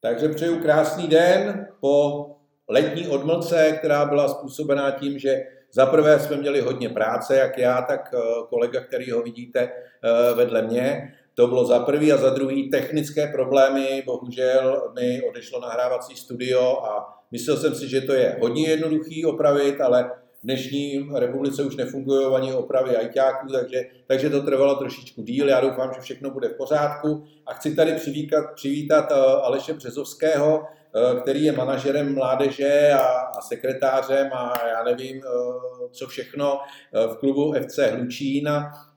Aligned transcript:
Takže 0.00 0.28
přeju 0.28 0.62
krásný 0.62 1.08
den 1.08 1.66
po 1.80 2.26
letní 2.68 3.08
odmlce, 3.08 3.72
která 3.78 4.04
byla 4.04 4.28
způsobená 4.28 4.90
tím, 4.90 5.18
že 5.18 5.42
za 5.72 5.86
prvé 5.86 6.20
jsme 6.20 6.36
měli 6.36 6.60
hodně 6.60 6.88
práce, 6.88 7.36
jak 7.36 7.58
já, 7.58 7.82
tak 7.82 8.14
eh, 8.14 8.18
kolega, 8.48 8.80
který 8.80 9.10
ho 9.10 9.22
vidíte 9.22 9.60
eh, 9.60 10.34
vedle 10.34 10.62
mě. 10.62 11.14
To 11.34 11.46
bylo 11.46 11.64
za 11.64 11.78
prvý 11.78 12.12
a 12.12 12.16
za 12.16 12.30
druhý 12.30 12.70
technické 12.70 13.26
problémy. 13.26 14.02
Bohužel 14.06 14.92
mi 14.94 15.22
odešlo 15.22 15.60
nahrávací 15.60 16.16
studio 16.16 16.84
a 16.84 17.17
myslel 17.30 17.56
jsem 17.56 17.74
si, 17.74 17.88
že 17.88 18.00
to 18.00 18.12
je 18.12 18.36
hodně 18.40 18.68
jednoduchý 18.68 19.24
opravit, 19.24 19.80
ale 19.80 20.10
v 20.38 20.44
dnešní 20.44 21.08
republice 21.14 21.62
už 21.62 21.76
nefungují 21.76 22.34
ani 22.34 22.52
opravy 22.52 22.96
ajťáků, 22.96 23.52
takže, 23.52 23.84
takže 24.06 24.30
to 24.30 24.42
trvalo 24.42 24.74
trošičku 24.74 25.22
díl. 25.22 25.48
Já 25.48 25.60
doufám, 25.60 25.90
že 25.94 26.00
všechno 26.00 26.30
bude 26.30 26.48
v 26.48 26.56
pořádku 26.56 27.24
a 27.46 27.54
chci 27.54 27.74
tady 27.74 27.92
přivítat, 27.92 28.44
přivítat 28.54 29.12
eh, 29.12 29.14
Aleše 29.42 29.72
Březovského, 29.72 30.62
Eh, 30.94 31.20
který 31.20 31.44
je 31.44 31.52
manažerem 31.52 32.14
mládeže 32.14 32.92
a, 32.92 33.06
a 33.08 33.40
sekretářem 33.40 34.28
a 34.32 34.52
já 34.68 34.84
nevím, 34.84 35.16
eh, 35.16 35.88
co 35.90 36.06
všechno 36.06 36.58
v 36.92 37.16
klubu 37.16 37.52
FC 37.52 37.78
Hlučín 37.90 38.48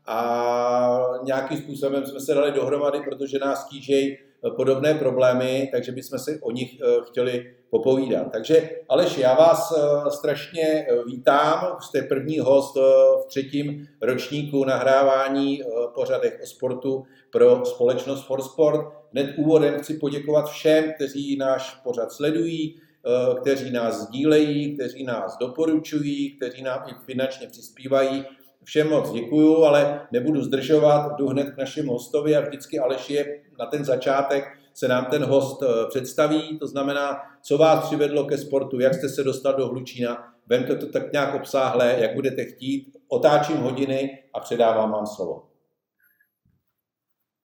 a 0.05 0.99
nějakým 1.23 1.57
způsobem 1.57 2.05
jsme 2.05 2.19
se 2.19 2.33
dali 2.33 2.51
dohromady, 2.51 2.99
protože 2.99 3.39
nás 3.39 3.67
tížejí 3.69 4.17
podobné 4.55 4.93
problémy, 4.93 5.69
takže 5.71 5.91
bychom 5.91 6.19
si 6.19 6.39
o 6.41 6.51
nich 6.51 6.71
chtěli 7.07 7.55
popovídat. 7.71 8.31
Takže 8.31 8.69
Aleš, 8.89 9.17
já 9.17 9.35
vás 9.35 9.73
strašně 10.09 10.87
vítám, 11.05 11.77
jste 11.79 12.01
první 12.01 12.39
host 12.39 12.75
v 13.23 13.25
třetím 13.27 13.87
ročníku 14.01 14.65
nahrávání 14.65 15.61
pořadech 15.95 16.39
o 16.43 16.45
sportu 16.45 17.03
pro 17.31 17.65
společnost 17.65 18.25
For 18.25 18.41
Sport. 18.41 18.81
Hned 19.11 19.33
úvodem 19.37 19.79
chci 19.79 19.93
poděkovat 19.93 20.49
všem, 20.49 20.93
kteří 20.95 21.37
náš 21.37 21.75
pořad 21.83 22.11
sledují, 22.11 22.75
eh, 22.75 23.35
kteří 23.41 23.71
nás 23.71 24.01
sdílejí, 24.01 24.75
kteří 24.75 25.03
nás 25.03 25.37
doporučují, 25.37 26.37
kteří 26.37 26.63
nám 26.63 26.83
i 26.87 26.93
finančně 27.05 27.47
přispívají. 27.47 28.25
Všem 28.63 28.89
moc 28.89 29.11
děkuju, 29.11 29.63
ale 29.63 30.01
nebudu 30.11 30.41
zdržovat, 30.41 31.11
jdu 31.17 31.27
hned 31.27 31.49
k 31.49 31.57
našemu 31.57 31.91
hostovi 31.91 32.35
a 32.35 32.41
vždycky 32.41 32.79
Aleš 32.79 33.09
je 33.09 33.41
na 33.59 33.65
ten 33.65 33.85
začátek 33.85 34.43
se 34.73 34.87
nám 34.87 35.05
ten 35.05 35.23
host 35.23 35.63
eh, 35.63 35.87
představí, 35.89 36.57
to 36.59 36.67
znamená, 36.67 37.17
co 37.41 37.57
vás 37.57 37.85
přivedlo 37.85 38.25
ke 38.25 38.37
sportu, 38.37 38.79
jak 38.79 38.93
jste 38.93 39.09
se 39.09 39.23
dostal 39.23 39.53
do 39.53 39.67
Hlučína, 39.67 40.33
vemte 40.47 40.75
to 40.75 40.85
tak 40.85 41.11
nějak 41.11 41.35
obsáhle, 41.35 41.95
jak 41.99 42.15
budete 42.15 42.45
chtít, 42.45 42.97
otáčím 43.07 43.57
hodiny 43.57 44.23
a 44.33 44.39
předávám 44.39 44.91
vám 44.91 45.07
slovo. 45.07 45.47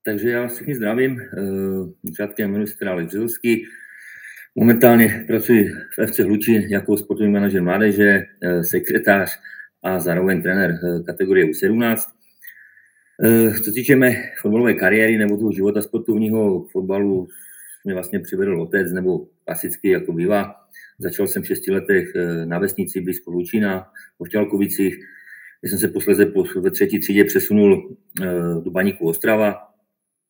Takže 0.05 0.30
já 0.30 0.48
všichni 0.48 0.75
zdravím. 0.75 1.22
Začátkem 2.03 2.45
eh, 2.45 2.52
jmenuji 2.52 2.67
se. 2.67 3.66
Momentálně 4.55 5.23
pracuji 5.28 5.70
v 5.70 6.08
FC 6.08 6.20
Hlučín 6.20 6.61
jako 6.61 6.98
sportovní 6.98 7.31
manažer 7.31 7.61
mládeže, 7.61 8.23
eh, 8.44 8.64
sekretář 8.64 9.39
a 9.83 10.00
zároveň 10.00 10.42
trenér 10.42 10.80
kategorie 11.05 11.45
U17. 11.45 12.17
Co 13.58 13.64
se 13.64 13.72
týče 13.72 13.96
mé 13.96 14.16
fotbalové 14.42 14.73
kariéry 14.73 15.18
nebo 15.18 15.38
toho 15.38 15.52
života 15.52 15.82
sportovního 15.82 16.64
fotbalu, 16.64 17.28
mě 17.84 17.94
vlastně 17.94 18.20
přivedl 18.20 18.62
otec, 18.62 18.92
nebo 18.92 19.28
klasicky 19.46 19.90
jako 19.90 20.14
bývá. 20.14 20.56
Začal 21.00 21.28
jsem 21.28 21.44
v 21.44 21.48
šesti 21.48 21.72
letech 21.72 22.14
na 22.45 22.60
vesnici 22.60 23.02
blízko 23.02 23.32
Hlučína, 23.32 23.80
v 24.18 24.22
Ošťalkovicích, 24.22 24.95
kde 25.62 25.70
jsem 25.70 25.80
se 25.80 25.88
posledně 25.88 26.26
ve 26.62 26.72
třetí 26.72 27.00
třídě 27.00 27.23
přesunul 27.23 27.98
do 28.64 28.72
Baníku 28.72 29.08
Ostrava, 29.08 29.56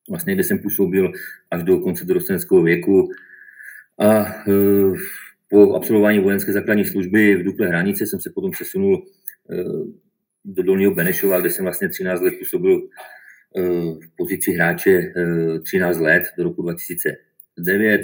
vlastně, 0.10 0.34
kde 0.34 0.44
jsem 0.44 0.60
působil 0.60 1.12
až 1.52 1.64
do 1.64 1.80
konce 1.80 2.06
dorosteneckého 2.06 2.64
věku. 2.64 3.10
A 4.00 4.26
po 5.50 5.76
absolvování 5.76 6.20
vojenské 6.20 6.54
základní 6.54 6.86
služby 6.86 7.36
v 7.36 7.44
Dukle 7.44 7.68
hranice 7.68 8.06
jsem 8.06 8.20
se 8.20 8.30
potom 8.30 8.52
přesunul 8.52 9.06
do 10.46 10.64
Dolního 10.64 10.92
Benešova, 10.92 11.40
kde 11.40 11.50
jsem 11.50 11.66
vlastně 11.66 11.90
13 11.90 12.22
let 12.22 12.34
působil 12.40 12.78
e, 12.78 13.62
v 13.92 14.16
pozici 14.18 14.52
hráče 14.52 15.14
13 15.64 16.00
let 16.00 16.24
do 16.38 16.44
roku 16.44 16.62
2009. 16.62 18.02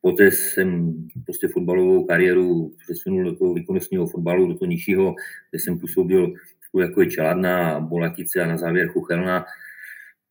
Poté 0.00 0.30
jsem 0.30 0.94
prostě 1.24 1.48
fotbalovou 1.48 2.04
kariéru 2.04 2.74
přesunul 2.78 3.24
do 3.24 3.36
toho 3.36 3.54
výkonnostního 3.54 4.06
fotbalu, 4.06 4.46
do 4.46 4.58
toho 4.58 4.68
nižšího, 4.68 5.14
kde 5.50 5.60
jsem 5.60 5.78
působil 5.78 6.34
jako 6.80 7.00
je 7.00 7.10
Čeladna, 7.10 7.80
Bolatice 7.80 8.40
a 8.40 8.46
na 8.46 8.56
závěr 8.56 8.88
Chuchelna 8.88 9.44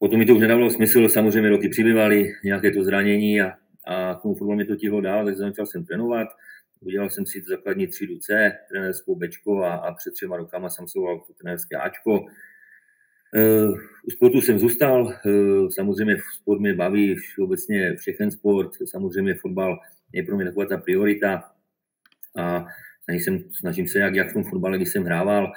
Potom 0.03 0.19
mi 0.19 0.25
to 0.25 0.35
už 0.35 0.41
nedávalo 0.41 0.69
smysl, 0.69 1.09
samozřejmě 1.09 1.49
roky 1.49 1.69
přibývaly, 1.69 2.33
nějaké 2.43 2.71
to 2.71 2.83
zranění 2.83 3.41
a, 3.41 3.53
a 3.87 4.15
k 4.15 4.21
tomu 4.21 4.35
fotbalu 4.35 4.57
mi 4.57 4.65
to 4.65 4.75
tihlo 4.75 5.01
dál, 5.01 5.25
takže 5.25 5.39
začal 5.39 5.65
jsem 5.65 5.85
trénovat. 5.85 6.27
Udělal 6.85 7.09
jsem 7.09 7.25
si 7.25 7.41
základní 7.41 7.87
třídu 7.87 8.17
C, 8.17 8.51
trenérskou 8.69 9.15
Bčko 9.15 9.63
a, 9.63 9.75
a 9.75 9.93
před 9.93 10.13
třema 10.13 10.37
rokama 10.37 10.69
jsem 10.69 10.85
to 10.93 11.33
trenérské 11.41 11.75
Ačko. 11.75 12.19
Uh, 13.35 13.77
u 14.07 14.11
sportu 14.11 14.41
jsem 14.41 14.59
zůstal, 14.59 15.03
uh, 15.03 15.69
samozřejmě 15.69 16.17
sport 16.41 16.59
mě 16.59 16.73
baví, 16.73 17.15
obecně 17.39 17.95
všechen 17.95 18.31
sport, 18.31 18.71
samozřejmě 18.85 19.35
fotbal 19.35 19.79
je 20.11 20.23
pro 20.23 20.35
mě 20.35 20.45
taková 20.45 20.65
ta 20.65 20.77
priorita 20.77 21.51
a 22.37 22.65
snažím, 23.03 23.49
snažím 23.51 23.87
se, 23.87 23.99
jak, 23.99 24.15
jak 24.15 24.29
v 24.29 24.33
tom 24.33 24.43
fotbale, 24.43 24.77
když 24.77 24.89
jsem 24.89 25.03
hrával, 25.03 25.53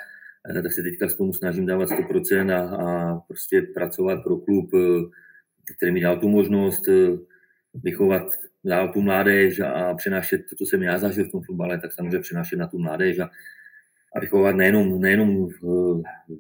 Eh, 0.49 0.63
tak 0.63 0.73
se 0.73 0.83
teďka 0.83 1.09
s 1.09 1.15
tomu 1.15 1.33
snažím 1.33 1.67
dávat 1.67 1.89
100% 1.89 2.53
a, 2.53 2.77
a 2.77 3.19
prostě 3.19 3.63
pracovat 3.63 4.23
pro 4.23 4.37
klub, 4.37 4.71
eh, 4.75 5.03
který 5.77 5.93
mi 5.93 6.01
dal 6.01 6.19
tu 6.21 6.29
možnost 6.29 6.89
eh, 6.89 7.19
vychovat 7.75 8.23
dál 8.67 8.93
tu 8.93 9.03
mládež 9.03 9.61
a 9.61 9.95
přenášet 9.95 10.41
to, 10.51 10.57
co 10.57 10.67
jsem 10.67 10.83
já 10.83 10.99
zažil 10.99 11.25
v 11.25 11.31
tom 11.31 11.43
fotbale, 11.43 11.81
tak 11.81 11.93
samozřejmě 11.93 12.19
přenášet 12.19 12.57
na 12.57 12.67
tu 12.67 12.79
mládež 12.79 13.19
a, 13.19 13.31
a 14.17 14.21
vychovat 14.21 14.57
nejenom, 14.57 15.01
nejenom 15.01 15.49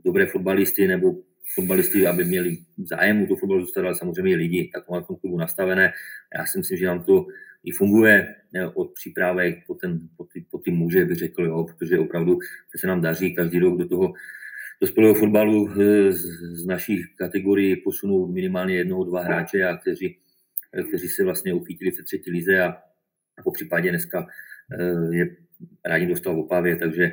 dobré 0.04 0.26
fotbalisty 0.26 0.88
nebo 0.88 1.14
fotbalisty, 1.54 2.06
aby 2.06 2.24
měli 2.24 2.58
zájem 2.84 3.22
u 3.22 3.26
toho 3.26 3.36
fotbalu 3.36 3.60
zůstat, 3.60 3.80
ale 3.80 3.94
samozřejmě 3.94 4.36
lidi, 4.36 4.70
tak 4.74 4.86
to 4.86 5.00
v 5.00 5.06
tom 5.06 5.16
klubu 5.16 5.38
nastavené. 5.38 5.92
Já 6.38 6.46
si 6.46 6.58
myslím, 6.58 6.78
že 6.78 6.86
nám 6.86 7.04
to 7.04 7.26
i 7.64 7.72
funguje 7.72 8.34
od 8.74 8.94
přípravek 8.94 9.58
po, 9.66 9.74
ten, 9.74 10.00
po, 10.16 10.24
ty, 10.24 10.44
po 10.50 10.58
ty 10.58 10.70
muže, 10.70 11.04
bych 11.04 11.18
řekl, 11.18 11.44
jo, 11.44 11.64
protože 11.64 11.98
opravdu 11.98 12.38
se 12.76 12.86
nám 12.86 13.00
daří 13.00 13.34
každý 13.34 13.58
rok 13.58 13.78
do 13.78 13.88
toho 13.88 14.12
dospělého 14.80 15.14
fotbalu 15.14 15.70
eh, 15.70 16.12
z, 16.12 16.22
z 16.62 16.66
naší 16.66 17.04
kategorii 17.18 17.76
posunou 17.76 18.26
minimálně 18.26 18.76
jednoho, 18.76 19.04
dva 19.04 19.22
hráče, 19.22 19.64
a 19.64 19.76
kteří, 19.76 20.06
eh, 20.06 20.25
kteří 20.88 21.08
se 21.08 21.24
vlastně 21.24 21.54
uchytili 21.54 21.90
v 21.90 22.04
třetí 22.04 22.30
lize 22.30 22.60
a, 22.60 22.68
a 23.38 23.42
po 23.44 23.50
případě 23.50 23.90
dneska 23.90 24.26
eh, 24.72 25.16
je 25.16 25.36
rádi 25.84 26.06
dostal 26.06 26.34
v 26.34 26.38
Opavě, 26.38 26.76
takže 26.76 27.12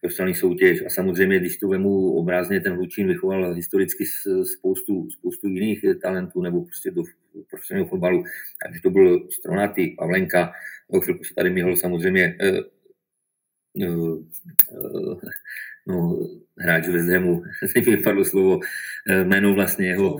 profesionální 0.00 0.34
soutěž. 0.34 0.82
A 0.86 0.90
samozřejmě, 0.90 1.38
když 1.38 1.56
to 1.56 1.68
vemu 1.68 2.12
obrazně, 2.12 2.60
ten 2.60 2.72
Hlučín 2.72 3.08
vychoval 3.08 3.54
historicky 3.54 4.04
spoustu, 4.58 5.10
spoustu 5.10 5.48
jiných 5.48 5.84
talentů 6.02 6.42
nebo 6.42 6.64
prostě 6.64 6.90
do 6.90 7.02
profesionálního 7.50 7.88
fotbalu. 7.88 8.24
Takže 8.64 8.80
to 8.82 8.90
byl 8.90 9.28
Stronaty, 9.30 9.94
Pavlenka, 9.98 10.52
o 10.88 11.00
chvilku 11.00 11.24
se 11.24 11.34
tady 11.34 11.50
měl 11.50 11.76
samozřejmě 11.76 12.38
uh, 12.42 13.88
uh, 13.88 14.24
uh, 14.70 15.20
no, 15.86 16.18
hráč 16.58 16.88
ve 16.88 17.02
Zdemu, 17.02 17.42
teď 17.74 17.86
mi 17.86 17.96
vypadlo 17.96 18.24
slovo, 18.24 18.60
jméno 19.24 19.54
vlastně 19.54 19.86
jeho. 19.86 20.16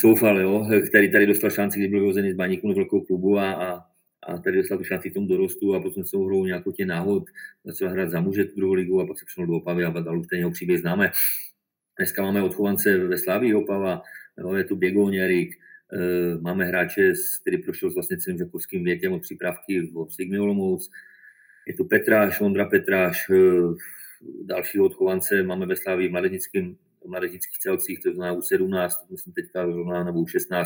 Coufal, 0.00 0.40
jo, 0.40 0.66
který 0.88 1.12
tady 1.12 1.26
dostal 1.26 1.50
šanci, 1.50 1.78
kdy 1.78 1.88
byl 1.88 2.00
vyhozený 2.00 2.32
z 2.32 2.36
baníku 2.36 2.72
z 2.72 2.76
velkého 2.76 3.00
klubu 3.00 3.38
a, 3.38 3.52
a 3.52 3.92
a 4.26 4.38
tady 4.38 4.56
dostal 4.56 4.78
tu 4.78 4.84
šanci 4.84 5.10
v 5.10 5.14
tom 5.14 5.26
dorostu 5.26 5.74
a 5.74 5.80
potom 5.80 6.04
se 6.04 6.16
hrou 6.16 6.44
nějakou 6.44 6.72
tě 6.72 6.86
náhod, 6.86 7.24
začal 7.64 7.90
hrát 7.90 8.10
za 8.10 8.20
muže 8.20 8.44
tu 8.44 8.56
druhou 8.56 8.72
ligu 8.72 9.00
a 9.00 9.06
pak 9.06 9.18
se 9.18 9.24
přenul 9.24 9.46
do 9.46 9.52
Opavy 9.56 9.84
a 9.84 9.90
dal 9.90 10.20
už 10.20 10.26
ten 10.26 10.38
jeho 10.38 10.50
příběh 10.50 10.80
známe. 10.80 11.10
Dneska 11.98 12.22
máme 12.22 12.42
odchovance 12.42 12.98
ve 12.98 13.18
Slávii 13.18 13.54
Opava, 13.54 14.02
jo, 14.38 14.54
je 14.54 14.64
tu 14.64 14.76
Běgoň 14.76 15.16
Erik, 15.16 15.54
e, 15.54 15.58
máme 16.40 16.64
hráče, 16.64 17.12
který 17.40 17.58
prošel 17.58 17.90
s 17.90 17.94
vlastně 17.94 18.16
celým 18.18 18.38
žakovským 18.38 18.84
věkem 18.84 19.12
od 19.12 19.22
přípravky 19.22 19.80
v 19.80 20.14
Sigmi 20.14 20.38
Olomouc, 20.38 20.90
je 21.66 21.74
tu 21.74 21.84
Petráš, 21.84 22.40
Ondra 22.40 22.64
Petráš, 22.64 23.30
e, 23.30 23.34
další 24.42 24.80
odchovance 24.80 25.42
máme 25.42 25.66
ve 25.66 25.76
Slávii 25.76 26.08
v 26.08 26.12
mladežnických, 26.12 26.76
v 27.04 27.08
mladežnických 27.08 27.58
celcích, 27.58 28.00
to 28.02 28.14
znamená 28.14 28.40
U17, 28.40 28.88
myslím 29.10 29.34
teďka 29.34 29.66
nebo 30.04 30.18
U16, 30.22 30.64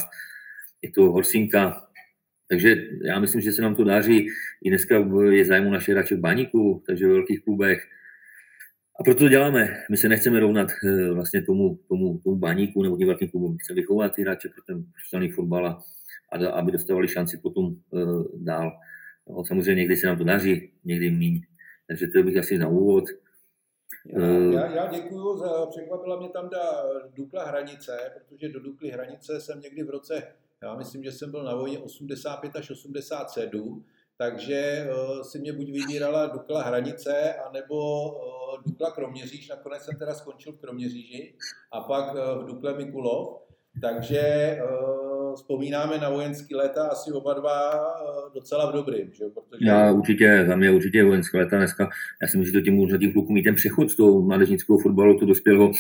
je 0.82 0.90
to 0.90 1.02
Horsinka, 1.02 1.86
takže 2.48 2.76
já 3.04 3.20
myslím, 3.20 3.40
že 3.40 3.52
se 3.52 3.62
nám 3.62 3.74
to 3.74 3.84
dáří. 3.84 4.28
I 4.64 4.70
dneska 4.70 5.04
je 5.30 5.44
zájmu 5.44 5.70
naše 5.70 5.92
hráče 5.92 6.16
v 6.16 6.20
baníku, 6.20 6.82
takže 6.86 7.06
v 7.06 7.10
velkých 7.10 7.44
klubech. 7.44 7.82
A 9.00 9.04
proto 9.04 9.18
to 9.18 9.28
děláme. 9.28 9.84
My 9.90 9.96
se 9.96 10.08
nechceme 10.08 10.40
rovnat 10.40 10.68
eh, 10.84 11.12
vlastně 11.12 11.42
tomu, 11.42 11.78
tomu, 11.88 12.18
tomu 12.18 12.36
baníku 12.36 12.82
nebo 12.82 12.96
tím 12.96 13.06
velkým 13.06 13.28
klubům. 13.28 13.56
Chceme 13.58 13.74
vychovat 13.74 14.14
ty 14.14 14.22
hráče 14.22 14.48
pro 14.48 14.62
ten 14.62 14.84
profesionální 14.92 15.32
fotbal 15.32 15.66
a, 15.66 15.84
aby 16.52 16.72
dostávali 16.72 17.08
šanci 17.08 17.36
potom 17.36 17.64
uh, 17.64 18.24
dál. 18.34 18.72
No, 19.28 19.44
samozřejmě 19.44 19.74
někdy 19.74 19.96
se 19.96 20.06
nám 20.06 20.18
to 20.18 20.24
daří, 20.24 20.70
někdy 20.84 21.10
míň. 21.10 21.42
Takže 21.88 22.06
to 22.06 22.22
bych 22.22 22.36
asi 22.36 22.58
na 22.58 22.68
úvod. 22.68 23.04
Já, 24.08 24.26
já, 24.60 24.70
já 24.74 24.86
děkuju, 24.90 25.38
za, 25.38 25.66
překvapila 25.66 26.18
mě 26.18 26.28
tam 26.28 26.48
ta 26.48 26.84
Dukla 27.14 27.44
Hranice, 27.44 28.12
protože 28.14 28.48
do 28.48 28.60
Dukly 28.60 28.90
Hranice 28.90 29.40
jsem 29.40 29.60
někdy 29.60 29.82
v 29.82 29.90
roce, 29.90 30.22
já 30.62 30.74
myslím, 30.74 31.04
že 31.04 31.12
jsem 31.12 31.30
byl 31.30 31.44
na 31.44 31.54
vojně 31.54 31.78
85 31.78 32.56
až 32.56 32.70
87, 32.70 33.84
takže 34.18 34.88
uh, 34.90 35.22
si 35.22 35.38
mě 35.38 35.52
buď 35.52 35.66
vybírala 35.66 36.26
Dukla 36.26 36.62
Hranice, 36.62 37.34
anebo 37.34 38.08
uh, 38.10 38.62
Dukla 38.66 38.90
Kroměříž, 38.90 39.48
nakonec 39.48 39.82
jsem 39.82 39.98
teda 39.98 40.14
skončil 40.14 40.52
v 40.52 40.58
Kroměříži, 40.58 41.34
a 41.72 41.80
pak 41.80 42.14
uh, 42.14 42.42
v 42.42 42.46
Dukle 42.46 42.74
Mikulov, 42.74 43.42
takže 43.80 44.58
uh, 44.62 45.05
vzpomínáme 45.36 45.98
na 45.98 46.10
vojenský 46.10 46.54
léta 46.54 46.86
asi 46.86 47.12
oba 47.12 47.34
dva 47.34 47.74
uh, 47.74 48.34
docela 48.34 48.70
v 48.70 48.74
dobrým. 48.74 49.12
Že? 49.12 49.24
Protože... 49.24 49.66
Já 49.66 49.92
určitě, 49.92 50.44
za 50.48 50.56
mě 50.56 50.70
určitě 50.70 51.04
vojenské 51.04 51.38
léta 51.38 51.56
dneska, 51.56 51.88
já 52.22 52.28
si 52.28 52.38
myslím, 52.38 52.52
že 52.52 52.60
to 52.60 52.64
tím 52.64 52.98
tím 53.00 53.12
klukům 53.12 53.34
mít 53.34 53.42
ten 53.42 53.54
přechod 53.54 53.90
z 53.90 53.96
toho 53.96 54.22
mládežnického 54.22 54.78
fotbalu, 54.78 55.18
to 55.18 55.26
dospělého, 55.26 55.72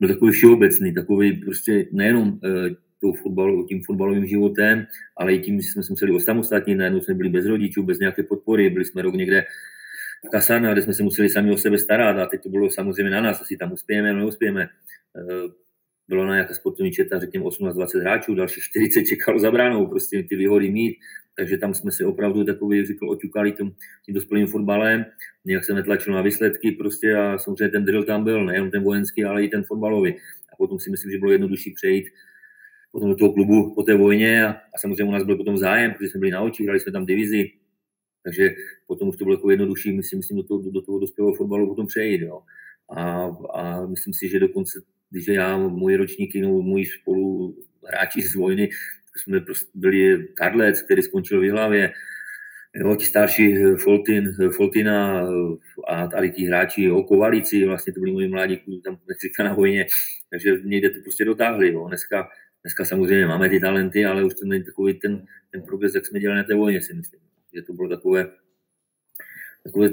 byl 0.00 0.08
takový 0.08 0.32
všeobecný, 0.32 0.94
takový 0.94 1.32
prostě 1.32 1.86
nejenom 1.92 2.28
uh, 2.28 2.38
tou 3.00 3.12
fotbalu, 3.12 3.66
tím 3.66 3.82
fotbalovým 3.82 4.26
životem, 4.26 4.86
ale 5.16 5.34
i 5.34 5.40
tím, 5.40 5.60
že 5.60 5.68
jsme 5.68 5.82
se 5.82 5.92
museli 5.92 6.12
osamostatnit, 6.12 6.78
najednou 6.78 7.00
jsme 7.00 7.14
byli 7.14 7.28
bez 7.28 7.46
rodičů, 7.46 7.82
bez 7.82 7.98
nějaké 7.98 8.22
podpory, 8.22 8.70
byli 8.70 8.84
jsme 8.84 9.02
rok 9.02 9.14
někde 9.14 9.44
v 10.26 10.30
kasárně, 10.30 10.72
kde 10.72 10.82
jsme 10.82 10.94
se 10.94 11.02
museli 11.02 11.30
sami 11.30 11.52
o 11.52 11.56
sebe 11.56 11.78
starat 11.78 12.18
a 12.18 12.26
teď 12.26 12.42
to 12.42 12.48
bylo 12.48 12.70
samozřejmě 12.70 13.10
na 13.10 13.20
nás, 13.20 13.40
jestli 13.40 13.56
tam 13.56 13.72
uspějeme 13.72 14.08
nebo 14.08 14.18
neuspějeme 14.18 14.68
bylo 16.08 16.26
na 16.26 16.34
nějaké 16.34 16.54
sportovní 16.54 16.92
četa, 16.92 17.18
řekněme 17.18 17.44
18-20 17.44 18.00
hráčů, 18.00 18.34
dalších 18.34 18.64
40 18.64 19.04
čekalo 19.04 19.38
za 19.38 19.50
bránou, 19.50 19.86
prostě 19.86 20.22
ty 20.22 20.36
výhody 20.36 20.70
mít, 20.70 20.96
takže 21.36 21.58
tam 21.58 21.74
jsme 21.74 21.92
si 21.92 22.04
opravdu 22.04 22.44
takový, 22.44 22.86
říkal, 22.86 23.10
oťukali 23.10 23.52
tím, 23.52 23.74
tím 24.06 24.14
dospělým 24.14 24.46
fotbalem, 24.46 25.04
nějak 25.44 25.64
se 25.64 25.74
netlačil 25.74 26.14
na 26.14 26.22
výsledky 26.22 26.72
prostě 26.72 27.16
a 27.16 27.38
samozřejmě 27.38 27.68
ten 27.68 27.84
drill 27.84 28.04
tam 28.04 28.24
byl, 28.24 28.44
nejen 28.44 28.70
ten 28.70 28.82
vojenský, 28.82 29.24
ale 29.24 29.44
i 29.44 29.48
ten 29.48 29.62
fotbalový. 29.62 30.14
A 30.52 30.56
potom 30.58 30.78
si 30.78 30.90
myslím, 30.90 31.12
že 31.12 31.18
bylo 31.18 31.32
jednodušší 31.32 31.70
přejít 31.70 32.04
potom 32.92 33.10
do 33.10 33.16
toho 33.16 33.32
klubu 33.32 33.74
po 33.74 33.82
té 33.82 33.96
vojně 33.96 34.46
a, 34.46 34.50
a 34.50 34.78
samozřejmě 34.80 35.04
u 35.04 35.10
nás 35.10 35.22
byl 35.22 35.36
potom 35.36 35.58
zájem, 35.58 35.92
protože 35.92 36.10
jsme 36.10 36.20
byli 36.20 36.30
na 36.30 36.40
očích, 36.40 36.66
hrali 36.66 36.80
jsme 36.80 36.92
tam 36.92 37.06
divizi, 37.06 37.50
takže 38.24 38.50
potom 38.86 39.08
už 39.08 39.16
to 39.16 39.24
bylo 39.24 39.36
jako 39.36 39.50
jednodušší, 39.50 39.92
myslím, 39.92 40.18
myslím 40.18 40.36
do, 40.36 40.42
toho, 40.42 40.70
do 40.70 40.82
toho 40.82 40.98
dospělého 40.98 41.34
fotbalu 41.34 41.68
potom 41.68 41.86
přejít. 41.86 42.20
Jo. 42.20 42.42
A, 42.90 43.30
a 43.54 43.86
myslím 43.86 44.14
si, 44.14 44.28
že 44.28 44.40
dokonce 44.40 44.80
když 45.10 45.28
já, 45.28 45.58
moji 45.58 45.96
ročníky, 45.96 46.40
no, 46.40 46.62
moji 46.62 46.86
spolu 46.86 47.56
hráči 47.88 48.22
z 48.22 48.34
vojny, 48.34 48.68
jsme 49.16 49.40
prostě 49.40 49.70
byli 49.74 50.28
Karlec, 50.34 50.82
který 50.82 51.02
skončil 51.02 51.40
v 51.40 51.50
hlavě, 51.50 51.92
jo, 52.74 52.96
ti 52.96 53.06
starší 53.06 53.56
eh, 53.56 53.76
Foltin, 53.76 54.34
eh, 54.40 54.48
Foltina 54.48 55.22
eh, 55.22 55.56
a 55.86 56.06
tady 56.06 56.30
ti 56.30 56.44
hráči 56.44 56.90
o 56.90 57.02
Kovalici, 57.02 57.66
vlastně 57.66 57.92
to 57.92 58.00
byli 58.00 58.12
moji 58.12 58.28
mladí, 58.28 58.80
tam 58.84 58.98
Mexika 59.08 59.44
na 59.44 59.54
vojně, 59.54 59.86
takže 60.30 60.56
někde 60.64 60.90
to 60.90 61.00
prostě 61.02 61.24
dotáhli. 61.24 61.72
Jo. 61.72 61.88
Dneska, 61.88 62.28
dneska 62.62 62.84
samozřejmě 62.84 63.26
máme 63.26 63.48
ty 63.48 63.60
talenty, 63.60 64.04
ale 64.04 64.24
už 64.24 64.34
to 64.34 64.46
není 64.46 64.64
takový 64.64 64.94
ten, 64.94 65.26
ten 65.50 65.62
progres, 65.62 65.94
jak 65.94 66.06
jsme 66.06 66.20
dělali 66.20 66.38
na 66.38 66.44
té 66.44 66.54
vojně, 66.54 66.82
si 66.82 66.94
myslím. 66.94 67.20
Že 67.54 67.62
to 67.62 67.72
bylo 67.72 67.88
takové, 67.88 68.30
takové 69.64 69.90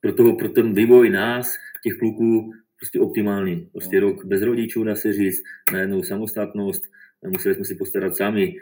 pro, 0.00 0.12
toho, 0.12 0.36
pro 0.36 0.48
ten 0.48 0.74
vývoj 0.74 1.10
nás, 1.10 1.54
těch 1.82 1.98
kluků, 1.98 2.52
prostě 2.80 3.00
optimální. 3.00 3.68
Prostě 3.72 4.00
no. 4.00 4.08
rok 4.08 4.24
bez 4.24 4.42
rodičů, 4.42 4.84
dá 4.84 4.96
se 4.96 5.12
říct, 5.12 5.42
najednou 5.72 6.02
samostatnost, 6.02 6.82
museli 7.26 7.54
jsme 7.54 7.64
si 7.64 7.74
postarat 7.74 8.16
sami. 8.16 8.54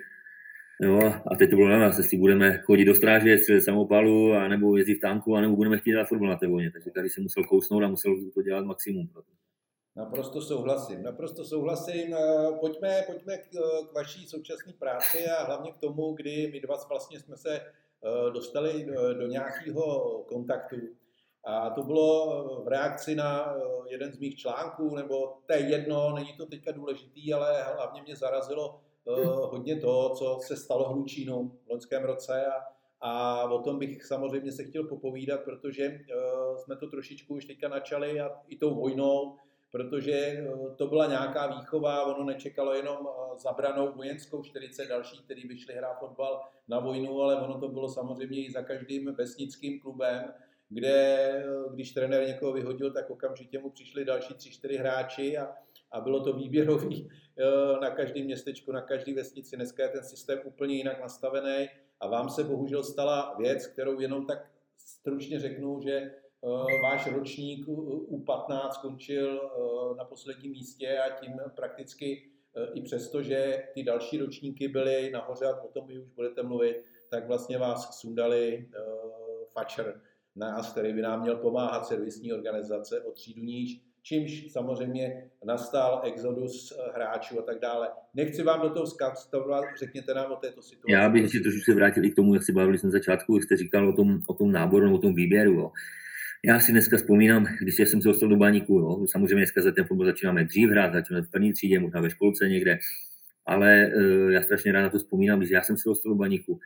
Jo, 0.83 1.15
a 1.27 1.37
teď 1.37 1.51
to 1.51 1.57
bylo 1.57 1.69
na 1.69 1.79
nás, 1.79 1.99
jestli 1.99 2.17
budeme 2.17 2.59
chodit 2.59 2.85
do 2.85 2.95
stráže, 2.95 3.39
střelit 3.39 3.65
samopalu, 3.65 4.33
a 4.33 4.49
nebo 4.49 4.77
jezdit 4.77 4.95
v 4.95 5.01
tanku, 5.01 5.37
a 5.37 5.41
nebo 5.41 5.57
budeme 5.57 5.79
chtít 5.79 5.93
dát 5.93 6.09
fotbal 6.09 6.29
na 6.29 6.37
té 6.37 6.47
vojně. 6.47 6.71
Takže 6.71 6.91
tady 6.91 7.11
se 7.11 7.21
musel 7.21 7.45
kousnout 7.45 7.83
a 7.83 7.89
musel 7.89 8.17
to 8.35 8.43
dělat 8.43 8.65
maximum. 8.65 9.09
Naprosto 9.97 10.43
souhlasím, 10.43 11.03
naprosto 11.03 11.45
souhlasím. 11.45 12.17
Pojďme, 12.61 13.03
pojďme 13.07 13.39
k, 13.39 13.49
k 13.91 13.93
vaší 13.95 14.27
současné 14.27 14.73
práci 14.73 15.27
a 15.27 15.45
hlavně 15.45 15.73
k 15.73 15.79
tomu, 15.79 16.13
kdy 16.13 16.51
my 16.53 16.61
dva 16.61 16.77
vlastně 16.89 17.21
jsme 17.21 17.37
se 17.37 17.61
eh, 17.61 18.31
dostali 18.33 18.85
do, 18.85 19.15
do 19.15 19.27
nějakého 19.27 20.25
kontaktu. 20.29 20.77
A 21.45 21.71
to 21.71 21.83
bylo 21.83 22.63
v 22.65 22.69
reakci 22.69 23.15
na 23.15 23.57
eh, 23.57 23.61
jeden 23.87 24.13
z 24.13 24.19
mých 24.19 24.37
článků, 24.37 24.97
nebo 24.97 25.39
to 25.47 25.53
je 25.53 25.61
jedno, 25.61 26.13
není 26.15 26.33
to 26.37 26.47
teďka 26.47 26.73
důležitý, 26.73 27.35
ale 27.35 27.63
hlavně 27.63 28.03
mě 28.03 28.17
zarazilo 28.17 28.81
eh, 29.09 29.25
hodně 29.25 29.81
to, 29.81 30.11
co 30.19 30.39
se 30.43 30.57
stalo 30.57 30.89
Hlučínu 30.89 31.53
v 31.67 31.71
loňském 31.71 32.05
roce. 32.05 32.47
A, 32.47 32.53
a 33.01 33.45
o 33.51 33.59
tom 33.59 33.79
bych 33.79 34.05
samozřejmě 34.05 34.53
se 34.53 34.65
chtěl 34.65 34.85
popovídat, 34.85 35.41
protože 35.41 35.85
eh, 35.85 35.99
jsme 36.57 36.77
to 36.77 36.87
trošičku 36.87 37.35
už 37.35 37.45
teďka 37.45 37.69
načali 37.69 38.21
a 38.21 38.31
i 38.49 38.57
tou 38.57 38.75
vojnou, 38.75 39.37
protože 39.71 40.47
to 40.77 40.87
byla 40.87 41.07
nějaká 41.07 41.47
výchova, 41.47 42.07
ono 42.07 42.25
nečekalo 42.25 42.75
jenom 42.75 43.09
zabranou 43.37 43.93
vojenskou 43.93 44.43
40 44.43 44.87
dalších, 44.87 45.21
který 45.21 45.49
by 45.49 45.59
šli 45.59 45.75
hrát 45.75 45.99
fotbal 45.99 46.41
na 46.69 46.79
vojnu, 46.79 47.21
ale 47.23 47.37
ono 47.37 47.61
to 47.61 47.69
bylo 47.69 47.89
samozřejmě 47.89 48.47
i 48.47 48.53
za 48.53 48.63
každým 48.63 49.15
vesnickým 49.15 49.81
klubem, 49.81 50.33
kde 50.73 51.29
když 51.75 51.93
trenér 51.93 52.27
někoho 52.27 52.53
vyhodil, 52.53 52.93
tak 52.93 53.11
okamžitě 53.11 53.59
mu 53.59 53.71
přišli 53.71 54.05
další 54.05 54.35
tři, 54.35 54.51
čtyři 54.51 54.77
hráči 54.77 55.39
a, 55.39 55.55
a 55.91 56.01
bylo 56.01 56.25
to 56.25 56.33
výběrový 56.33 57.09
eh, 57.39 57.81
na 57.81 57.91
každém 57.91 58.25
městečku, 58.25 58.73
na 58.73 58.81
každé 58.81 59.15
vesnici. 59.15 59.57
Dneska 59.57 59.83
je 59.83 59.89
ten 59.89 60.05
systém 60.05 60.41
úplně 60.45 60.75
jinak 60.75 61.01
nastavený 61.01 61.69
a 62.01 62.07
vám 62.07 62.31
se 62.31 62.45
bohužel 62.45 62.83
stala 62.83 63.37
věc, 63.39 63.67
kterou 63.67 64.01
jenom 64.01 64.27
tak 64.27 64.51
stručně 64.77 65.41
řeknu, 65.41 65.81
že 65.81 65.93
eh, 65.93 66.83
váš 66.83 67.07
ročník 67.13 67.67
U15 67.67 68.71
skončil 68.71 69.41
eh, 69.43 69.97
na 69.97 70.05
posledním 70.05 70.53
místě 70.53 70.99
a 70.99 71.21
tím 71.21 71.33
prakticky 71.57 72.29
i 72.75 72.83
přesto, 72.83 73.23
že 73.23 73.69
ty 73.75 73.83
další 73.83 74.19
ročníky 74.19 74.69
byly 74.69 75.11
nahoře, 75.11 75.47
a 75.47 75.61
o 75.61 75.69
tom 75.69 75.87
vy 75.87 75.99
už 75.99 76.09
budete 76.09 76.43
mluvit, 76.43 76.85
tak 77.09 77.27
vlastně 77.27 77.59
vás 77.59 78.01
sundali 78.01 78.69
fačer 79.53 80.01
nás, 80.37 80.73
který 80.73 80.93
by 80.93 81.03
nám 81.03 81.21
měl 81.21 81.37
pomáhat 81.37 81.87
servisní 81.87 82.33
organizace 82.33 83.01
o 83.01 83.13
třídu 83.13 83.43
níž, 83.43 83.81
čímž 84.03 84.53
samozřejmě 84.53 85.31
nastal 85.45 86.03
exodus 86.05 86.73
eh, 86.73 86.93
hráčů 86.95 87.39
a 87.39 87.43
tak 87.43 87.61
dále. 87.61 87.89
Nechci 88.15 88.43
vám 88.43 88.63
do 88.63 88.71
toho 88.71 88.87
skapstovat, 88.87 89.65
řekněte 89.79 90.15
nám 90.15 90.33
o 90.33 90.37
této 90.37 90.63
situaci. 90.63 90.93
Já 90.93 91.09
bych 91.09 91.31
si 91.31 91.41
trošku 91.41 91.61
se 91.61 91.75
vrátil 91.75 92.05
i 92.05 92.11
k 92.11 92.17
tomu, 92.17 92.35
jak 92.35 92.43
si 92.43 92.53
bavili 92.53 92.79
jsme 92.79 92.87
na 92.87 92.93
začátku, 92.93 93.35
jak 93.35 93.45
jste 93.45 93.57
říkal 93.57 93.89
o 93.89 93.93
tom, 93.93 94.21
o 94.29 94.35
tom 94.35 94.53
náboru, 94.53 94.95
o 94.95 94.99
tom 94.99 95.15
výběru. 95.15 95.53
Jo. 95.53 95.71
Já 96.45 96.61
si 96.61 96.73
dneska 96.73 96.97
vzpomínám, 96.97 97.47
když 97.61 97.77
jsem 97.77 98.03
se 98.03 98.09
dostal 98.09 98.29
do 98.29 98.37
baníku, 98.37 98.75
jo. 98.75 99.07
samozřejmě 99.07 99.37
dneska 99.37 99.63
za 99.63 99.73
ten 99.73 99.85
fotbal 99.85 100.07
začínáme 100.07 100.45
dřív 100.45 100.71
hrát, 100.71 100.93
začínáme 100.93 101.27
v 101.27 101.31
první 101.31 101.53
třídě, 101.53 101.81
možná 101.81 102.01
ve 102.01 102.11
školce 102.11 102.49
někde, 102.49 102.79
ale 103.47 103.93
uh, 103.97 104.31
já 104.31 104.43
strašně 104.43 104.73
rád 104.73 104.83
na 104.83 104.91
to 104.91 104.99
vzpomínám, 104.99 105.39
když 105.39 105.51
já 105.51 105.63
jsem 105.63 105.77
se 105.77 105.89
dostal 105.89 106.13
do 106.13 106.17
baníku, 106.17 106.59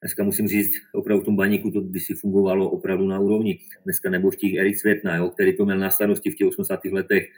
Dneska 0.00 0.24
musím 0.24 0.48
říct, 0.48 0.72
opravdu 0.92 1.22
v 1.22 1.24
tom 1.24 1.36
baníku 1.36 1.70
to 1.70 1.80
by 1.80 2.00
si 2.00 2.14
fungovalo 2.14 2.70
opravdu 2.70 3.06
na 3.06 3.18
úrovni. 3.20 3.60
Dneska 3.84 4.10
nebo 4.10 4.30
těch 4.30 4.54
Erik 4.54 4.76
Světna, 4.76 5.16
jo, 5.16 5.28
který 5.28 5.56
to 5.56 5.64
měl 5.64 5.78
na 5.78 5.90
starosti 5.90 6.30
v 6.30 6.34
těch 6.34 6.46
80. 6.46 6.80
letech. 6.84 7.28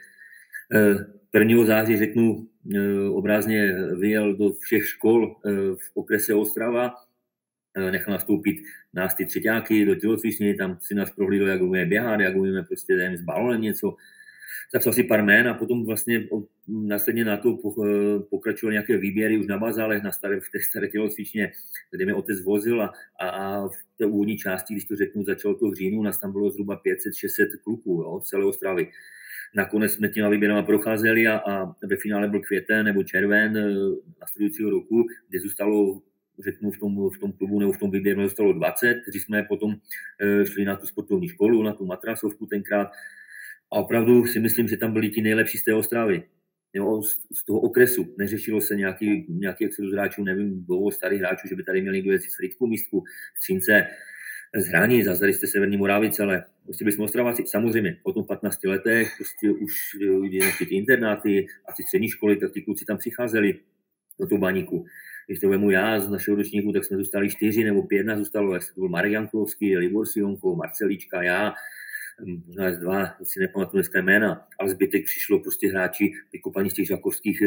1. 1.33 1.61
Eh, 1.63 1.65
září, 1.65 1.97
řeknu, 1.97 2.47
eh, 2.75 3.09
obrazně 3.09 3.73
vyjel 3.99 4.35
do 4.35 4.51
všech 4.51 4.87
škol 4.87 5.35
eh, 5.45 5.51
v 5.75 5.91
okrese 5.93 6.33
Ostrava, 6.33 6.93
nechal 7.91 8.11
nastoupit 8.13 8.57
nás 8.93 9.15
ty 9.15 9.25
třetíáky 9.25 9.85
do 9.85 9.95
tělocvičny, 9.95 10.53
tam 10.53 10.77
si 10.81 10.95
nás 10.95 11.11
prohlídl, 11.11 11.47
jak 11.47 11.61
umíme 11.61 11.85
běhat, 11.85 12.19
jak 12.19 12.35
umíme 12.35 12.63
prostě 12.63 13.17
s 13.17 13.21
balonem 13.21 13.61
něco, 13.61 13.95
zapsal 14.73 14.93
si 14.93 15.03
pár 15.03 15.19
jmén 15.19 15.47
a 15.47 15.53
potom 15.53 15.85
vlastně 15.85 16.27
následně 16.67 17.25
na 17.25 17.37
to 17.37 17.57
pokračoval 18.29 18.71
nějaké 18.71 18.97
výběry 18.97 19.37
už 19.37 19.47
na 19.47 19.57
bazálech, 19.57 20.03
na 20.03 20.11
staré, 20.11 20.39
v 20.39 20.49
té 20.51 20.59
staré 20.69 20.87
tělocvičně, 20.87 21.51
kde 21.91 22.05
mě 22.05 22.13
otec 22.13 22.41
vozil 22.41 22.81
a, 22.81 22.91
a, 23.19 23.67
v 23.67 23.97
té 23.97 24.05
úvodní 24.05 24.37
části, 24.37 24.73
když 24.73 24.85
to 24.85 24.95
řeknu, 24.95 25.23
začalo 25.23 25.55
to 25.55 25.71
v 25.71 25.73
říjnu, 25.73 26.03
nás 26.03 26.19
tam 26.19 26.31
bylo 26.31 26.49
zhruba 26.49 26.81
500-600 26.85 27.47
kluků 27.63 28.01
jo, 28.01 28.21
z 28.23 28.27
celé 28.27 28.45
Ostravy. 28.45 28.87
Nakonec 29.55 29.93
jsme 29.93 30.09
těma 30.09 30.29
výběrama 30.29 30.63
procházeli 30.63 31.27
a, 31.27 31.37
a 31.37 31.75
ve 31.83 31.97
finále 31.97 32.27
byl 32.27 32.39
květen 32.39 32.85
nebo 32.85 33.03
červen 33.03 33.57
e, 33.57 33.75
následujícího 34.21 34.69
roku, 34.69 35.05
kde 35.29 35.39
zůstalo 35.39 36.01
řeknu 36.39 36.71
v 36.71 36.79
tom, 36.79 37.09
v 37.09 37.19
tom 37.19 37.31
klubu 37.31 37.59
nebo 37.59 37.71
v 37.71 37.77
tom 37.77 37.91
výběru 37.91 38.23
zůstalo 38.23 38.53
20, 38.53 39.01
kteří 39.01 39.19
jsme 39.19 39.43
potom 39.43 39.75
e, 40.21 40.45
šli 40.45 40.65
na 40.65 40.75
tu 40.75 40.87
sportovní 40.87 41.27
školu, 41.27 41.63
na 41.63 41.73
tu 41.73 41.85
matrasovku 41.85 42.45
tenkrát 42.45 42.91
a 43.71 43.75
opravdu 43.75 44.25
si 44.25 44.39
myslím, 44.39 44.67
že 44.67 44.77
tam 44.77 44.93
byli 44.93 45.09
ti 45.09 45.21
nejlepší 45.21 45.57
z 45.57 45.63
té 45.63 45.73
Ostravy. 45.73 46.23
Jo, 46.73 47.01
z, 47.01 47.19
z 47.33 47.45
toho 47.45 47.59
okresu. 47.59 48.15
Neřešilo 48.17 48.61
se 48.61 48.75
nějaký, 48.75 49.25
nějaký 49.29 49.65
exodus 49.65 49.93
hráčů, 49.93 50.23
nevím, 50.23 50.65
dlouho 50.65 50.91
starých 50.91 51.19
hráčů, 51.19 51.47
že 51.47 51.55
by 51.55 51.63
tady 51.63 51.81
měli 51.81 51.97
někdo 51.97 52.11
jezdit 52.11 52.29
z 52.29 52.35
Frýdku 52.35 52.67
místku, 52.67 53.03
z 53.37 53.41
Třince, 53.43 53.87
z 54.55 54.65
Hraní, 54.65 55.03
zase 55.03 55.27
jste 55.27 55.47
Severní 55.47 55.77
Moravice, 55.77 56.23
ale 56.23 56.43
prostě 56.63 56.85
bychom 56.85 57.05
Ostraváci. 57.05 57.43
Samozřejmě, 57.47 57.97
po 58.03 58.13
tom 58.13 58.25
15 58.25 58.63
letech 58.63 59.11
prostě 59.17 59.51
už 59.51 59.73
jde 60.23 60.39
ty 60.57 60.65
internáty 60.65 61.47
a 61.69 61.73
ty 61.77 61.83
střední 61.83 62.09
školy, 62.09 62.37
tak 62.37 62.51
ti 62.51 62.61
kluci 62.61 62.85
tam 62.85 62.97
přicházeli 62.97 63.59
do 64.19 64.27
toho 64.27 64.39
baníku. 64.39 64.85
když 65.27 65.39
to 65.39 65.49
vemu 65.49 65.71
já 65.71 65.99
z 65.99 66.09
našeho 66.09 66.37
ročníku, 66.37 66.71
tak 66.71 66.85
jsme 66.85 66.97
zůstali 66.97 67.29
čtyři 67.29 67.63
nebo 67.63 67.83
pět 67.83 68.07
zůstalo, 68.17 68.53
jak 68.53 68.63
to 68.75 68.81
byl 68.81 68.89
Marek 68.89 69.11
Jankulovský, 69.11 69.77
Libor 69.77 70.05
Sionko, 70.05 70.55
Marcelíčka, 70.55 71.23
já, 71.23 71.53
možná 72.47 72.71
z 72.71 72.77
dva, 72.77 73.05
si 73.23 73.39
nepamatuju 73.39 73.79
dneska 73.79 74.01
jména, 74.01 74.47
ale 74.59 74.69
zbytek 74.69 75.05
přišlo 75.05 75.39
prostě 75.39 75.67
hráči 75.67 76.13
vykopaní 76.33 76.69
z 76.69 76.73
těch 76.73 76.87
žakovských 76.87 77.41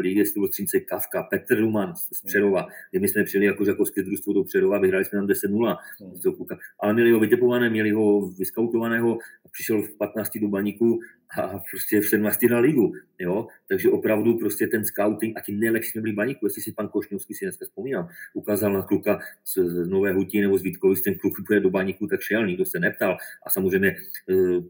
líg, 0.00 0.34
to 0.34 0.40
byl 0.40 0.48
Střince 0.48 0.80
Kavka, 0.80 1.22
Petr 1.22 1.58
Ruman 1.60 1.94
z 1.96 2.22
Přerova, 2.22 2.68
kdy 2.90 3.00
my 3.00 3.08
jsme 3.08 3.24
přijeli 3.24 3.46
jako 3.46 3.64
žakovské 3.64 4.02
družstvo 4.02 4.32
do 4.32 4.44
Přerova, 4.44 4.78
vyhráli 4.78 5.04
jsme 5.04 5.18
tam 5.18 5.26
10-0, 5.26 5.76
hmm. 6.00 6.46
ale 6.80 6.94
měli 6.94 7.10
ho 7.10 7.20
vytipované, 7.20 7.70
měli 7.70 7.90
ho 7.90 8.28
vyskautovaného, 8.28 9.18
a 9.44 9.48
přišel 9.52 9.82
v 9.82 9.96
15 9.98 10.38
do 10.38 10.48
baníku 10.48 11.00
a 11.36 11.60
prostě 11.70 12.00
v 12.00 12.08
17 12.08 12.42
na 12.50 12.58
ligu, 12.58 12.92
jo, 13.18 13.46
takže 13.68 13.90
opravdu 13.90 14.38
prostě 14.38 14.66
ten 14.66 14.84
scouting 14.84 15.38
a 15.38 15.40
ti 15.40 15.52
nejlepší 15.52 15.90
jsme 15.90 16.00
byli 16.00 16.12
baníku, 16.12 16.46
jestli 16.46 16.62
si 16.62 16.72
pan 16.72 16.88
Košňovský 16.88 17.34
si 17.34 17.44
dneska 17.44 17.64
vzpomínal, 17.64 18.08
ukázal 18.34 18.72
na 18.72 18.82
kluka 18.82 19.20
z, 19.44 19.58
z 19.58 19.88
Nové 19.88 20.12
Hutí 20.12 20.40
nebo 20.40 20.58
z 20.58 20.62
Vítkovic, 20.62 21.02
ten 21.02 21.14
kluk 21.14 21.40
bude 21.48 21.60
do 21.60 21.70
baníku, 21.70 22.06
tak 22.06 22.20
šel, 22.20 22.46
nikdo 22.46 22.66
se 22.66 22.78
neptal. 22.78 23.16
A 23.46 23.50
samozřejmě 23.50 23.96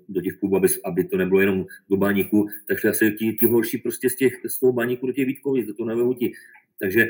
do 0.08 0.20
těch 0.20 0.34
klubů, 0.34 0.56
aby, 0.56 0.68
aby 0.84 1.04
to 1.04 1.16
nebylo 1.16 1.40
jenom 1.40 1.66
do 1.90 1.96
baníku, 1.96 2.48
tak 2.68 2.78
šli 2.78 2.88
asi 2.88 3.12
ti, 3.12 3.32
ti 3.32 3.46
horší 3.46 3.78
prostě 3.78 4.10
z, 4.10 4.16
těch, 4.16 4.32
z 4.46 4.60
toho 4.60 4.72
baníku 4.72 5.06
do 5.06 5.12
těch 5.12 5.26
Vítkovic, 5.26 5.66
do 5.66 5.74
toho 5.74 5.88
Nevehuti. 5.88 6.32
Takže 6.80 7.08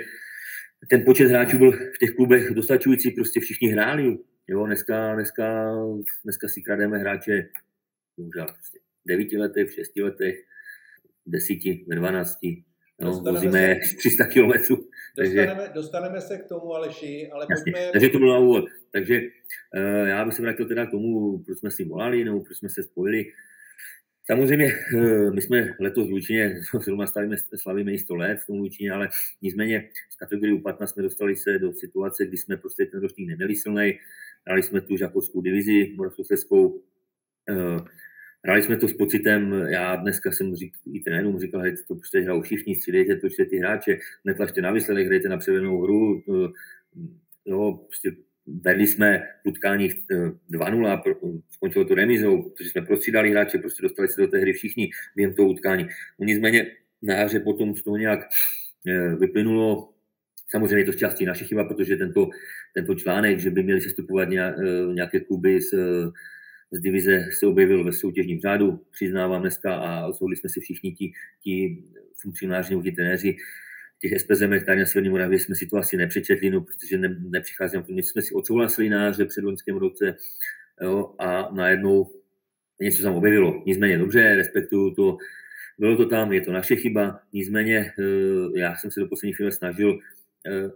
ten 0.90 1.04
počet 1.04 1.28
hráčů 1.28 1.58
byl 1.58 1.72
v 1.72 1.98
těch 1.98 2.10
klubech 2.10 2.54
dostačující, 2.54 3.10
prostě 3.10 3.40
všichni 3.40 3.68
hráli. 3.68 4.18
Jo, 4.48 4.66
dneska, 4.66 5.14
dneska, 5.14 5.74
dneska 6.24 6.48
si 6.48 6.62
krademe 6.62 6.98
hráče 6.98 7.48
možná 8.16 8.44
prostě 8.44 8.78
v 9.04 9.08
devíti 9.08 9.36
letech, 9.36 9.68
v 9.68 9.74
šesti 9.74 10.02
letech, 10.02 10.44
v 11.26 11.30
desíti, 11.30 11.84
ve 11.88 11.96
dvanácti. 11.96 12.64
No, 13.00 13.12
vozíme 13.12 13.80
300 13.98 14.26
kilometrů. 14.26 14.84
Dostaneme, 15.16 15.70
dostaneme 15.74 16.20
se 16.20 16.38
k 16.38 16.48
tomu, 16.48 16.74
Aleši, 16.74 17.30
ale 17.32 17.46
jasně, 17.50 17.72
pojďme... 17.72 17.92
Takže 17.92 18.08
to 18.08 18.18
bylo 18.18 18.32
na 18.32 18.38
úvod. 18.38 18.64
Takže 18.92 19.20
uh, 19.74 20.08
já 20.08 20.24
bych 20.24 20.34
se 20.34 20.42
vrátil 20.42 20.68
teda 20.68 20.86
k 20.86 20.90
tomu, 20.90 21.38
proč 21.38 21.58
jsme 21.58 21.70
si 21.70 21.84
volali, 21.84 22.24
nebo 22.24 22.40
proč 22.40 22.58
jsme 22.58 22.68
se 22.68 22.82
spojili. 22.82 23.32
Samozřejmě, 24.24 24.72
uh, 24.94 25.34
my 25.34 25.42
jsme 25.42 25.74
letos 25.80 26.06
v 26.06 26.10
Lučině, 26.10 26.60
zrovna 26.80 27.06
stavíme, 27.06 27.36
slavíme 27.54 27.92
i 27.92 27.98
100 27.98 28.14
let 28.14 28.38
v 28.40 28.46
tom 28.46 28.58
Lučině, 28.58 28.92
ale 28.92 29.08
nicméně 29.42 29.88
z 30.10 30.16
kategorie 30.16 30.54
U15 30.54 30.86
jsme 30.86 31.02
dostali 31.02 31.36
se 31.36 31.58
do 31.58 31.72
situace, 31.72 32.26
kdy 32.26 32.36
jsme 32.36 32.56
prostě 32.56 32.86
ten 32.86 33.00
ročník 33.00 33.28
neměli 33.28 33.56
silný, 33.56 33.98
dali 34.46 34.62
jsme 34.62 34.80
tu 34.80 34.96
žakovskou 34.96 35.40
divizi, 35.40 35.92
Moravskoslezskou, 35.96 36.68
uh, 36.68 37.86
Hráli 38.48 38.62
jsme 38.62 38.76
to 38.76 38.88
s 38.88 38.92
pocitem, 38.92 39.52
já 39.68 39.96
dneska 39.96 40.32
jsem 40.32 40.56
řík, 40.56 40.76
i 40.92 41.00
trenérům 41.00 41.40
říkal, 41.40 41.64
že 41.66 41.72
to 41.88 41.94
prostě 41.94 42.20
hrajou 42.20 42.42
všichni, 42.42 42.74
střídejte 42.74 43.16
to 43.16 43.28
ty 43.50 43.58
hráče, 43.58 43.98
netlačte 44.24 44.60
na 44.60 44.70
výsledek, 44.72 45.06
hrajte 45.06 45.28
na 45.28 45.36
převedenou 45.36 45.80
hru, 45.82 46.22
jo, 47.44 47.72
prostě 47.72 48.12
vedli 48.46 48.86
jsme 48.86 49.22
v 49.44 49.48
utkání 49.48 49.88
2-0, 50.52 51.42
skončilo 51.50 51.84
to 51.84 51.94
remizou, 51.94 52.42
protože 52.42 52.70
jsme 52.70 52.82
prostřídali 52.82 53.30
hráče, 53.30 53.58
prostě 53.58 53.82
dostali 53.82 54.08
se 54.08 54.20
do 54.20 54.28
té 54.28 54.38
hry 54.38 54.52
všichni 54.52 54.90
během 55.16 55.34
toho 55.34 55.48
utkání. 55.48 55.86
No 56.18 56.24
nicméně 56.26 56.66
na 57.02 57.14
jaře 57.14 57.40
potom 57.40 57.76
z 57.76 57.82
toho 57.82 57.96
nějak 57.96 58.20
e, 58.86 59.16
vyplynulo, 59.16 59.92
samozřejmě 60.50 60.76
je 60.76 60.84
to 60.84 60.92
části 60.92 61.26
naše 61.26 61.44
chyba, 61.44 61.64
protože 61.64 61.96
tento, 61.96 62.28
tento 62.74 62.94
článek, 62.94 63.38
že 63.38 63.50
by 63.50 63.62
měli 63.62 63.80
sestupovat 63.80 64.28
e, 64.32 64.54
nějaké 64.92 65.20
kluby 65.20 65.60
s 65.60 65.74
z 66.70 66.80
divize 66.80 67.28
se 67.38 67.46
objevil 67.46 67.84
ve 67.84 67.92
soutěžním 67.92 68.40
řádu, 68.40 68.80
přiznávám 68.90 69.40
dneska 69.40 69.74
a 69.74 70.12
shodli 70.12 70.36
jsme 70.36 70.50
se 70.50 70.60
všichni 70.60 70.92
ti, 70.92 71.12
ti 71.42 71.82
funkcionáři 72.22 72.70
nebo 72.70 72.82
ti 72.82 72.92
trenéři 72.92 73.36
těch 74.00 74.20
SPZ 74.20 74.40
tady 74.66 74.80
na 74.80 74.86
Severní 74.86 75.10
Moravě 75.10 75.38
jsme 75.38 75.54
si 75.54 75.66
to 75.66 75.76
asi 75.76 75.96
nepřečetli, 75.96 76.50
no, 76.50 76.60
protože 76.60 76.98
ne, 76.98 77.16
nepřicházím 77.20 77.82
to, 77.82 77.92
jsme 77.92 78.22
si 78.22 78.34
odsouhlasili 78.34 78.88
na 78.88 79.12
před 79.12 79.44
loňském 79.44 79.76
roce 79.76 80.16
jo, 80.82 81.14
a 81.18 81.54
najednou 81.54 82.10
něco 82.80 83.02
tam 83.02 83.14
objevilo. 83.14 83.62
Nicméně 83.66 83.98
dobře, 83.98 84.34
respektuju 84.36 84.94
to, 84.94 85.18
bylo 85.78 85.96
to 85.96 86.06
tam, 86.06 86.32
je 86.32 86.40
to 86.40 86.52
naše 86.52 86.76
chyba, 86.76 87.20
nicméně 87.32 87.92
eh, 87.98 88.58
já 88.58 88.76
jsem 88.76 88.90
se 88.90 89.00
do 89.00 89.08
poslední 89.08 89.32
chvíle 89.32 89.52
snažil 89.52 89.98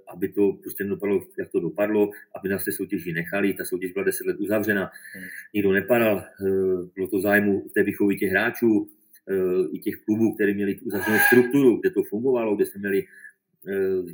aby 0.08 0.28
to 0.28 0.52
prostě 0.52 0.84
dopadlo, 0.84 1.20
jak 1.38 1.50
to 1.50 1.60
dopadlo, 1.60 2.10
aby 2.38 2.48
nás 2.48 2.64
té 2.64 2.72
soutěži 2.72 3.12
nechali. 3.12 3.54
Ta 3.54 3.64
soutěž 3.64 3.92
byla 3.92 4.04
10 4.04 4.26
let 4.26 4.36
uzavřena, 4.40 4.90
nikdo 5.54 5.72
nepadal, 5.72 6.18
eh, 6.18 6.44
bylo 6.94 7.08
to 7.08 7.20
zájmu 7.20 7.68
té 7.74 7.82
výchovy 7.82 8.16
těch 8.16 8.30
hráčů, 8.30 8.88
eh, 9.30 9.68
i 9.72 9.78
těch 9.78 9.94
klubů, 9.96 10.34
které 10.34 10.54
měli 10.54 10.78
uzavřenou 10.78 11.18
strukturu, 11.26 11.76
kde 11.76 11.90
to 11.90 12.02
fungovalo, 12.02 12.56
kde 12.56 12.66
jsme 12.66 12.78
měli, 12.78 13.04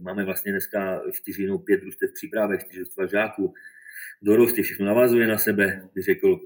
máme 0.03 0.25
vlastně 0.25 0.53
dneska 0.53 1.03
4 1.13 1.47
nebo 1.47 1.59
5 1.59 1.81
družstev 1.81 2.13
přípravek, 2.13 2.61
4 2.61 2.79
družstva 2.79 3.07
žáků, 3.07 3.55
dorost 4.23 4.59
je 4.59 4.65
všechno 4.65 4.87
navazuje 4.87 5.27
na 5.27 5.39
sebe, 5.39 5.89
bych 5.95 6.05
řekl, 6.05 6.41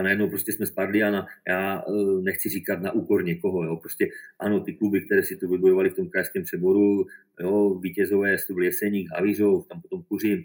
a 0.00 0.02
najednou 0.02 0.28
prostě 0.28 0.52
jsme 0.52 0.66
spadli 0.66 1.02
a 1.02 1.10
na, 1.10 1.26
já 1.48 1.82
uh, 1.82 2.22
nechci 2.22 2.48
říkat 2.48 2.82
na 2.82 2.92
úkor 2.92 3.24
někoho, 3.24 3.64
jo, 3.64 3.76
prostě 3.76 4.08
ano, 4.38 4.60
ty 4.60 4.72
kluby, 4.72 5.00
které 5.00 5.22
si 5.22 5.36
to 5.36 5.48
vybojovali 5.48 5.90
v 5.90 5.94
tom 5.94 6.08
krajském 6.08 6.42
přeboru, 6.42 7.06
jo, 7.40 7.74
vítězové, 7.74 8.36
to 8.46 8.54
byl 8.54 8.62
Jeseník, 8.62 9.08
Havířov, 9.12 9.66
tam 9.68 9.80
potom 9.80 10.02
Kuřím, 10.02 10.44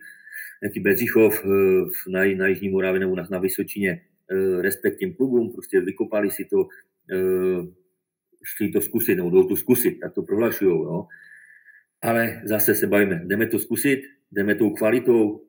nějaký 0.62 0.80
Bedřichov 0.80 1.46
uh, 1.46 1.52
na, 2.08 2.20
na 2.36 2.48
Jižní 2.48 2.70
Moravě 2.70 3.00
nebo 3.00 3.16
na, 3.16 3.28
na 3.32 3.40
Vysočině, 3.40 4.02
uh, 4.32 4.62
respekt 4.62 4.98
těm 4.98 5.14
klubům, 5.14 5.54
prostě 5.54 5.82
vykopali 5.82 6.32
si 6.32 6.46
to, 6.46 6.68
šli 8.44 8.72
to 8.72 8.82
zkusit, 8.82 9.16
nebo 9.16 9.30
jdou 9.30 9.44
to 9.44 9.56
zkusit, 9.56 10.00
tak 10.00 10.14
to 10.14 10.24
prohlašují, 10.24 10.72
jo. 10.72 11.08
Ale 12.02 12.42
zase 12.46 12.76
se 12.76 12.88
bavíme, 12.88 13.22
jdeme 13.26 13.48
to 13.48 13.60
zkusit, 13.60 14.02
jdeme 14.32 14.56
tou 14.56 14.70
kvalitou, 14.70 15.42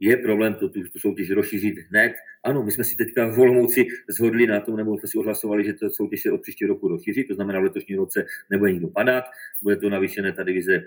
je 0.00 0.16
problém 0.16 0.54
to, 0.54 0.68
tu, 0.68 0.82
tu 0.82 0.98
soutěž 0.98 1.30
rozšířit 1.30 1.78
hned. 1.90 2.12
Ano, 2.44 2.62
my 2.62 2.72
jsme 2.72 2.84
si 2.84 2.96
teďka 2.96 3.26
v 3.26 3.38
Olomouci 3.38 3.86
zhodli 4.08 4.46
na 4.46 4.60
tom, 4.60 4.76
nebo 4.76 4.98
jsme 4.98 5.08
si 5.08 5.18
odhlasovali, 5.18 5.64
že 5.64 5.72
to 5.72 5.90
soutěž 5.90 6.22
se 6.22 6.32
od 6.32 6.42
příští 6.42 6.66
roku 6.66 6.88
rozšíří, 6.88 7.24
to 7.24 7.34
znamená, 7.34 7.60
v 7.60 7.62
letošním 7.62 7.98
roce 7.98 8.26
nebude 8.50 8.72
nikdo 8.72 8.88
padat, 8.88 9.24
bude 9.62 9.76
to 9.76 9.90
navýšené 9.90 10.32
ta 10.32 10.42
divize 10.42 10.82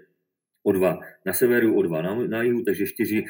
o 0.63 0.71
dva 0.71 0.99
na 1.25 1.33
severu, 1.33 1.75
o 1.75 1.81
dva 1.81 2.01
na, 2.01 2.15
na 2.15 2.43
jihu, 2.43 2.63
takže 2.63 2.85
čtyři 2.85 3.17
e, 3.17 3.25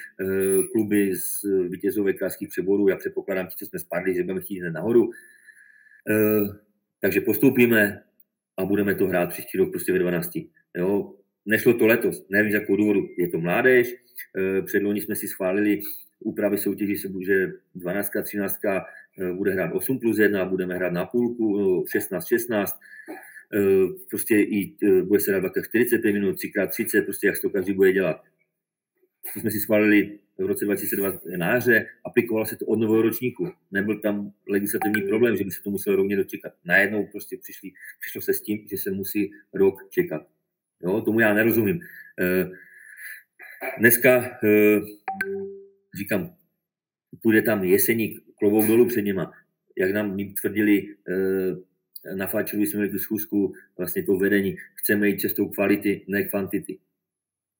kluby 0.71 1.15
z 1.15 1.43
vítězové 1.69 2.13
kráských 2.13 2.49
přeborů, 2.49 2.87
já 2.87 2.95
předpokládám, 2.95 3.47
co 3.47 3.65
jsme 3.65 3.79
spadli, 3.79 4.15
že 4.15 4.23
budeme 4.23 4.41
chtít 4.41 4.59
hned 4.59 4.71
nahoru. 4.71 5.09
E, 6.09 6.15
takže 6.99 7.21
postoupíme 7.21 8.03
a 8.57 8.65
budeme 8.65 8.95
to 8.95 9.07
hrát 9.07 9.29
příští 9.29 9.57
rok 9.57 9.71
prostě 9.71 9.93
ve 9.93 9.99
12. 9.99 10.31
Jo? 10.77 11.13
Nešlo 11.45 11.73
to 11.73 11.87
letos, 11.87 12.25
nevím 12.29 12.51
z 12.51 12.53
jakou 12.53 12.75
důvodu, 12.75 13.09
je 13.17 13.29
to 13.29 13.39
mládež, 13.39 13.95
Eh, 14.37 14.61
Předloni 14.61 15.01
jsme 15.01 15.15
si 15.15 15.27
schválili 15.27 15.81
úpravy 16.19 16.57
soutěží, 16.57 17.07
bude 17.07 17.53
12, 17.75 18.11
13 18.23 18.59
bude 19.33 19.51
hrát 19.51 19.73
8 19.73 19.99
plus 19.99 20.19
1, 20.19 20.45
budeme 20.45 20.75
hrát 20.75 20.93
na 20.93 21.05
půlku, 21.05 21.85
16, 21.91 22.27
16, 22.27 22.79
eh, 23.53 23.59
prostě 24.09 24.35
i 24.35 24.75
eh, 24.83 25.01
bude 25.01 25.19
se 25.19 25.31
hrát 25.31 25.51
45 25.69 26.13
minut, 26.13 26.39
3x30, 26.39 27.01
prostě 27.01 27.27
jak 27.27 27.41
to 27.41 27.49
každý 27.49 27.73
bude 27.73 27.93
dělat. 27.93 28.21
To 29.33 29.39
jsme 29.39 29.51
si 29.51 29.59
schválili 29.59 30.19
v 30.37 30.45
roce 30.45 30.65
2002 30.65 31.19
na 31.37 31.53
jaře, 31.53 31.87
aplikovalo 32.05 32.45
se 32.45 32.55
to 32.55 32.65
od 32.65 32.79
nového 32.79 33.01
ročníku. 33.01 33.51
Nebyl 33.71 33.99
tam 33.99 34.33
legislativní 34.47 35.01
problém, 35.01 35.37
že 35.37 35.43
by 35.43 35.51
se 35.51 35.63
to 35.63 35.69
muselo 35.69 35.95
rovně 35.95 36.17
dočekat. 36.17 36.53
Najednou 36.65 37.05
prostě 37.05 37.37
přišli, 37.37 37.71
přišlo 37.99 38.21
se 38.21 38.33
s 38.33 38.41
tím, 38.41 38.67
že 38.69 38.77
se 38.77 38.91
musí 38.91 39.31
rok 39.53 39.89
čekat. 39.89 40.27
Jo, 40.83 41.01
tomu 41.01 41.19
já 41.19 41.33
nerozumím. 41.33 41.79
Dneska 43.79 44.39
eh, 44.43 44.79
říkám, 45.97 46.35
půjde 47.21 47.41
tam 47.41 47.63
jeseník, 47.63 48.23
klobouk 48.39 48.67
dolů 48.67 48.85
před 48.85 49.01
něma. 49.01 49.33
Jak 49.77 49.91
nám 49.91 50.17
tvrdili, 50.41 50.95
eh, 51.09 52.15
na 52.15 52.27
Fáčovi 52.27 52.67
jsme 52.67 52.77
měli 52.77 52.91
tu 52.91 52.99
schůzku, 52.99 53.53
vlastně 53.77 54.03
to 54.03 54.17
vedení, 54.17 54.57
chceme 54.75 55.07
jít 55.09 55.19
cestou 55.19 55.49
kvality, 55.49 56.05
ne 56.07 56.23
kvantity. 56.23 56.79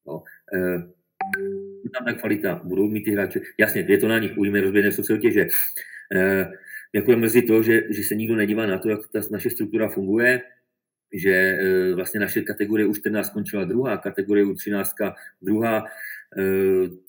No, 0.08 0.24
tam 1.94 2.06
ta 2.06 2.14
kvalita, 2.14 2.62
budou 2.64 2.88
mít 2.88 3.04
ty 3.04 3.12
hráče. 3.12 3.42
Jasně, 3.58 3.86
je 3.88 3.98
to 3.98 4.08
na 4.08 4.20
nich, 4.20 4.38
uvidíme, 4.38 4.62
rozběhne 4.62 4.92
se 4.92 5.04
soutěže. 5.04 5.48
Jako 6.94 7.12
je 7.12 7.18
mrzí 7.18 7.42
to, 7.42 7.64
že, 7.64 7.82
že 7.90 8.04
se 8.04 8.16
nikdo 8.16 8.36
nedívá 8.36 8.66
na 8.66 8.78
to, 8.80 8.90
jak 8.90 9.00
ta 9.14 9.20
naše 9.32 9.50
struktura 9.50 9.90
funguje, 9.90 10.42
že 11.14 11.32
e, 11.32 11.96
vlastně 11.96 12.20
naše 12.20 12.42
kategorie 12.42 12.88
u 12.88 12.94
14 12.94 13.28
skončila 13.28 13.64
druhá, 13.64 13.98
kategorie 13.98 14.46
u 14.46 14.54
13 14.54 14.96
druhá, 15.42 15.86
e, 16.38 16.44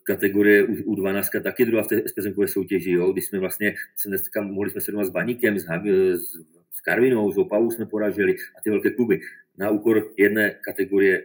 kategorie 0.02 0.64
u 0.64 0.94
12 0.94 1.28
taky 1.42 1.64
druhá 1.64 1.82
v 1.82 1.88
té 1.88 2.02
SPZMkové 2.08 2.48
soutěži, 2.48 2.90
jo, 2.90 3.12
kdy 3.12 3.22
jsme 3.22 3.38
vlastně, 3.38 3.74
se 3.96 4.08
dneska 4.08 4.42
mohli 4.42 4.70
jsme 4.70 4.80
se 4.80 4.92
doma 4.92 5.04
s 5.04 5.10
Baníkem, 5.10 5.58
s, 5.58 5.64
s, 5.64 6.36
s 6.70 6.80
Karvinou, 6.80 7.32
s 7.32 7.38
Opavou 7.38 7.70
jsme 7.70 7.86
poražili 7.86 8.36
a 8.58 8.60
ty 8.64 8.70
velké 8.70 8.90
kluby. 8.90 9.20
Na 9.58 9.70
úkor 9.70 10.10
jedné 10.16 10.50
kategorie 10.50 11.24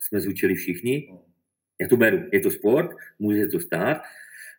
jsme 0.00 0.20
zúčili 0.20 0.54
všichni. 0.54 1.08
Já 1.80 1.88
to 1.88 1.96
beru, 1.96 2.22
je 2.32 2.40
to 2.40 2.50
sport, 2.50 2.90
může 3.18 3.42
se 3.44 3.48
to 3.48 3.60
stát, 3.60 4.02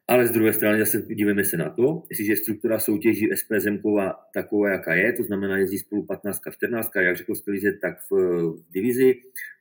ale 0.08 0.28
z 0.28 0.32
druhé 0.32 0.54
strany 0.54 0.80
zase 0.80 1.02
dívejme 1.02 1.44
se 1.44 1.58
na 1.58 1.70
to, 1.70 2.04
jestliže 2.10 2.36
struktura 2.36 2.80
soutěží 2.80 3.30
SPZMková 3.36 4.14
taková, 4.34 4.70
jaká 4.70 4.94
je, 4.94 5.14
to 5.14 5.24
znamená 5.24 5.58
jezdí 5.58 5.78
spolu 5.78 6.06
15 6.06 6.42
14, 6.52 6.92
jak 6.96 7.18
řekl 7.18 7.36
Sklize, 7.36 7.74
tak 7.74 8.00
v, 8.12 8.12
v 8.12 8.72
divizi, 8.72 9.16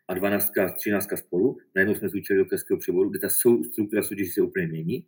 a 0.08 0.14
12, 0.14 0.52
13 0.76 1.08
spolu, 1.14 1.58
najednou 1.74 1.94
jsme 1.94 2.08
zúčili 2.08 2.38
do 2.38 2.44
krajského 2.44 2.78
přeboru, 2.78 3.10
kde 3.10 3.18
ta 3.18 3.28
sou, 3.28 3.64
struktura 3.64 4.02
soutěže 4.02 4.32
se 4.32 4.40
úplně 4.42 4.66
mění. 4.66 5.04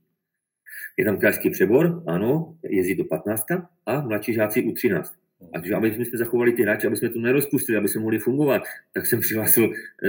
Je 0.97 1.05
tam 1.05 1.19
krajský 1.19 1.51
přebor, 1.51 2.03
ano, 2.07 2.59
jezdí 2.63 2.97
to 2.97 3.05
15 3.05 3.45
a 3.87 4.01
mladší 4.01 4.35
žáci 4.35 4.63
u 4.63 4.73
13. 4.73 5.15
A 5.55 5.59
když 5.59 5.73
aby 5.73 5.95
jsme 5.95 6.19
zachovali 6.19 6.53
ty 6.53 6.63
hráče, 6.63 6.87
aby 6.87 6.97
jsme 6.97 7.09
to 7.09 7.19
nerozpustili, 7.19 7.79
aby 7.79 7.89
jsme 7.89 8.01
mohli 8.01 8.19
fungovat, 8.19 8.63
tak 8.95 9.07
jsem 9.07 9.21
přihlásil 9.21 9.65
e, 9.65 10.09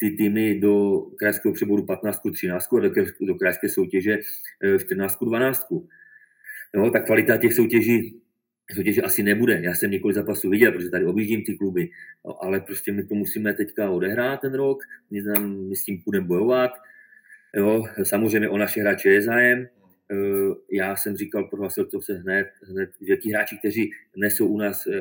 ty 0.00 0.10
týmy 0.10 0.58
do 0.60 1.00
krajského 1.18 1.54
přeboru 1.54 1.86
15, 1.86 2.20
13 2.32 2.72
a 2.72 2.80
do, 3.26 3.34
krajské 3.34 3.68
soutěže 3.68 4.18
e, 4.64 4.78
14, 4.78 5.18
12. 5.24 5.66
No, 6.74 6.90
ta 6.90 7.00
kvalita 7.00 7.36
těch 7.36 7.54
soutěží 7.54 8.20
soutěže 8.74 9.02
asi 9.02 9.22
nebude. 9.22 9.60
Já 9.62 9.74
jsem 9.74 9.90
několik 9.90 10.14
zápasů 10.14 10.50
viděl, 10.50 10.72
protože 10.72 10.90
tady 10.90 11.04
objíždím 11.04 11.44
ty 11.44 11.54
kluby, 11.54 11.90
no, 12.26 12.44
ale 12.44 12.60
prostě 12.60 12.92
my 12.92 13.04
to 13.04 13.14
musíme 13.14 13.54
teďka 13.54 13.90
odehrát 13.90 14.40
ten 14.40 14.54
rok, 14.54 14.78
my, 15.10 15.22
znám, 15.22 15.68
my 15.68 15.76
s 15.76 15.84
tím 15.84 16.02
půjdeme 16.02 16.26
bojovat. 16.26 16.70
Jo, 17.56 17.84
samozřejmě 18.02 18.48
o 18.48 18.58
naše 18.58 18.80
hráče 18.80 19.08
je 19.08 19.22
zájem. 19.22 19.68
Eh, 20.12 20.54
já 20.72 20.96
jsem 20.96 21.16
říkal, 21.16 21.44
prohlásil 21.44 21.84
to 21.84 22.02
se 22.02 22.14
hned, 22.14 22.46
hned 22.62 22.90
že 23.00 23.16
ti 23.16 23.30
hráči, 23.30 23.58
kteří 23.58 23.90
nesou 24.16 24.46
u 24.46 24.58
nás 24.58 24.86
eh, 24.86 25.00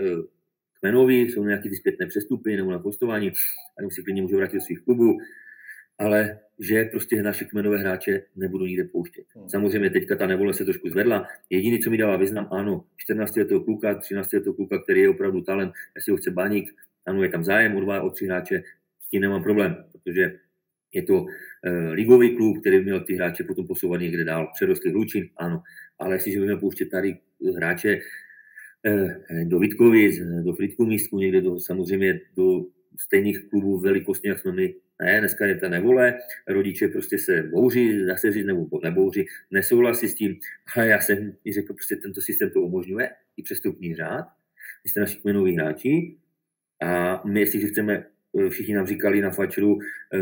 kmenoví, 0.86 1.22
jsou 1.22 1.44
nějaký 1.44 1.70
ty 1.70 1.76
zpětné 1.76 2.06
přestupy 2.08 2.58
nebo 2.58 2.72
na 2.72 2.80
postování, 2.80 3.32
a 3.78 3.90
si 3.90 4.04
klidně 4.04 4.22
můžou 4.22 4.38
vrátit 4.38 4.58
do 4.58 4.62
svých 4.62 4.80
klubů, 4.80 5.18
ale 5.98 6.40
že 6.60 6.84
prostě 6.84 7.24
naše 7.24 7.46
kmenové 7.46 7.78
hráče 7.78 8.22
nebudu 8.36 8.66
nikde 8.66 8.84
pouštět. 8.84 9.26
Hmm. 9.36 9.50
Samozřejmě 9.50 9.90
teďka 9.90 10.16
ta 10.16 10.28
nevole 10.28 10.54
se 10.54 10.66
trošku 10.66 10.90
zvedla. 10.90 11.28
Jediný, 11.50 11.80
co 11.80 11.90
mi 11.90 11.98
dává 11.98 12.18
význam, 12.18 12.48
ano, 12.52 12.86
14 12.98 13.36
letého 13.36 13.64
kluka, 13.64 13.96
13 13.96 14.34
letého 14.34 14.54
kluka, 14.54 14.84
který 14.84 15.02
je 15.02 15.10
opravdu 15.10 15.42
talent, 15.42 15.74
jestli 15.96 16.12
ho 16.12 16.18
chce 16.18 16.32
baník, 16.32 16.70
ano, 17.06 17.24
je 17.24 17.30
tam 17.30 17.44
zájem 17.44 17.76
o 17.76 17.82
dva, 17.82 18.02
o 18.02 18.10
tři 18.10 18.26
hráče, 18.26 18.64
s 19.02 19.10
tím 19.10 19.22
nemám 19.22 19.44
problém, 19.44 19.76
protože 19.92 20.40
je 20.94 21.04
to 21.04 21.14
uh, 21.22 21.28
ligový 21.92 22.36
klub, 22.36 22.62
který 22.62 22.78
by 22.78 22.84
měl 22.84 23.00
ty 23.00 23.16
hráče 23.16 23.44
potom 23.44 23.68
posouvat 23.68 24.02
někde 24.02 24.24
dál. 24.24 24.52
Přerostly 24.54 24.92
Hlučin, 24.92 25.30
ano, 25.38 25.64
ale 26.00 26.16
jestliže 26.16 26.40
budeme 26.40 26.60
pouštět 26.60 26.86
tady 26.86 27.18
hráče 27.58 27.96
uh, 27.96 28.02
do 29.44 29.60
Vítkovic, 29.60 30.20
do 30.44 30.54
Fritku 30.54 30.86
místku, 30.86 31.20
někde 31.20 31.42
do, 31.42 31.60
samozřejmě 31.60 32.22
do 32.38 32.66
stejných 33.00 33.50
klubů 33.50 33.80
velikostně, 33.80 34.30
jak 34.30 34.40
jsme 34.40 34.52
my, 34.52 34.76
ne, 35.02 35.20
dneska 35.20 35.46
je 35.46 35.56
ta 35.56 35.70
nevole, 35.70 36.20
rodiče 36.48 36.88
prostě 36.88 37.18
se 37.18 37.44
bouří, 37.44 38.06
zase 38.06 38.32
říct 38.32 38.46
nebo 38.46 38.80
nebouří, 38.84 39.26
nesouhlasí 39.52 40.08
s 40.08 40.16
tím, 40.16 40.40
ale 40.76 40.88
já 40.88 41.02
jsem 41.02 41.34
i 41.46 41.54
řekl, 41.54 41.74
prostě 41.74 41.96
tento 41.96 42.22
systém 42.22 42.50
to 42.50 42.62
umožňuje, 42.62 43.10
i 43.38 43.44
přestupní 43.44 43.96
řád, 43.96 44.26
vy 44.84 44.90
jste 44.90 45.00
naši 45.00 45.18
kmenoví 45.18 45.56
hráči. 45.56 46.16
A 46.82 47.22
my, 47.26 47.40
jestliže 47.40 47.68
chceme, 47.68 48.06
eh, 48.40 48.50
všichni 48.50 48.74
nám 48.74 48.88
říkali 48.88 49.22
na 49.22 49.30
fačru, 49.30 49.80
eh, 50.14 50.20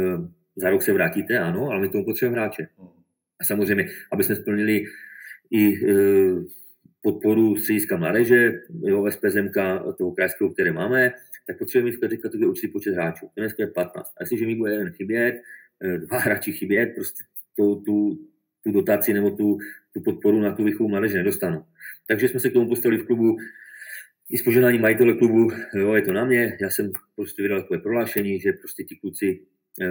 za 0.55 0.69
rok 0.69 0.81
se 0.81 0.93
vrátíte, 0.93 1.39
ano, 1.39 1.69
ale 1.69 1.81
my 1.81 1.89
tomu 1.89 2.05
potřebujeme 2.05 2.41
hráče. 2.41 2.67
A 3.39 3.43
samozřejmě, 3.43 3.89
aby 4.11 4.23
jsme 4.23 4.35
splnili 4.35 4.85
i 5.51 5.89
eh, 5.89 6.43
podporu 7.03 7.55
střediska 7.55 7.97
mládeže, 7.97 8.51
jo, 8.81 9.11
SPZMK 9.11 9.55
toho 9.97 10.11
krajského, 10.11 10.49
které 10.49 10.71
máme, 10.71 11.13
tak 11.47 11.57
potřebujeme 11.57 11.97
v 11.97 11.99
každé 11.99 12.17
kategorii 12.17 12.49
určitý 12.49 12.67
počet 12.67 12.93
hráčů. 12.93 13.29
Dnes 13.37 13.53
je 13.59 13.67
15. 13.67 14.13
A 14.17 14.23
jestliže 14.23 14.45
mi 14.45 14.55
bude 14.55 14.71
jeden 14.71 14.91
chybět, 14.91 15.41
eh, 15.83 15.97
dva 15.97 16.19
hráči 16.19 16.53
chybět, 16.53 16.85
prostě 16.95 17.23
tu, 17.55 17.75
tu, 17.75 18.19
tu 18.63 18.71
dotaci 18.71 19.13
nebo 19.13 19.31
tu, 19.31 19.57
tu 19.93 20.01
podporu 20.01 20.39
na 20.41 20.55
tu 20.55 20.63
výchovu 20.63 20.89
mládeže 20.89 21.17
nedostanu. 21.17 21.65
Takže 22.07 22.27
jsme 22.27 22.39
se 22.39 22.49
k 22.49 22.53
tomu 22.53 22.69
postavili 22.69 23.01
v 23.01 23.05
klubu 23.05 23.37
i 24.29 24.37
s 24.37 24.43
poženáním 24.43 24.81
majitele 24.81 25.13
klubu, 25.13 25.51
jo, 25.75 25.93
je 25.93 26.01
to 26.01 26.13
na 26.13 26.25
mě, 26.25 26.57
já 26.61 26.69
jsem 26.69 26.91
prostě 27.15 27.43
vydal 27.43 27.61
takové 27.61 27.79
prohlášení, 27.79 28.39
že 28.39 28.53
prostě 28.53 28.83
ti 28.83 28.95
kluci 28.95 29.39
e, 29.81 29.87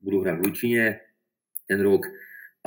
budou 0.00 0.20
hrát 0.20 0.38
v 0.38 0.46
Lučině 0.46 1.00
ten 1.68 1.80
rok 1.80 2.06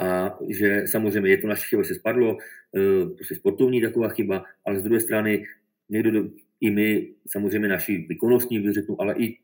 a 0.01 0.37
že 0.49 0.83
samozřejmě 0.85 1.29
je 1.29 1.37
to 1.37 1.47
naše 1.47 1.67
chyba, 1.69 1.83
se 1.83 1.95
spadlo, 1.95 2.37
e, 2.77 3.05
prostě 3.15 3.35
sportovní 3.35 3.81
taková 3.81 4.09
chyba, 4.09 4.43
ale 4.65 4.79
z 4.79 4.83
druhé 4.83 4.99
strany 4.99 5.45
někdo 5.89 6.29
i 6.61 6.69
my 6.69 7.13
samozřejmě 7.27 7.67
naši 7.67 8.05
výkonnostní, 8.09 8.59
bych 8.59 8.73
řeknu, 8.73 9.01
ale 9.01 9.15
i 9.17 9.37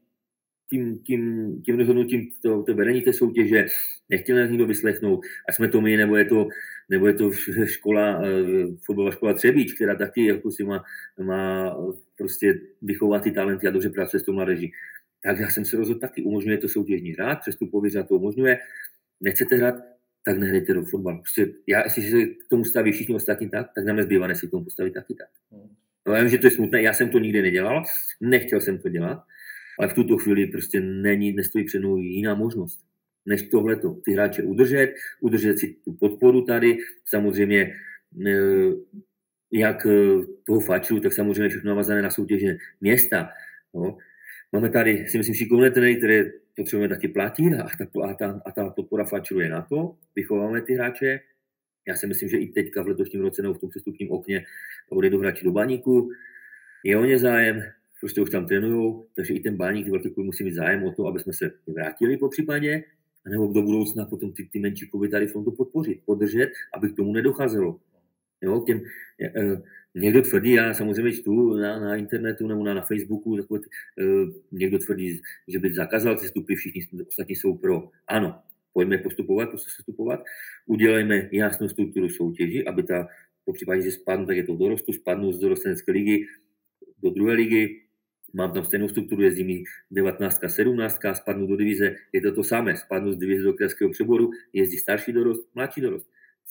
tím, 0.69 0.99
tím, 0.99 1.21
tím 1.65 1.77
rozhodnutím 1.77 2.31
to, 2.41 2.63
to 2.63 2.73
vedení 2.73 3.01
té 3.01 3.13
soutěže 3.13 3.65
nechtěl 4.09 4.37
nás 4.37 4.49
nikdo 4.49 4.65
vyslechnout, 4.65 5.19
a 5.49 5.51
jsme 5.51 5.67
to 5.67 5.81
my, 5.81 5.97
nebo 5.97 6.15
je 6.15 6.25
to, 6.25 6.47
nebo 6.89 7.07
je 7.07 7.13
to 7.13 7.31
škola, 7.65 8.21
eh, 8.25 8.67
fotbalová 8.85 9.11
škola 9.11 9.33
Třebíč, 9.33 9.73
která 9.73 9.95
taky 9.95 10.25
jako 10.25 10.51
si 10.51 10.63
má, 10.63 10.83
má 11.21 11.75
prostě 12.17 12.59
vychovat 12.81 13.23
ty 13.23 13.31
talenty 13.31 13.67
a 13.67 13.71
dobře 13.71 13.89
pracuje 13.89 14.19
s 14.19 14.23
tou 14.23 14.33
mladeží. 14.33 14.71
Tak 15.23 15.39
já 15.39 15.49
jsem 15.49 15.65
se 15.65 15.77
rozhodl 15.77 15.99
taky, 15.99 16.23
umožňuje 16.23 16.57
to 16.57 16.69
soutěžní 16.69 17.15
řád, 17.15 17.39
přestupový 17.39 17.89
řád 17.89 18.07
to 18.07 18.15
umožňuje. 18.15 18.59
Nechcete 19.21 19.55
hrát, 19.55 19.75
tak 20.27 20.37
nehrajte 20.37 20.73
do 20.73 20.83
fotbalu. 20.83 21.17
Prostě 21.17 21.53
já, 21.67 21.83
jestli 21.83 22.03
se 22.03 22.25
k 22.25 22.47
tomu 22.49 22.63
staví 22.63 22.91
všichni 22.91 23.15
ostatní 23.15 23.49
tak, 23.49 23.67
tak 23.75 23.85
nám 23.85 23.95
nezbývá, 23.95 24.27
než 24.27 24.37
si 24.37 24.47
k 24.47 24.51
tomu 24.51 24.63
postavit 24.63 24.93
taky 24.93 25.13
tak. 25.13 25.27
No, 26.07 26.13
já 26.13 26.21
vím, 26.21 26.29
že 26.29 26.37
to 26.37 26.47
je 26.47 26.51
smutné, 26.51 26.81
já 26.81 26.93
jsem 26.93 27.09
to 27.09 27.19
nikdy 27.19 27.41
nedělal, 27.41 27.83
nechtěl 28.21 28.61
jsem 28.61 28.77
to 28.77 28.89
dělat, 28.89 29.23
ale 29.79 29.87
v 29.87 29.93
tuto 29.93 30.17
chvíli 30.17 30.47
prostě 30.47 30.79
není, 30.79 31.33
nestojí 31.33 31.65
před 31.65 31.79
mnou 31.79 31.97
jiná 31.97 32.35
možnost, 32.35 32.79
než 33.25 33.41
tohleto. 33.41 33.93
Ty 34.05 34.13
hráče 34.13 34.43
udržet, 34.43 34.93
udržet 35.21 35.59
si 35.59 35.75
tu 35.85 35.93
podporu 35.93 36.41
tady, 36.41 36.77
samozřejmě 37.05 37.61
e, 37.61 38.31
jak 39.51 39.85
e, 39.85 39.89
toho 40.43 40.59
faču, 40.59 40.99
tak 40.99 41.13
samozřejmě 41.13 41.49
všechno 41.49 41.69
navazané 41.69 42.01
na 42.01 42.09
soutěže 42.09 42.57
města. 42.81 43.29
No. 43.73 43.97
Máme 44.51 44.69
tady, 44.69 45.07
si 45.07 45.17
myslím, 45.17 45.35
šikovné 45.35 45.71
trenéry, 45.71 45.95
které 45.95 46.23
potřebujeme 46.57 46.95
taky 46.95 47.07
platit 47.07 47.53
a 47.53 47.67
ta, 47.77 48.09
a 48.09 48.13
ta, 48.13 48.41
a 48.45 48.51
ta 48.51 48.69
podpora 48.69 49.05
fačru 49.05 49.39
je 49.39 49.49
na 49.49 49.61
to. 49.61 49.95
Vychováme 50.15 50.61
ty 50.61 50.73
hráče, 50.73 51.19
já 51.87 51.95
si 51.95 52.07
myslím, 52.07 52.29
že 52.29 52.37
i 52.37 52.47
teďka 52.47 52.83
v 52.83 52.87
letošním 52.87 53.21
roce 53.21 53.41
nebo 53.41 53.53
v 53.53 53.59
tom 53.59 53.69
přestupním 53.69 54.11
okně 54.11 54.45
odejdu 54.89 55.19
hráči 55.19 55.45
do 55.45 55.51
baníku. 55.51 56.09
Je 56.83 56.97
o 56.97 57.05
ně 57.05 57.19
zájem, 57.19 57.63
prostě 57.99 58.21
už 58.21 58.29
tam 58.29 58.45
trénují, 58.45 59.03
takže 59.15 59.33
i 59.33 59.39
ten 59.39 59.55
baník, 59.55 59.87
velký 59.87 60.13
musí 60.17 60.43
mít 60.43 60.53
zájem 60.53 60.83
o 60.83 60.91
to, 60.91 61.07
aby 61.07 61.19
jsme 61.19 61.33
se 61.33 61.51
vrátili 61.67 62.17
po 62.17 62.29
případě, 62.29 62.83
nebo 63.29 63.47
do 63.47 63.61
budoucna 63.61 64.05
potom 64.05 64.33
ty, 64.33 64.45
ty 64.45 64.59
menší 64.59 64.87
kluby 64.87 65.09
tady 65.09 65.27
v 65.27 65.33
tomto 65.33 65.51
podpořit, 65.51 66.01
podržet, 66.05 66.49
aby 66.73 66.89
k 66.89 66.95
tomu 66.95 67.13
nedocházelo. 67.13 67.79
Jo, 68.41 68.63
těm, 68.67 68.81
e, 69.21 69.61
někdo 69.97 70.21
tvrdí, 70.21 70.51
já 70.51 70.73
samozřejmě 70.73 71.13
čtu 71.13 71.53
na, 71.57 71.79
na 71.79 71.95
internetu 71.95 72.47
nebo 72.47 72.63
na, 72.63 72.73
na 72.73 72.81
Facebooku, 72.81 73.37
takové, 73.37 73.59
e, 73.59 74.03
někdo 74.51 74.79
tvrdí, 74.79 75.21
že 75.47 75.59
by 75.59 75.73
zakázal 75.73 76.17
ty 76.17 76.27
stupy, 76.27 76.55
všichni 76.55 76.81
ostatní 77.07 77.35
jsou 77.35 77.57
pro. 77.57 77.89
Ano, 78.07 78.39
pojďme 78.73 78.97
postupovat, 78.97 79.51
postupovat, 79.51 80.23
udělejme 80.65 81.29
jasnou 81.31 81.69
strukturu 81.69 82.09
soutěži, 82.09 82.65
aby 82.65 82.83
ta, 82.83 83.07
po 83.45 83.53
případě, 83.53 83.81
že 83.81 83.91
spadnu, 83.91 84.25
tak 84.25 84.37
je 84.37 84.43
to 84.43 84.55
dorostu, 84.55 84.93
spadnu 84.93 85.31
z 85.31 85.39
dorostenecké 85.39 85.91
ligy 85.91 86.25
do 87.03 87.09
druhé 87.09 87.33
ligy, 87.33 87.81
mám 88.33 88.51
tam 88.51 88.65
stejnou 88.65 88.87
strukturu, 88.87 89.21
jezdím 89.21 89.63
19, 89.91 90.41
17, 90.47 90.99
spadnu 91.13 91.47
do 91.47 91.55
divize, 91.55 91.95
je 92.13 92.21
to 92.21 92.31
to 92.31 92.43
samé, 92.43 92.77
spadnu 92.77 93.11
z 93.11 93.17
divize 93.17 93.43
do 93.43 93.53
krajského 93.53 93.91
přeboru, 93.91 94.29
jezdí 94.53 94.77
starší 94.77 95.13
dorost, 95.13 95.49
mladší 95.55 95.81
dorost. 95.81 96.07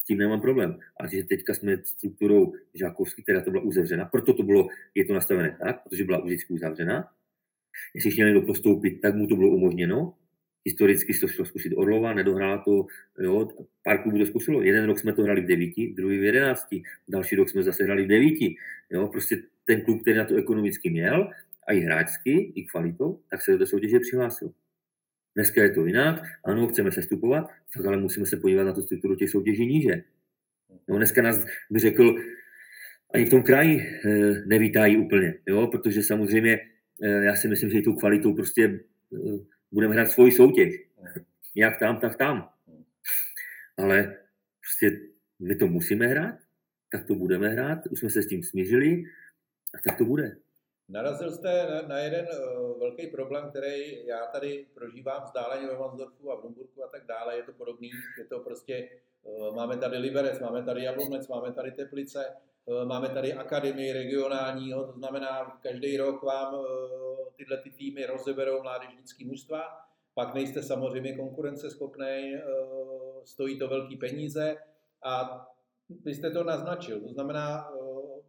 Tím 0.07 0.19
nemám 0.19 0.40
problém. 0.40 0.79
A 1.01 1.07
že 1.07 1.25
teďka 1.25 1.55
jsme 1.55 1.79
strukturou 1.85 2.53
žákovský, 2.75 3.23
která 3.23 3.40
to 3.40 3.51
byla 3.51 3.62
uzavřena, 3.62 4.05
proto 4.05 4.35
to 4.35 4.42
bylo, 4.42 4.69
je 4.95 5.05
to 5.05 5.14
nastavené 5.14 5.57
tak, 5.61 5.83
protože 5.83 6.05
byla 6.05 6.21
vždycky 6.21 6.53
uzavřena. 6.53 7.09
Jestli 7.95 8.11
chtěl 8.11 8.27
někdo 8.27 8.42
postoupit, 8.42 9.01
tak 9.01 9.14
mu 9.14 9.27
to 9.27 9.37
bylo 9.37 9.51
umožněno, 9.51 10.14
historicky 10.64 11.19
to 11.19 11.29
šlo 11.29 11.45
zkusit 11.45 11.73
Orlova, 11.77 12.14
nedohrála 12.14 12.59
to, 12.59 12.87
jo, 13.19 13.49
pár 13.83 14.03
klubů 14.03 14.19
to 14.19 14.27
zkusilo. 14.27 14.62
Jeden 14.62 14.85
rok 14.85 14.99
jsme 14.99 15.12
to 15.12 15.23
hrali 15.23 15.40
v 15.40 15.47
devíti, 15.47 15.95
druhý 15.97 16.19
v 16.19 16.25
jedenácti, 16.25 16.83
další 17.09 17.37
rok 17.37 17.49
jsme 17.49 17.62
zase 17.62 17.85
hrali 17.85 18.05
v 18.05 18.09
devíti. 18.09 18.57
Jo, 18.90 19.09
prostě 19.09 19.42
ten 19.64 19.81
klub, 19.81 20.03
který 20.03 20.16
na 20.16 20.25
to 20.25 20.37
ekonomicky 20.37 20.90
měl, 20.90 21.31
a 21.66 21.73
i 21.73 21.81
hráčsky, 21.81 22.53
i 22.55 22.64
kvalitou, 22.64 23.21
tak 23.31 23.42
se 23.42 23.53
do 23.53 23.59
té 23.59 23.66
soutěže 23.66 24.01
přihlásil. 24.01 24.53
Dneska 25.37 25.62
je 25.62 25.70
to 25.70 25.87
jinak, 25.87 26.22
ano, 26.44 26.68
chceme 26.68 26.92
se 26.92 27.03
stupovat, 27.03 27.51
tak 27.75 27.87
ale 27.87 27.96
musíme 27.96 28.27
se 28.27 28.37
podívat 28.37 28.64
na 28.64 28.72
tu 28.72 28.83
strukturu 28.83 29.16
těch 29.16 29.31
soutěží 29.31 29.66
níže. 29.66 30.03
No, 30.88 30.96
dneska 30.96 31.22
nás 31.22 31.44
by 31.70 31.79
řekl, 31.79 32.16
ani 33.14 33.25
v 33.25 33.31
tom 33.31 33.42
kraji 33.42 33.81
e, 33.81 34.09
nevítají 34.46 34.96
úplně, 34.96 35.35
jo, 35.46 35.66
protože 35.66 36.03
samozřejmě 36.03 36.61
e, 37.03 37.09
já 37.09 37.37
si 37.37 37.49
myslím, 37.49 37.70
že 37.70 37.83
tou 37.83 37.94
kvalitou 37.94 38.35
prostě 38.35 38.64
e, 38.64 38.81
budeme 39.72 39.94
hrát 39.94 40.11
svoji 40.11 40.33
soutěž. 40.33 40.75
Jak 41.55 41.79
tam, 41.79 42.01
tak 42.01 42.16
tam. 42.16 42.49
Ale 43.77 44.16
prostě 44.61 45.01
my 45.40 45.57
to 45.57 45.66
musíme 45.66 46.07
hrát, 46.07 46.38
tak 46.92 47.07
to 47.07 47.14
budeme 47.14 47.49
hrát, 47.49 47.87
už 47.87 48.01
jsme 48.01 48.11
se 48.11 48.22
s 48.22 48.27
tím 48.27 48.42
smířili 48.42 49.05
a 49.75 49.79
tak 49.85 49.99
to 49.99 50.05
bude. 50.05 50.37
Narazil 50.88 51.31
jste 51.31 51.83
na, 51.88 51.99
jeden 51.99 52.27
uh, 52.27 52.81
velký 52.81 53.07
problém, 53.07 53.51
který 53.51 54.07
já 54.07 54.27
tady 54.27 54.66
prožívám 54.75 55.22
vzdáleně 55.25 55.66
ve 55.66 55.77
Vansdorfu 55.77 56.33
a 56.33 56.37
v 56.37 56.40
Rumburku 56.40 56.85
a 56.85 56.88
tak 56.88 57.07
dále. 57.07 57.37
Je 57.37 57.42
to 57.42 57.53
podobný, 57.53 57.90
je 58.18 58.25
to 58.25 58.40
prostě, 58.40 58.88
uh, 59.22 59.57
máme 59.57 59.77
tady 59.77 59.96
Liberec, 59.96 60.40
máme 60.40 60.62
tady 60.62 60.83
Jablonec, 60.83 61.29
máme 61.29 61.53
tady 61.53 61.72
Teplice, 61.72 62.37
uh, 62.64 62.85
máme 62.85 63.09
tady 63.09 63.35
akademii 63.35 63.92
regionálního, 63.92 64.87
to 64.87 64.92
znamená, 64.92 65.59
každý 65.62 65.96
rok 65.96 66.22
vám 66.22 66.55
tyhle 67.37 67.57
ty 67.57 67.70
týmy 67.70 68.07
rozeberou 68.07 68.62
mládežnický 68.62 69.25
mužstva, 69.25 69.62
pak 70.14 70.35
nejste 70.35 70.62
samozřejmě 70.62 71.16
konkurenceschopný, 71.16 72.35
stojí 73.25 73.59
to 73.59 73.68
velký 73.68 73.96
peníze 73.96 74.57
a 75.03 75.46
vy 76.05 76.14
jste 76.14 76.31
to 76.31 76.44
naznačil. 76.44 77.01
To 77.01 77.09
znamená, 77.09 77.70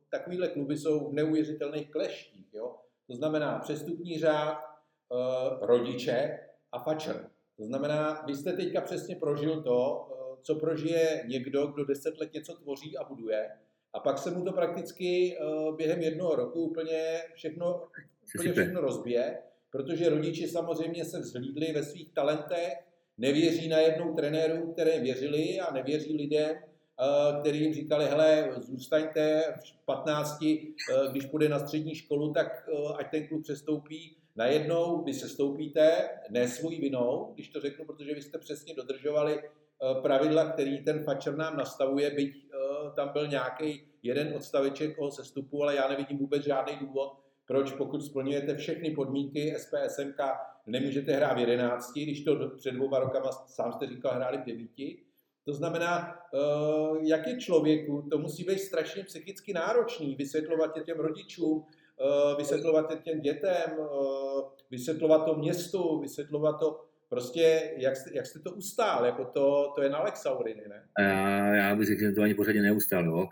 takovýhle 0.10 0.48
kluby 0.48 0.78
jsou 0.78 1.10
v 1.10 1.14
neuvěřitelných 1.14 1.92
kleštích. 1.92 2.54
Jo? 2.54 2.76
To 3.08 3.16
znamená 3.16 3.60
přestupní 3.60 4.20
řád, 4.20 4.58
eh, 4.58 5.66
rodiče 5.66 6.40
a 6.72 6.80
fačer. 6.80 7.30
To 7.58 7.66
znamená, 7.66 8.24
vy 8.28 8.36
jste 8.36 8.54
teďka 8.54 8.82
přesně 8.82 9.16
prožil 9.16 9.64
to, 9.64 10.08
eh, 10.12 10.38
co 10.42 10.56
prožije 10.56 11.24
někdo, 11.28 11.68
kdo 11.68 11.86
deset 11.86 12.18
let 12.18 12.34
něco 12.34 12.54
tvoří 12.54 12.98
a 12.98 13.04
buduje, 13.04 13.50
a 13.94 14.00
pak 14.00 14.18
se 14.18 14.32
mu 14.32 14.44
to 14.44 14.52
prakticky 14.52 15.38
eh, 15.38 15.46
během 15.76 16.02
jednoho 16.02 16.36
roku 16.36 16.62
úplně 16.62 17.22
všechno, 17.34 17.82
úplně 18.36 18.52
všechno 18.52 18.82
rozbije, 18.82 19.38
protože 19.72 20.10
rodiči 20.10 20.48
samozřejmě 20.48 21.06
se 21.06 21.20
vzhlídli 21.20 21.74
ve 21.74 21.84
svých 21.84 22.14
talentech, 22.14 22.74
nevěří 23.18 23.68
na 23.68 23.80
jednou 23.80 24.14
trenérů, 24.14 24.74
které 24.74 25.00
věřili 25.00 25.60
a 25.60 25.74
nevěří 25.74 26.18
lidem, 26.18 26.58
který 27.40 27.62
jim 27.62 27.74
říkali, 27.74 28.06
hele, 28.06 28.50
zůstaňte 28.58 29.44
v 29.66 29.86
15, 29.86 30.44
eh, 30.44 31.12
když 31.12 31.26
půjde 31.26 31.50
na 31.50 31.60
střední 31.60 31.96
školu, 31.96 32.34
tak 32.34 32.70
eh, 32.70 32.94
ať 32.98 33.12
ten 33.12 33.28
klub 33.28 33.44
přestoupí. 33.44 34.16
Najednou 34.36 35.04
vy 35.04 35.14
se 35.14 35.30
stoupíte, 35.30 36.10
ne 36.30 36.48
svojí 36.48 36.82
vinou, 36.82 37.32
když 37.34 37.50
to 37.50 37.60
řeknu, 37.60 37.86
protože 37.86 38.14
vy 38.14 38.22
jste 38.22 38.38
přesně 38.38 38.74
dodržovali 38.74 39.42
pravidla, 40.02 40.52
který 40.52 40.84
ten 40.84 41.04
fačer 41.04 41.38
nám 41.38 41.58
nastavuje, 41.58 42.10
byť 42.10 42.34
tam 42.96 43.10
byl 43.10 43.28
nějaký 43.28 43.82
jeden 44.04 44.34
odstaveček 44.36 45.02
o 45.02 45.12
sestupu, 45.12 45.64
ale 45.64 45.76
já 45.76 45.88
nevidím 45.88 46.18
vůbec 46.18 46.44
žádný 46.44 46.76
důvod, 46.80 47.18
proč 47.48 47.72
pokud 47.72 48.06
splňujete 48.06 48.56
všechny 48.56 48.92
podmínky 48.92 49.56
SPSMK, 49.58 50.20
nemůžete 50.68 51.16
hrát 51.16 51.34
v 51.34 51.40
11, 51.40 51.94
když 51.94 52.24
to 52.24 52.50
před 52.58 52.72
dvouma 52.72 53.00
rokama, 53.00 53.32
sám 53.32 53.74
jste 53.74 53.88
říkal, 53.88 54.16
hráli 54.16 54.38
v 54.38 54.46
9, 54.46 54.70
to 55.48 55.54
znamená, 55.54 56.16
eh, 56.34 56.98
jak 57.02 57.28
je 57.28 57.38
člověku, 57.38 58.08
to 58.12 58.18
musí 58.18 58.44
být 58.44 58.60
strašně 58.60 59.04
psychicky 59.04 59.54
náročný, 59.54 60.16
vysvětlovat 60.16 60.74
tě 60.74 60.80
těm 60.80 61.00
rodičům, 61.00 61.66
eh, 61.66 62.36
vysvětlovat 62.38 62.90
tě 62.90 62.96
těm 62.96 63.22
dětem, 63.22 63.70
eh, 63.80 64.42
vysvětlovat 64.72 65.26
to 65.26 65.36
městu, 65.36 66.00
vysvětlovat 66.00 66.60
to 66.60 66.84
prostě, 67.10 67.74
jak 67.78 67.96
jste, 67.96 68.10
jak 68.14 68.26
jste 68.26 68.40
to 68.40 68.52
ustál, 68.52 69.06
jako 69.06 69.26
to, 69.26 69.72
to 69.76 69.82
je 69.82 69.90
na 69.90 70.04
Lexauriny, 70.04 70.64
ne? 70.70 70.84
Já, 71.00 71.56
já 71.56 71.76
bych 71.76 71.88
řekl, 71.88 72.02
že 72.02 72.12
to 72.12 72.22
ani 72.22 72.34
pořádně 72.34 72.62
neustál, 72.62 73.06
jo. 73.06 73.12
No. 73.12 73.30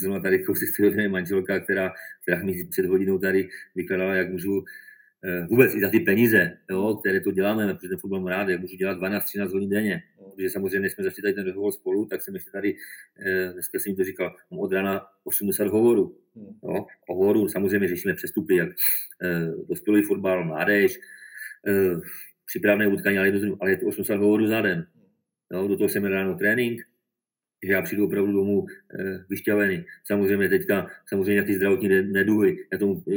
Zrovna 0.00 0.20
tady 0.20 0.44
kousek 0.44 0.68
manželka, 1.08 1.60
která, 1.60 1.92
která 2.22 2.42
mi 2.42 2.64
před 2.70 2.86
hodinou 2.86 3.18
tady 3.18 3.48
vykladala, 3.74 4.14
jak 4.14 4.30
můžu 4.30 4.64
vůbec 5.50 5.74
i 5.74 5.80
za 5.80 5.90
ty 5.90 6.00
peníze, 6.00 6.58
jo, 6.70 6.94
které 6.94 7.20
to 7.20 7.30
děláme, 7.30 7.74
protože 7.74 7.88
ten 7.88 7.98
fotbal 7.98 8.20
mám 8.20 8.28
rád, 8.28 8.48
jak 8.48 8.60
můžu 8.60 8.76
dělat 8.76 8.98
12-13 8.98 9.52
hodin 9.52 9.70
denně. 9.70 10.02
Protože 10.34 10.50
samozřejmě 10.50 10.90
jsme 10.90 11.04
začali 11.04 11.22
tady 11.22 11.34
ten 11.34 11.44
rozhovor 11.44 11.72
spolu, 11.72 12.06
tak 12.06 12.22
jsem 12.22 12.34
ještě 12.34 12.50
tady, 12.50 12.76
eh, 13.26 13.52
dneska 13.52 13.78
jsem 13.78 13.90
jim 13.90 13.96
to 13.96 14.04
říkal, 14.04 14.36
mám 14.50 14.60
od 14.60 14.72
rána 14.72 15.06
80 15.24 15.68
hovorů. 15.68 16.18
Jo, 16.64 16.86
hovorů 17.08 17.48
samozřejmě 17.48 17.88
řešíme 17.88 18.14
přestupy, 18.14 18.56
jak 18.56 18.68
eh, 19.22 19.52
dospělý 19.68 20.02
fotbal, 20.02 20.44
mládež, 20.44 21.00
připravné 22.46 22.88
utkání, 22.88 23.18
ale, 23.18 23.32
ale 23.60 23.70
je 23.70 23.76
to 23.76 23.86
80 23.86 24.16
hovorů 24.16 24.46
za 24.46 24.60
den. 24.60 24.86
Jo, 25.52 25.68
do 25.68 25.76
toho 25.76 25.88
jsem 25.88 26.04
ráno 26.04 26.34
trénink, 26.34 26.82
že 27.62 27.72
já 27.72 27.82
přijdu 27.82 28.06
opravdu 28.06 28.32
domů 28.32 28.66
e, 28.66 29.24
vyšťavený. 29.30 29.84
Samozřejmě 30.04 30.48
teďka, 30.48 30.86
samozřejmě 31.06 31.32
nějaký 31.32 31.54
zdravotní 31.54 31.88
neduhy, 31.88 32.66
já 32.72 32.78
tomu 32.78 33.02
e, 33.08 33.14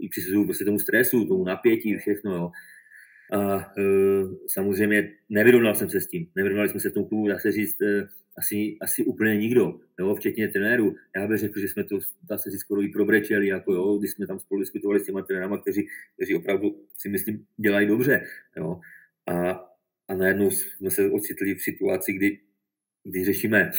i 0.00 0.08
přisuzuju 0.08 0.44
prostě 0.44 0.64
tomu 0.64 0.78
stresu, 0.78 1.26
tomu 1.26 1.44
napětí, 1.44 1.96
všechno, 1.96 2.34
jo. 2.34 2.50
A 3.32 3.72
e, 3.78 3.82
samozřejmě 4.46 5.12
nevyrovnal 5.28 5.74
jsem 5.74 5.90
se 5.90 6.00
s 6.00 6.06
tím. 6.06 6.26
Nevyrovnali 6.36 6.68
jsme 6.68 6.80
se 6.80 6.90
v 6.90 6.94
tom 6.94 7.04
klubu, 7.04 7.28
dá 7.28 7.38
se 7.38 7.52
říct, 7.52 7.82
e, 7.82 8.08
asi, 8.38 8.76
asi 8.80 9.04
úplně 9.04 9.36
nikdo, 9.36 9.80
jo, 9.98 10.14
včetně 10.14 10.48
trenéru. 10.48 10.94
Já 11.16 11.26
bych 11.26 11.38
řekl, 11.38 11.60
že 11.60 11.68
jsme 11.68 11.84
to, 11.84 11.98
dá 12.28 12.38
se 12.38 12.50
říct, 12.50 12.60
skoro 12.60 12.82
i 12.82 12.88
probrečeli, 12.88 13.46
jako 13.46 13.72
jo, 13.72 13.98
když 13.98 14.10
jsme 14.10 14.26
tam 14.26 14.40
spolu 14.40 14.60
diskutovali 14.60 15.00
s 15.00 15.06
těma 15.06 15.22
trenérama, 15.22 15.58
kteří, 15.58 15.88
kteří 16.16 16.34
opravdu 16.34 16.76
si 16.98 17.08
myslím 17.08 17.46
dělají 17.56 17.86
dobře, 17.86 18.24
jo. 18.56 18.80
A, 19.26 19.50
a 20.08 20.14
najednou 20.14 20.50
jsme 20.50 20.90
se 20.90 21.10
ocitli 21.10 21.54
v 21.54 21.62
situaci, 21.62 22.12
kdy 22.12 22.38
kdy 23.04 23.24
řešíme 23.24 23.70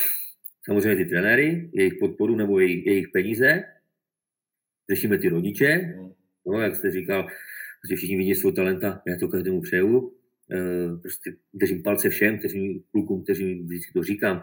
samozřejmě 0.66 0.96
ty 0.96 1.10
trenéry, 1.10 1.70
jejich 1.74 1.94
podporu 2.00 2.36
nebo 2.36 2.60
jejich, 2.60 2.86
jejich 2.86 3.08
peníze, 3.14 3.64
řešíme 4.90 5.18
ty 5.18 5.30
rodiče, 5.30 5.96
no, 6.48 6.62
jak 6.62 6.76
jste 6.76 6.92
říkal, 6.92 7.28
že 7.90 7.96
všichni 7.96 8.18
vidí 8.18 8.36
svou 8.36 8.52
talenta, 8.52 9.02
já 9.08 9.18
to 9.18 9.28
každému 9.28 9.62
přeju, 9.62 10.14
e, 10.52 10.98
prostě 10.98 11.36
držím 11.54 11.84
palce 11.84 12.10
všem, 12.10 12.40
kteří, 12.40 12.84
klukům, 12.92 13.24
kteří 13.24 13.64
vždycky 13.64 13.94
to 13.94 14.04
říkám. 14.04 14.42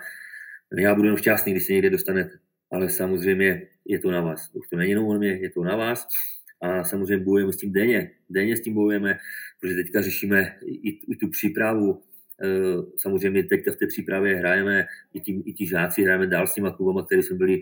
Já 0.78 0.94
budu 0.94 1.06
jenom 1.06 1.18
šťastný, 1.18 1.52
když 1.52 1.64
se 1.64 1.72
někde 1.72 1.90
dostanete, 1.90 2.38
ale 2.70 2.90
samozřejmě 2.90 3.66
je 3.84 3.98
to 3.98 4.10
na 4.10 4.20
vás. 4.20 4.50
Už 4.54 4.68
to 4.68 4.76
není 4.76 4.90
jenom 4.90 5.06
o 5.06 5.18
mě, 5.18 5.28
je 5.28 5.50
to 5.50 5.64
na 5.64 5.76
vás. 5.76 6.06
A 6.62 6.84
samozřejmě 6.84 7.24
bojujeme 7.24 7.52
s 7.52 7.56
tím 7.56 7.72
denně. 7.72 8.10
Denně 8.30 8.56
s 8.56 8.60
tím 8.60 8.74
bojujeme, 8.74 9.18
protože 9.60 9.74
teďka 9.74 10.02
řešíme 10.02 10.56
i, 10.66 11.12
i 11.12 11.16
tu 11.16 11.28
přípravu, 11.28 12.02
samozřejmě 12.96 13.44
teď 13.44 13.66
v 13.66 13.76
té 13.76 13.86
přípravě 13.86 14.36
hrajeme, 14.36 14.86
i 15.14 15.20
ti, 15.20 15.42
i 15.44 15.52
ti 15.52 15.66
žáci 15.66 16.02
hrajeme 16.02 16.26
dál 16.26 16.46
s 16.46 16.54
těma 16.54 16.70
klubama, 16.70 17.06
který 17.06 17.22
jsme 17.22 17.36
byli 17.36 17.60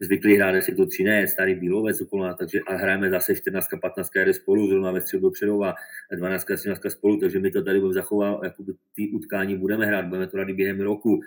zvyklí 0.00 0.36
hrát, 0.36 0.54
jestli 0.54 0.74
to 0.74 0.86
Třinec, 0.86 1.30
starý 1.30 1.54
Bílovec 1.54 2.00
okolo, 2.00 2.34
takže 2.34 2.60
a 2.60 2.76
hrajeme 2.76 3.10
zase 3.10 3.34
14, 3.34 3.68
15 3.80 4.10
jde 4.14 4.34
spolu, 4.34 4.68
zrovna 4.68 4.92
ve 4.92 5.00
středu 5.00 5.30
Předova, 5.30 5.74
12, 6.16 6.46
13 6.56 6.80
spolu, 6.88 7.20
takže 7.20 7.38
my 7.38 7.50
to 7.50 7.62
tady 7.62 7.80
budeme 7.80 7.94
zachovat, 7.94 8.44
jako 8.44 8.64
ty 8.94 9.08
utkání 9.08 9.56
budeme 9.56 9.86
hrát, 9.86 10.06
budeme 10.06 10.26
to 10.26 10.36
rádi 10.36 10.52
během 10.52 10.80
roku, 10.80 11.20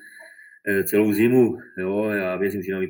eh, 0.67 0.83
celou 0.83 1.13
zimu, 1.13 1.57
jo, 1.77 2.09
já 2.09 2.35
věřím, 2.35 2.63
že 2.63 2.73
nám, 2.73 2.83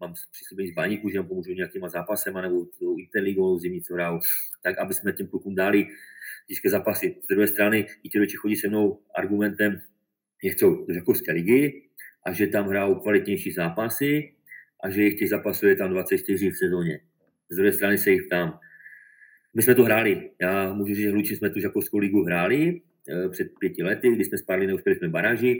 mám 0.00 0.14
přislíbení 0.32 0.70
z 0.70 0.74
baníku, 0.74 1.08
že 1.08 1.18
nám 1.18 1.28
pomůžu 1.28 1.52
nějakýma 1.52 1.88
zápasema 1.88 2.40
nebo 2.40 2.66
interligou 2.98 3.58
zimní, 3.58 3.82
co 3.82 3.94
hrajou, 3.94 4.18
tak 4.62 4.78
aby 4.78 4.94
jsme 4.94 5.12
těm 5.12 5.26
klukům 5.26 5.54
dali 5.54 5.86
těžké 6.46 6.70
zápasy. 6.70 7.16
Z 7.24 7.28
druhé 7.28 7.46
strany 7.46 7.86
i 8.02 8.08
ti 8.08 8.18
rodiče 8.18 8.36
chodí 8.36 8.56
se 8.56 8.68
mnou 8.68 9.00
argumentem, 9.14 9.80
že 10.44 10.50
chcou 10.50 10.86
do 10.86 10.94
Žakovské 10.94 11.32
ligy 11.32 11.82
a 12.26 12.32
že 12.32 12.46
tam 12.46 12.68
hrajou 12.68 12.94
kvalitnější 12.94 13.52
zápasy 13.52 14.32
a 14.84 14.90
že 14.90 15.02
jich 15.02 15.18
těch 15.18 15.28
zápasů 15.28 15.66
je 15.66 15.76
tam 15.76 15.90
24 15.90 16.50
v 16.50 16.56
sezóně. 16.56 17.00
Z 17.48 17.56
druhé 17.56 17.72
strany 17.72 17.98
se 17.98 18.10
jich 18.10 18.22
ptám. 18.22 18.58
My 19.54 19.62
jsme 19.62 19.74
to 19.74 19.84
hráli. 19.84 20.30
Já 20.40 20.72
můžu 20.72 20.94
říct, 20.94 21.04
že 21.04 21.10
Hluči 21.10 21.36
jsme 21.36 21.50
tu 21.50 21.60
Žakovskou 21.60 21.98
ligu 21.98 22.24
hráli 22.24 22.80
eh, 23.08 23.28
před 23.28 23.48
pěti 23.58 23.82
lety, 23.82 24.10
kdy 24.10 24.24
jsme 24.24 24.38
spadli, 24.38 24.66
neuspěli 24.66 24.98
jsme 24.98 25.08
baráži. 25.08 25.58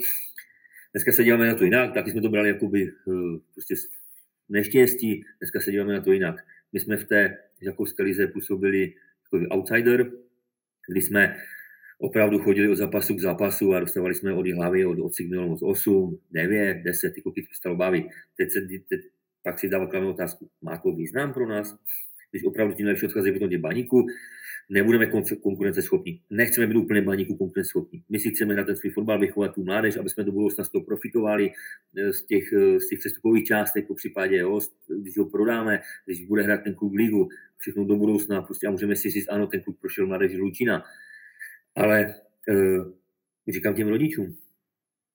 Dneska 0.93 1.13
se 1.13 1.25
díváme 1.25 1.47
na 1.47 1.55
to 1.55 1.65
jinak, 1.65 1.95
taky 1.95 2.11
jsme 2.11 2.21
to 2.21 2.29
brali 2.29 2.49
jakoby 2.49 2.89
eh, 2.89 3.39
prostě 3.55 3.75
neštěstí, 4.49 5.25
dneska 5.39 5.61
se 5.61 5.71
díváme 5.71 5.93
na 5.93 6.01
to 6.01 6.13
jinak. 6.13 6.37
My 6.73 6.81
jsme 6.81 6.97
v 6.97 7.05
té 7.05 7.39
Žakovské 7.63 8.03
lize 8.03 8.27
působili 8.27 8.95
jako 9.25 9.55
outsider, 9.55 10.11
kdy 10.89 11.03
jsme 11.03 11.37
opravdu 11.99 12.39
chodili 12.39 12.69
od 12.69 12.77
zápasu 12.77 13.15
k 13.15 13.21
zápasu 13.21 13.75
a 13.75 13.81
dostávali 13.81 14.15
jsme 14.15 14.33
od 14.33 14.47
hlavy 14.49 14.87
od, 14.87 14.99
od 14.99 15.15
signálu 15.15 15.59
8, 15.63 16.19
9, 16.31 16.83
10, 16.85 17.15
ty 17.15 17.23
kluky 17.23 17.47
to 17.63 17.75
baví. 17.75 18.11
Teď 18.37 18.51
se 18.51 18.61
teď, 18.89 19.01
pak 19.43 19.59
si 19.59 19.69
dával 19.69 19.89
kladnou 19.89 20.11
otázku, 20.11 20.51
má 20.63 20.79
to 20.79 20.93
význam 20.93 21.33
pro 21.33 21.49
nás? 21.49 21.79
Když 22.35 22.45
opravdu 22.45 22.75
ti 22.75 22.83
nejlepší 22.83 23.07
odcházejí 23.07 23.33
potom 23.33 23.49
tě 23.49 23.59
baníku, 23.59 24.07
nebudeme 24.69 25.07
konkurenceschopní. 25.43 26.21
Nechceme 26.31 26.67
být 26.67 26.77
úplně 26.77 27.03
baníku 27.03 27.37
konkurenceschopní. 27.37 28.03
My 28.09 28.19
si 28.19 28.31
chceme 28.31 28.55
na 28.55 28.65
ten 28.65 28.77
svůj 28.77 28.93
fotbal 28.93 29.19
vychovat 29.19 29.55
tu 29.55 29.65
mládež, 29.65 29.97
aby 29.97 30.11
jsme 30.11 30.25
do 30.25 30.33
budoucna 30.33 30.65
z 30.65 30.69
toho 30.69 30.85
profitovali, 30.85 31.51
eh, 31.99 32.13
z 32.13 32.25
těch, 32.27 32.53
eh, 32.53 32.81
z 32.81 32.89
těch 32.89 32.99
přestupových 32.99 33.45
částek, 33.45 33.87
po 33.87 33.95
případě, 33.95 34.37
jo, 34.37 34.61
když 35.03 35.19
ho 35.19 35.25
prodáme, 35.25 35.81
když 36.07 36.27
bude 36.27 36.43
hrát 36.43 36.63
ten 36.65 36.75
klub 36.75 36.95
ligu, 36.95 37.29
všechno 37.59 37.85
do 37.85 37.97
budoucna, 37.97 38.43
prostě 38.43 38.67
a 38.67 38.71
můžeme 38.71 38.97
si 38.97 39.11
říct, 39.11 39.29
ano, 39.31 39.47
ten 39.47 39.61
klub 39.61 39.81
prošel 39.81 40.07
mládež 40.07 40.37
Lučina. 40.37 40.85
Ale 41.75 42.15
e, 42.49 43.53
říkám 43.53 43.75
těm 43.75 43.89
rodičům, 43.89 44.37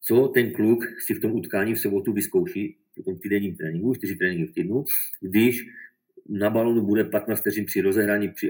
co 0.02 0.28
ten 0.28 0.52
kluk 0.52 0.86
si 1.00 1.14
v 1.14 1.22
tom 1.22 1.32
utkání 1.32 1.74
v 1.74 1.80
sobotu 1.80 2.14
vyzkouší, 2.14 2.78
v 3.00 3.04
tom 3.04 3.20
týdenním 3.20 3.56
tréninku, 3.56 3.96
čtyři 3.96 4.16
tréninky 4.16 4.52
v 4.52 4.54
týdnu, 4.54 4.86
když 5.22 5.66
na 6.30 6.50
balonu 6.50 6.82
bude 6.82 7.04
15 7.04 7.40
vteřin 7.40 7.66
při 7.66 7.82
rozehrání 7.82 8.30
při, 8.30 8.50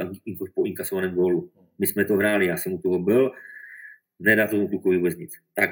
po 0.53 0.65
inkasovaném 0.65 1.15
gólu. 1.15 1.51
My 1.79 1.87
jsme 1.87 2.05
to 2.05 2.15
hráli, 2.15 2.45
já 2.45 2.57
jsem 2.57 2.73
u 2.73 2.77
toho 2.77 2.99
byl, 2.99 3.31
nedá 4.19 4.47
tomu 4.47 4.67
klukovi 4.67 4.97
vůbec 4.97 5.17
nic. 5.17 5.33
Tak 5.55 5.69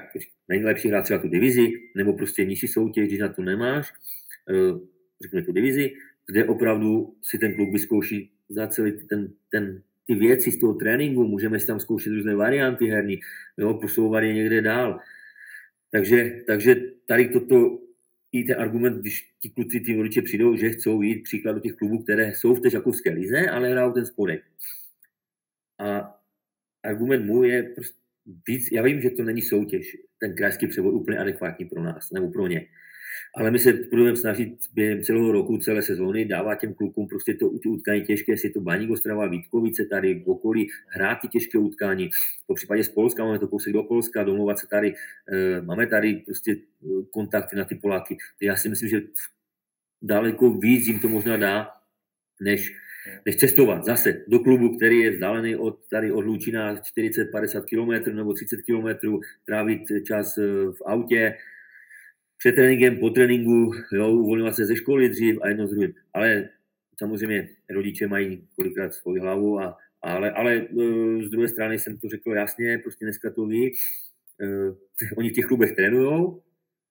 nejlepší 0.47 0.87
hrát 0.87 1.01
třeba 1.01 1.19
tu 1.19 1.27
divizi, 1.27 1.71
nebo 1.95 2.13
prostě 2.13 2.45
nižší 2.45 2.67
soutěž, 2.67 3.07
když 3.07 3.19
na 3.19 3.29
to 3.29 3.41
nemáš, 3.41 3.93
eh, 4.49 4.79
řekněme 5.21 5.45
tu 5.45 5.51
divizi, 5.51 5.93
kde 6.27 6.45
opravdu 6.45 7.15
si 7.21 7.37
ten 7.37 7.55
klub 7.55 7.73
vyzkouší 7.73 8.31
za 8.49 8.67
celý 8.67 8.91
ten, 8.91 9.33
ten, 9.51 9.81
ty 10.07 10.15
věci 10.15 10.51
z 10.51 10.59
toho 10.59 10.73
tréninku, 10.73 11.27
můžeme 11.27 11.59
si 11.59 11.67
tam 11.67 11.79
zkoušet 11.79 12.13
různé 12.13 12.35
varianty 12.35 12.87
herní, 12.87 13.19
jo, 13.57 13.73
posouvat 13.73 14.23
je 14.23 14.33
někde 14.33 14.61
dál. 14.61 14.99
Takže, 15.91 16.43
takže 16.47 16.75
tady 17.05 17.29
toto 17.29 17.79
i 18.31 18.43
ten 18.43 18.61
argument, 18.61 18.99
když 18.99 19.29
ti 19.39 19.49
kluci, 19.49 19.79
ty 19.79 19.95
voliče 19.95 20.21
přijdou, 20.21 20.55
že 20.55 20.69
chcou 20.69 21.01
jít 21.01 21.23
příklad 21.23 21.53
do 21.53 21.59
těch 21.59 21.73
klubů, 21.73 22.03
které 22.03 22.35
jsou 22.35 22.55
v 22.55 22.61
té 22.61 22.69
žakovské 22.69 23.09
lize, 23.09 23.49
ale 23.49 23.71
hrajou 23.71 23.91
ten 23.91 24.05
spodek. 24.05 24.43
A 25.79 26.19
argument 26.83 27.25
můj 27.25 27.49
je 27.49 27.63
prostě 27.63 27.97
víc, 28.47 28.71
já 28.71 28.83
vím, 28.83 29.01
že 29.01 29.09
to 29.09 29.23
není 29.23 29.41
soutěž, 29.41 29.97
ten 30.19 30.35
krajský 30.35 30.67
převod 30.67 30.93
úplně 30.93 31.17
adekvátní 31.17 31.65
pro 31.65 31.83
nás, 31.83 32.11
nebo 32.11 32.31
pro 32.31 32.47
ně. 32.47 32.67
Ale 33.37 33.51
my 33.51 33.59
se 33.59 33.73
budeme 33.73 34.15
snažit 34.15 34.57
během 34.73 35.03
celého 35.03 35.31
roku, 35.31 35.57
celé 35.57 35.81
sezóny 35.81 36.25
dávat 36.25 36.55
těm 36.55 36.73
klukům 36.73 37.07
prostě 37.07 37.33
to, 37.33 37.49
ty 37.49 37.69
utkání 37.69 38.01
těžké, 38.01 38.31
jestli 38.31 38.49
to 38.49 38.61
Baník 38.61 38.89
Ostrava, 38.89 39.27
Vítkovice 39.27 39.85
tady 39.85 40.19
v 40.19 40.29
okolí, 40.29 40.69
hrát 40.87 41.15
ty 41.21 41.27
těžké 41.27 41.57
utkání. 41.57 42.09
Po 42.47 42.53
případě 42.53 42.83
z 42.83 42.89
Polska 42.89 43.25
máme 43.25 43.39
to 43.39 43.47
kousek 43.47 43.73
do 43.73 43.83
Polska, 43.83 44.23
domluvat 44.23 44.59
se 44.59 44.67
tady, 44.67 44.93
e, 45.31 45.61
máme 45.61 45.87
tady 45.87 46.13
prostě 46.13 46.51
eh, 46.51 46.87
kontakty 47.11 47.55
na 47.55 47.65
ty 47.65 47.75
Poláky. 47.75 48.17
Já 48.41 48.55
si 48.55 48.69
myslím, 48.69 48.89
že 48.89 49.01
daleko 50.01 50.49
víc 50.49 50.87
jim 50.87 50.99
to 50.99 51.09
možná 51.09 51.37
dá, 51.37 51.69
než 52.41 52.75
než 53.25 53.35
cestovat 53.35 53.85
zase 53.85 54.23
do 54.27 54.39
klubu, 54.39 54.75
který 54.75 54.99
je 54.99 55.11
vzdálený 55.11 55.55
od, 55.55 55.79
tady 55.89 56.11
od 56.11 56.25
Lučina 56.25 56.75
40-50 56.75 57.63
km 57.63 58.15
nebo 58.15 58.33
30 58.33 58.57
km, 58.61 59.19
trávit 59.45 59.81
čas 60.07 60.37
eh, 60.37 60.41
v 60.71 60.81
autě, 60.85 61.33
před 62.37 62.55
tréninkem, 62.55 62.99
po 62.99 63.09
tréninku, 63.09 63.71
jo, 63.93 64.11
uvolňovat 64.11 64.55
se 64.55 64.65
ze 64.65 64.75
školy 64.75 65.09
dřív 65.09 65.39
a 65.41 65.47
jedno 65.47 65.67
z 65.67 65.71
druhým. 65.71 65.93
Ale 66.13 66.49
samozřejmě 66.99 67.49
rodiče 67.69 68.07
mají 68.07 68.47
kolikrát 68.55 68.93
svoji 68.93 69.19
hlavu, 69.19 69.59
a, 69.59 69.77
ale, 70.01 70.31
ale 70.31 70.55
eh, 70.55 71.23
z 71.23 71.29
druhé 71.29 71.47
strany 71.47 71.79
jsem 71.79 71.97
to 71.97 72.09
řekl 72.09 72.31
jasně, 72.31 72.77
prostě 72.77 73.05
dneska 73.05 73.29
to 73.29 73.45
ví, 73.45 73.71
uh, 74.41 74.75
oni 75.17 75.29
v 75.29 75.33
těch 75.33 75.45
klubech 75.45 75.71
trénujou, 75.71 76.41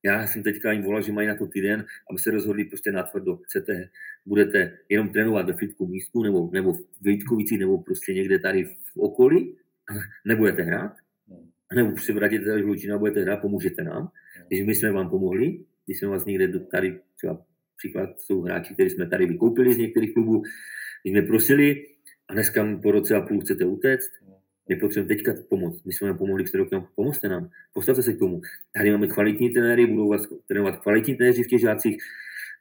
já 0.05 0.27
jsem 0.27 0.43
teďka 0.43 0.73
jim 0.73 0.83
volal, 0.83 1.03
že 1.03 1.13
mají 1.13 1.29
na 1.29 1.35
to 1.35 1.47
týden, 1.47 1.87
aby 2.11 2.19
se 2.19 2.31
rozhodli 2.31 2.65
prostě 2.65 2.93
na 2.93 3.03
tvrdo. 3.03 3.37
Chcete, 3.37 3.89
budete 4.27 4.79
jenom 4.89 5.09
trénovat 5.09 5.47
ve 5.47 5.53
fitku 5.53 5.87
místku, 5.87 6.23
nebo, 6.23 6.51
nebo 6.53 6.73
v 6.73 6.85
Vítkovici, 7.01 7.57
nebo 7.57 7.83
prostě 7.83 8.15
někde 8.15 8.39
tady 8.39 8.65
v 8.65 8.97
okolí, 8.97 9.57
nebudete 10.25 10.63
hrát, 10.63 10.97
nebo 11.75 11.99
se 11.99 12.13
vrátíte 12.13 12.45
tady 12.45 12.63
v 12.63 12.67
Lučina, 12.67 12.99
budete 12.99 13.21
hrát, 13.23 13.37
pomůžete 13.37 13.83
nám. 13.83 14.11
Když 14.49 14.67
my 14.67 14.75
jsme 14.75 14.93
vám 14.93 15.11
pomohli, 15.11 15.59
když 15.87 15.99
jsme 15.99 16.09
vás 16.09 16.25
někde 16.25 16.59
tady, 16.59 17.01
třeba 17.17 17.45
příklad 17.77 18.21
jsou 18.21 18.41
hráči, 18.41 18.75
kteří 18.75 18.91
jsme 18.91 19.07
tady 19.07 19.27
vykoupili 19.27 19.75
z 19.75 19.79
některých 19.79 20.15
klubů, 20.15 20.43
když 21.03 21.13
jsme 21.13 21.23
prosili 21.23 21.87
a 22.29 22.33
dneska 22.33 22.79
po 22.83 22.91
roce 22.91 23.17
a 23.17 23.21
půl 23.21 23.41
chcete 23.41 23.65
utéct, 23.65 24.11
my 24.69 24.77
potřebujeme 24.77 25.09
teďka 25.09 25.35
pomoct. 25.49 25.85
My 25.85 25.93
jsme 25.93 26.09
vám 26.09 26.19
pomohli 26.19 26.45
před 26.45 26.57
rokem, 26.57 26.87
pomozte 26.95 27.29
nám, 27.29 27.51
postavte 27.75 28.03
se 28.03 28.13
k 28.13 28.19
tomu. 28.19 28.41
Tady 28.75 28.91
máme 28.91 29.07
kvalitní 29.07 29.51
trenéry, 29.51 29.87
budou 29.87 30.09
vás 30.09 30.23
trénovat 30.49 30.77
kvalitní 30.77 31.15
trenéři 31.15 31.43
v 31.43 31.49
těch 31.49 31.61
žácích, 31.61 32.03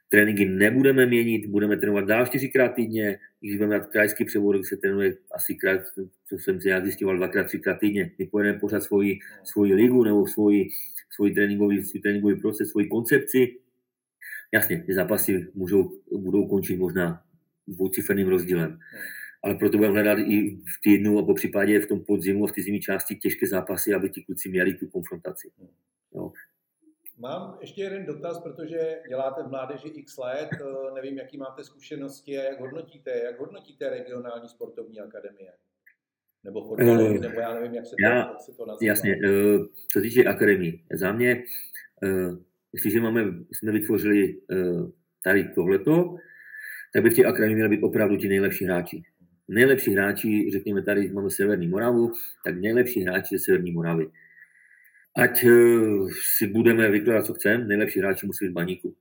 tréninky 0.08 0.44
nebudeme 0.44 1.06
měnit, 1.06 1.46
budeme 1.46 1.76
trénovat 1.76 2.04
dál 2.04 2.26
čtyřikrát 2.26 2.68
týdně, 2.68 3.18
když 3.40 3.56
budeme 3.56 3.78
mít 3.78 3.86
krajský 3.86 4.24
převod, 4.24 4.66
se 4.66 4.76
trénuje 4.76 5.16
asi 5.34 5.54
krát, 5.54 5.80
co 6.28 6.38
jsem 6.38 6.60
si 6.60 6.68
já 6.68 6.80
zjišťoval, 6.80 7.16
dvakrát, 7.16 7.44
třikrát 7.44 7.78
týdně. 7.78 8.12
My 8.18 8.26
pojedeme 8.26 8.58
pořád 8.58 8.82
svoji, 8.82 9.18
svoji 9.44 9.74
ligu 9.74 10.04
nebo 10.04 10.26
svoji, 10.26 10.68
svoji 11.10 11.34
tréninkový, 11.34 11.82
svůj 11.82 12.00
tréninkový 12.00 12.40
proces, 12.40 12.70
svoji 12.70 12.86
koncepci. 12.86 13.56
Jasně, 14.52 14.82
ty 14.86 14.94
zápasy 14.94 15.46
můžou, 15.54 16.00
budou 16.16 16.48
končit 16.48 16.76
možná 16.76 17.22
dvouciferným 17.66 18.28
rozdílem 18.28 18.78
ale 19.46 19.54
proto 19.54 19.78
budeme 19.78 19.94
hledat 19.94 20.18
i 20.18 20.50
v 20.50 20.80
týdnu 20.82 21.18
a 21.18 21.22
po 21.22 21.34
případě 21.34 21.80
v 21.80 21.86
tom 21.86 22.00
podzimu 22.04 22.44
a 22.44 22.48
v 22.48 22.52
té 22.52 22.62
zimní 22.62 22.80
části 22.80 23.16
těžké 23.16 23.46
zápasy, 23.46 23.94
aby 23.94 24.10
ti 24.10 24.22
kluci 24.22 24.48
měli 24.48 24.74
tu 24.74 24.86
konfrontaci. 24.86 25.50
Jo. 26.14 26.32
Mám 27.18 27.58
ještě 27.60 27.82
jeden 27.82 28.06
dotaz, 28.06 28.40
protože 28.40 28.98
děláte 29.08 29.42
v 29.42 29.48
mládeži 29.48 29.88
x 29.88 30.18
let, 30.18 30.48
eh, 30.52 30.94
nevím, 30.94 31.18
jaký 31.18 31.38
máte 31.38 31.64
zkušenosti 31.64 32.38
a 32.38 32.42
jak 32.42 32.60
hodnotíte, 32.60 33.10
jak 33.10 33.38
hodnotíte 33.38 33.90
regionální 33.90 34.48
sportovní 34.48 35.00
akademie? 35.00 35.52
Nebo 36.44 36.68
fotbalový, 36.68 37.18
uh, 37.18 37.22
nebo 37.22 37.40
já 37.40 37.54
nevím, 37.54 37.74
jak 37.74 37.86
se 37.86 37.90
to, 37.90 38.06
já, 38.06 38.16
jak 38.16 38.40
se 38.40 38.52
to 38.52 38.66
nazývá. 38.66 38.88
Jasně, 38.88 39.16
uh, 39.16 39.66
co 39.92 40.00
týče 40.00 40.24
akademii, 40.24 40.84
za 40.92 41.12
mě, 41.12 41.44
uh, 42.02 42.38
jestliže 42.72 43.00
máme, 43.00 43.24
jsme 43.52 43.72
vytvořili 43.72 44.40
uh, 44.50 44.90
tady 45.24 45.48
tohleto, 45.54 46.16
tak 46.92 47.02
by 47.02 47.10
v 47.10 47.14
těch 47.14 47.26
akademii 47.26 47.54
měli 47.54 47.76
být 47.76 47.82
opravdu 47.82 48.16
ti 48.16 48.28
nejlepší 48.28 48.64
hráči 48.64 49.02
nejlepší 49.48 49.94
hráči, 49.94 50.50
řekněme 50.52 50.82
tady 50.82 51.12
máme 51.12 51.30
Severní 51.30 51.68
Moravu, 51.68 52.12
tak 52.44 52.56
nejlepší 52.60 53.00
hráči 53.00 53.38
ze 53.38 53.44
Severní 53.44 53.72
Moravy. 53.72 54.06
Ať 55.16 55.44
uh, 55.44 56.08
si 56.36 56.46
budeme 56.46 56.90
vykládat, 56.90 57.26
co 57.26 57.34
chceme, 57.34 57.64
nejlepší 57.64 57.98
hráči 57.98 58.26
musí 58.26 58.46
být 58.46 58.52
baníku. 58.52 58.96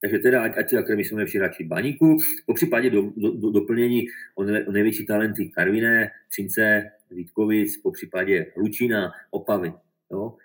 Takže 0.00 0.18
teda, 0.18 0.42
ať, 0.42 0.56
ať 0.58 0.70
si 0.70 0.76
akademii 0.76 1.04
jsou 1.04 1.16
nejlepší 1.16 1.38
hráči 1.38 1.64
baníku, 1.64 2.18
po 2.46 2.54
případě 2.54 2.90
do, 2.90 3.02
do, 3.16 3.30
do, 3.30 3.50
doplnění 3.50 4.06
o, 4.34 4.44
ne, 4.44 4.64
o 4.66 4.72
největší 4.72 5.06
talenty 5.06 5.48
Karviné, 5.48 6.10
Třince, 6.28 6.90
Vítkovic, 7.10 7.76
po 7.76 7.90
případě 7.90 8.46
Lučina, 8.56 9.12
Opavy. 9.30 9.72
Jo? 10.10 10.36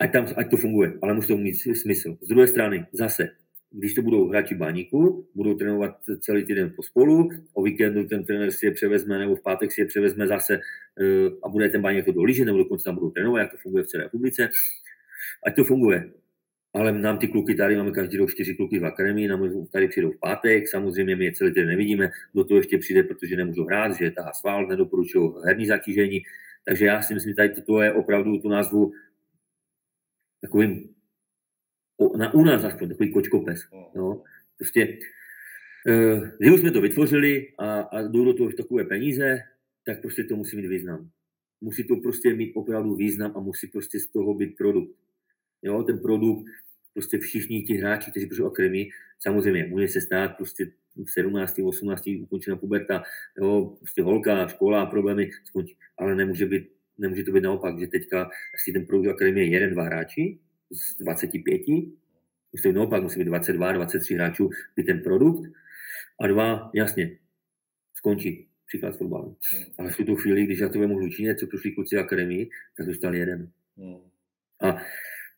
Ať, 0.00 0.12
tam, 0.12 0.26
ať 0.36 0.50
to 0.50 0.56
funguje, 0.56 0.92
ale 1.02 1.14
musí 1.14 1.28
to 1.28 1.36
mít 1.36 1.54
smysl. 1.54 2.18
Z 2.20 2.28
druhé 2.28 2.46
strany, 2.46 2.86
zase, 2.92 3.28
když 3.70 3.94
to 3.94 4.02
budou 4.02 4.28
hráči 4.28 4.54
baníku, 4.54 5.28
budou 5.34 5.54
trénovat 5.54 5.96
celý 6.20 6.44
týden 6.44 6.72
pospolu, 6.76 7.28
o 7.52 7.62
víkendu 7.62 8.04
ten 8.04 8.24
trenér 8.24 8.50
si 8.50 8.66
je 8.66 8.72
převezme, 8.72 9.18
nebo 9.18 9.36
v 9.36 9.42
pátek 9.42 9.72
si 9.72 9.80
je 9.80 9.86
převezme 9.86 10.26
zase 10.26 10.60
uh, 11.00 11.38
a 11.42 11.48
bude 11.48 11.68
ten 11.68 11.82
baník 11.82 12.04
to 12.04 12.12
dolížet, 12.12 12.44
nebo 12.44 12.58
dokonce 12.58 12.84
tam 12.84 12.94
budou 12.94 13.10
trénovat, 13.10 13.40
jak 13.40 13.50
to 13.50 13.56
funguje 13.56 13.84
v 13.84 13.86
celé 13.86 14.04
republice. 14.04 14.50
Ať 15.46 15.56
to 15.56 15.64
funguje. 15.64 16.10
Ale 16.74 16.92
nám 16.92 17.18
ty 17.18 17.28
kluky 17.28 17.54
tady, 17.54 17.76
máme 17.76 17.90
každý 17.90 18.16
rok 18.16 18.30
čtyři 18.30 18.54
kluky 18.54 18.78
v 18.78 18.86
akademii, 18.86 19.28
nám 19.28 19.68
tady 19.72 19.88
přijdou 19.88 20.10
v 20.10 20.20
pátek, 20.20 20.68
samozřejmě 20.68 21.16
my 21.16 21.24
je 21.24 21.32
celý 21.32 21.50
týden 21.50 21.68
nevidíme, 21.68 22.10
do 22.34 22.44
toho 22.44 22.58
ještě 22.58 22.78
přijde, 22.78 23.02
protože 23.02 23.36
nemůžou 23.36 23.64
hrát, 23.64 23.96
že 23.96 24.10
tahá 24.10 24.32
sval, 24.32 24.66
nedoporučují 24.66 25.32
herní 25.44 25.66
zatížení. 25.66 26.20
Takže 26.64 26.86
já 26.86 27.02
si 27.02 27.14
myslím, 27.14 27.30
že 27.30 27.36
tady 27.36 27.48
toto 27.48 27.82
je 27.82 27.92
opravdu 27.92 28.38
tu 28.38 28.48
názvu 28.48 28.92
takovým 30.40 30.88
na, 32.16 32.34
u 32.34 32.44
nás 32.44 32.64
aspoň 32.64 32.88
takový 32.88 33.12
kočkopes. 33.12 33.60
No. 33.94 34.22
Prostě 34.58 34.98
uh, 35.86 36.28
když 36.38 36.60
jsme 36.60 36.70
to 36.70 36.80
vytvořili 36.80 37.48
a, 37.58 37.80
a 37.80 38.02
jdou 38.02 38.24
do 38.24 38.34
toho 38.34 38.50
takové 38.52 38.84
peníze, 38.84 39.38
tak 39.86 40.00
prostě 40.00 40.24
to 40.24 40.36
musí 40.36 40.56
mít 40.56 40.66
význam. 40.66 41.10
Musí 41.60 41.84
to 41.84 41.96
prostě 41.96 42.34
mít 42.34 42.52
opravdu 42.54 42.94
význam 42.94 43.32
a 43.36 43.40
musí 43.40 43.66
prostě 43.66 44.00
z 44.00 44.06
toho 44.06 44.34
být 44.34 44.56
produkt. 44.56 44.92
Jo, 45.62 45.82
ten 45.82 45.98
produkt, 45.98 46.46
prostě 46.94 47.18
všichni 47.18 47.62
ti 47.62 47.74
hráči, 47.74 48.10
kteří 48.10 48.26
přišli 48.26 48.44
akademii, 48.44 48.90
samozřejmě 49.18 49.66
může 49.66 49.88
se 49.88 50.00
stát 50.00 50.36
prostě 50.36 50.70
v 51.04 51.10
17, 51.10 51.58
18 51.58 52.06
ukončená 52.22 52.56
puberta, 52.56 53.02
jo, 53.40 53.76
prostě 53.78 54.02
holka, 54.02 54.48
škola, 54.48 54.86
problémy, 54.86 55.30
skončí. 55.44 55.76
Ale 55.98 56.14
nemůže, 56.14 56.46
být, 56.46 56.68
nemůže 56.98 57.24
to 57.24 57.32
být 57.32 57.42
naopak, 57.42 57.78
že 57.78 57.86
teďka 57.86 58.30
asi 58.54 58.72
ten 58.72 58.86
produkt 58.86 59.08
akademie 59.08 59.46
je 59.46 59.52
jeden, 59.52 59.70
dva 59.70 59.82
hráči, 59.82 60.38
z 60.70 60.98
25, 60.98 61.62
musí 62.52 62.72
naopak, 62.72 63.02
musí 63.02 63.18
být 63.18 63.24
22, 63.24 63.72
23 63.72 64.14
hráčů, 64.14 64.50
by 64.76 64.82
ten 64.82 65.00
produkt 65.00 65.52
a 66.20 66.26
dva, 66.26 66.70
jasně, 66.74 67.18
skončí 67.94 68.48
příklad 68.66 68.94
s 68.94 68.98
fotbalem. 68.98 69.34
Hmm. 69.52 69.64
Ale 69.78 69.90
v 69.90 69.96
tuto 69.96 70.16
chvíli, 70.16 70.44
když 70.44 70.58
já 70.58 70.68
to 70.68 70.78
vemu 70.78 70.96
Hlučině, 70.96 71.34
co 71.34 71.46
prošli 71.46 71.72
kluci 71.72 71.96
akademii, 71.96 72.50
tak 72.76 72.86
zůstal 72.86 73.14
jeden. 73.14 73.50
Hmm. 73.76 73.96
A 74.60 74.82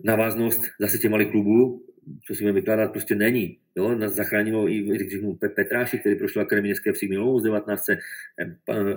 návaznost 0.05 0.63
zase 0.81 0.99
těch 0.99 1.11
malých 1.11 1.31
klubů, 1.31 1.87
co 2.27 2.35
si 2.35 2.43
budeme 2.43 2.61
vykládat, 2.61 2.93
prostě 2.93 3.15
není. 3.15 3.59
Jo? 3.77 3.95
Nás 3.95 4.13
zachránilo 4.13 4.69
i 4.69 4.83
když 4.83 5.15
Petráši, 5.55 5.99
který 5.99 6.15
prošel 6.15 6.43
akademii 6.43 6.71
dneska 6.71 6.93
v 6.93 7.09
Milou 7.09 7.41
z 7.41 7.43
19. 7.43 7.87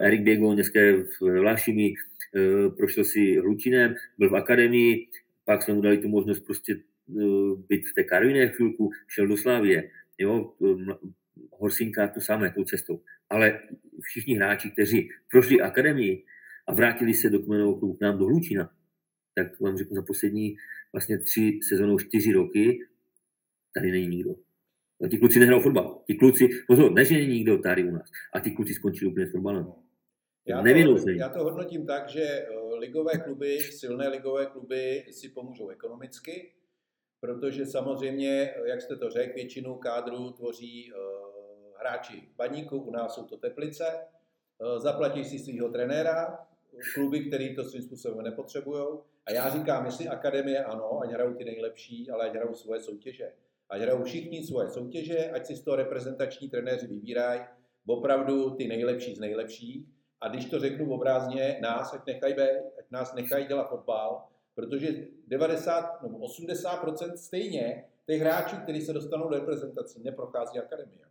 Erik 0.02 0.22
Běgo 0.22 0.54
dneska 0.54 0.80
v 1.22 1.42
Lášimi, 1.42 1.94
eh, 2.36 2.70
prošel 2.78 3.04
si 3.04 3.38
Hlučinem, 3.38 3.96
byl 4.18 4.30
v 4.30 4.36
akademii, 4.36 5.08
pak 5.46 5.64
jsme 5.64 5.74
mu 5.74 5.82
dali 5.82 5.98
tu 5.98 6.08
možnost 6.08 6.40
prostě 6.40 6.76
uh, 7.08 7.60
být 7.70 7.88
v 7.88 7.94
té 7.94 8.04
Karviné 8.04 8.50
chvilku, 8.50 8.92
šel 9.08 9.28
do 9.28 9.38
Slávie, 9.38 9.92
jo, 10.18 10.54
Horsinka 11.52 12.08
to 12.08 12.22
samé, 12.22 12.52
tou 12.52 12.64
cestou. 12.64 13.02
Ale 13.30 13.60
všichni 14.02 14.36
hráči, 14.36 14.72
kteří 14.72 15.10
prošli 15.32 15.62
akademii 15.62 16.26
a 16.68 16.74
vrátili 16.74 17.14
se 17.14 17.30
do 17.30 17.40
kmenového 17.40 17.80
klubu 17.80 17.94
k 17.94 18.02
nám 18.02 18.18
do 18.18 18.26
Hlučina, 18.26 18.72
tak 19.36 19.60
vám 19.60 19.78
řeknu 19.78 19.96
za 19.96 20.02
poslední 20.02 20.56
vlastně 20.94 21.18
tři 21.18 21.60
sezónou, 21.70 22.00
čtyři 22.00 22.32
roky, 22.32 22.80
tady 23.74 23.92
není 23.92 24.08
nikdo. 24.08 24.36
A 25.06 25.08
ti 25.08 25.18
kluci 25.18 25.40
nehrajou 25.40 25.62
fotbal. 25.62 26.04
Ti 26.08 26.16
kluci, 26.16 26.50
pozor, 26.68 26.94
ne, 26.94 27.06
že 27.06 27.14
není 27.14 27.28
nikdo 27.28 27.58
tady 27.58 27.84
u 27.84 27.92
nás. 27.92 28.10
A 28.34 28.40
ti 28.40 28.52
kluci 28.52 28.74
skončili 28.74 29.12
úplně 29.12 29.28
s 29.28 29.32
fotbalem. 29.32 29.66
Já 30.46 30.62
to, 31.04 31.10
já 31.20 31.30
to 31.30 31.44
hodnotím 31.44 31.86
tak, 31.86 32.10
že 32.10 32.24
eh, 32.24 32.76
ligové 32.76 33.18
kluby, 33.18 33.60
silné 33.60 34.08
ligové 34.08 34.46
kluby 34.46 35.06
si 35.12 35.30
pomůžou 35.30 35.70
ekonomicky, 35.70 36.54
protože 37.20 37.66
samozřejmě, 37.66 38.54
jak 38.66 38.82
jste 38.82 38.96
to 38.96 39.10
řekl, 39.10 39.36
většinu 39.36 39.76
kádru 39.76 40.32
tvoří 40.32 40.92
eh, 40.92 40.98
hráči 41.80 42.30
baníku, 42.36 42.78
u 42.78 42.92
nás 42.92 43.16
jsou 43.16 43.24
to 43.24 43.38
Teplice, 43.38 43.86
zaplatí 44.78 45.26
si 45.26 45.40
svého 45.40 45.70
trenéra, 45.70 46.48
kluby, 46.94 47.26
který 47.26 47.56
to 47.56 47.64
svým 47.64 47.82
způsobem 47.82 48.24
nepotřebují. 48.24 48.84
A 49.26 49.32
já 49.32 49.50
říkám, 49.50 49.86
jestli 49.86 50.08
akademie 50.08 50.64
ano, 50.64 51.00
ať 51.02 51.10
hrajou 51.10 51.34
ty 51.34 51.44
nejlepší, 51.44 52.10
ale 52.10 52.26
ať 52.26 52.36
hrajou 52.36 52.54
svoje 52.54 52.80
soutěže. 52.80 53.32
Ať 53.70 53.82
hrajou 53.82 54.04
všichni 54.04 54.44
svoje 54.44 54.70
soutěže, 54.70 55.32
ať 55.32 55.46
si 55.46 55.56
z 55.56 55.64
toho 55.64 55.78
reprezentační 55.78 56.50
trenéři 56.50 56.88
vybírají 56.88 57.42
opravdu 57.88 58.50
ty 58.50 58.68
nejlepší 58.68 59.16
z 59.16 59.20
nejlepších. 59.20 59.88
A 60.24 60.28
když 60.28 60.46
to 60.46 60.60
řeknu 60.60 60.94
obrázně, 60.94 61.58
nás 61.62 61.94
ať 61.94 62.06
nechají 62.08 62.34
být, 62.34 62.80
ať 62.80 62.86
nás 62.92 63.14
nechají 63.14 63.46
dělat 63.46 63.70
fotbal, 63.70 64.24
protože 64.56 64.88
90 65.28 66.02
nebo 66.02 66.18
80% 66.18 67.14
stejně 67.14 67.86
těch 68.06 68.22
hráčů, 68.22 68.56
kteří 68.56 68.82
se 68.82 68.94
dostanou 68.94 69.30
do 69.30 69.36
reprezentací, 69.36 70.04
neprochází 70.04 70.60
akademie. 70.60 71.06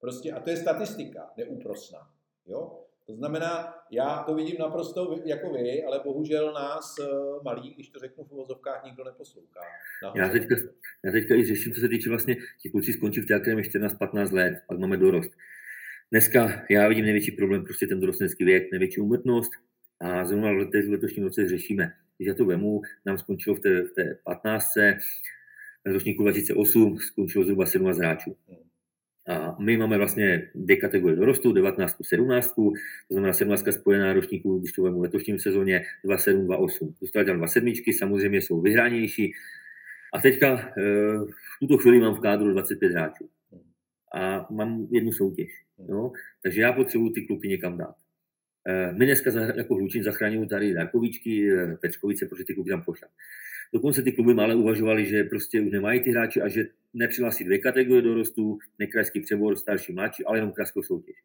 Prostě, 0.00 0.32
a 0.32 0.40
to 0.40 0.50
je 0.50 0.56
statistika, 0.56 1.30
neúprosná. 1.36 2.10
Jo? 2.46 2.78
To 3.06 3.14
znamená, 3.14 3.74
já 3.90 4.22
to 4.22 4.34
vidím 4.34 4.56
naprosto 4.58 5.20
jako 5.24 5.50
vy, 5.50 5.84
ale 5.84 6.00
bohužel 6.04 6.52
nás 6.52 6.98
eh, 6.98 7.04
malí, 7.44 7.74
když 7.74 7.88
to 7.88 7.98
řeknu 7.98 8.24
v 8.24 8.32
uvozovkách, 8.32 8.84
nikdo 8.84 9.04
neposlouchá. 9.04 9.60
Já 10.14 10.28
teďka, 10.28 10.54
já 11.04 11.12
teďka 11.12 11.34
i 11.34 11.46
řeším, 11.46 11.72
co 11.72 11.80
se 11.80 11.88
týče 11.88 12.08
vlastně, 12.08 12.36
ti 12.62 12.70
kluci 12.70 12.92
skončí 12.92 13.20
v 13.20 13.26
té 13.26 13.38
14-15 13.38 14.32
let, 14.32 14.62
pak 14.66 14.78
máme 14.78 14.96
dorost. 14.96 15.32
Dneska 16.12 16.64
já 16.70 16.88
vidím 16.88 17.04
největší 17.04 17.30
problém, 17.30 17.64
prostě 17.64 17.86
ten 17.86 18.00
dorostenecký 18.00 18.44
věk, 18.44 18.72
největší 18.72 19.00
umrtnost 19.00 19.50
a 20.00 20.24
zrovna 20.24 20.52
v, 20.52 20.88
letošním 20.88 21.24
roce 21.24 21.48
řešíme. 21.48 21.92
Když 22.16 22.28
já 22.28 22.34
to 22.34 22.44
vemu, 22.44 22.82
nám 23.06 23.18
skončilo 23.18 23.56
v 23.56 23.60
té, 23.60 23.82
v 23.82 23.92
té 23.94 24.18
15. 24.24 24.66
V 25.84 25.92
ročníku 25.92 26.22
2008 26.22 26.98
skončilo 26.98 27.44
zhruba 27.44 27.66
17 27.66 27.98
hráčů. 27.98 28.36
A 29.28 29.56
my 29.60 29.76
máme 29.76 29.98
vlastně 29.98 30.50
dvě 30.54 30.76
kategorie 30.76 31.16
dorostu, 31.16 31.52
19, 31.52 31.96
17, 32.02 32.54
to 32.54 32.72
znamená 33.10 33.32
17 33.32 33.64
spojená 33.70 34.12
ročníků, 34.12 34.58
když 34.58 34.72
to 34.72 34.82
vemu 34.82 34.98
v 34.98 35.02
letošním 35.02 35.38
sezóně, 35.38 35.84
27, 36.04 36.46
28. 36.46 36.94
Dostali 37.00 37.26
tam 37.26 37.36
dva 37.36 37.46
sedmičky, 37.46 37.92
samozřejmě 37.92 38.42
jsou 38.42 38.60
vyhranější. 38.60 39.32
A 40.14 40.20
teďka 40.20 40.72
eh, 40.78 40.82
v 41.56 41.58
tuto 41.60 41.78
chvíli 41.78 42.00
mám 42.00 42.14
v 42.14 42.20
kádru 42.20 42.52
25 42.52 42.92
hráčů. 42.92 43.28
A 44.14 44.46
mám 44.50 44.86
jednu 44.90 45.12
soutěž. 45.12 45.64
Jo? 45.88 46.12
Takže 46.42 46.60
já 46.60 46.72
potřebuji 46.72 47.10
ty 47.10 47.26
kluky 47.26 47.48
někam 47.48 47.78
dát. 47.78 47.94
Eh, 48.68 48.92
my 48.92 49.04
dneska 49.06 49.30
jako 49.56 49.74
Hlučín 49.74 50.02
zachráníme 50.02 50.46
tady 50.46 50.74
Darkovičky, 50.74 51.52
eh, 51.52 51.76
Pečkovice, 51.76 52.26
protože 52.26 52.44
ty 52.44 52.54
kluky 52.54 52.70
tam 52.70 52.82
pošla. 52.82 53.08
Dokonce 53.74 54.02
ty 54.02 54.12
kluby 54.12 54.32
ale 54.32 54.54
uvažovali, 54.54 55.06
že 55.06 55.24
prostě 55.24 55.60
už 55.60 55.72
nemají 55.72 56.00
ty 56.00 56.10
hráči 56.10 56.40
a 56.42 56.48
že 56.48 56.64
nepřihlásí 56.94 57.44
dvě 57.44 57.58
kategorie 57.58 58.02
dorostu, 58.02 58.58
nekrajský 58.78 59.20
přebor, 59.20 59.56
starší, 59.56 59.92
mladší, 59.92 60.24
ale 60.24 60.38
jenom 60.38 60.52
krajskou 60.52 60.82
soutěž. 60.82 61.16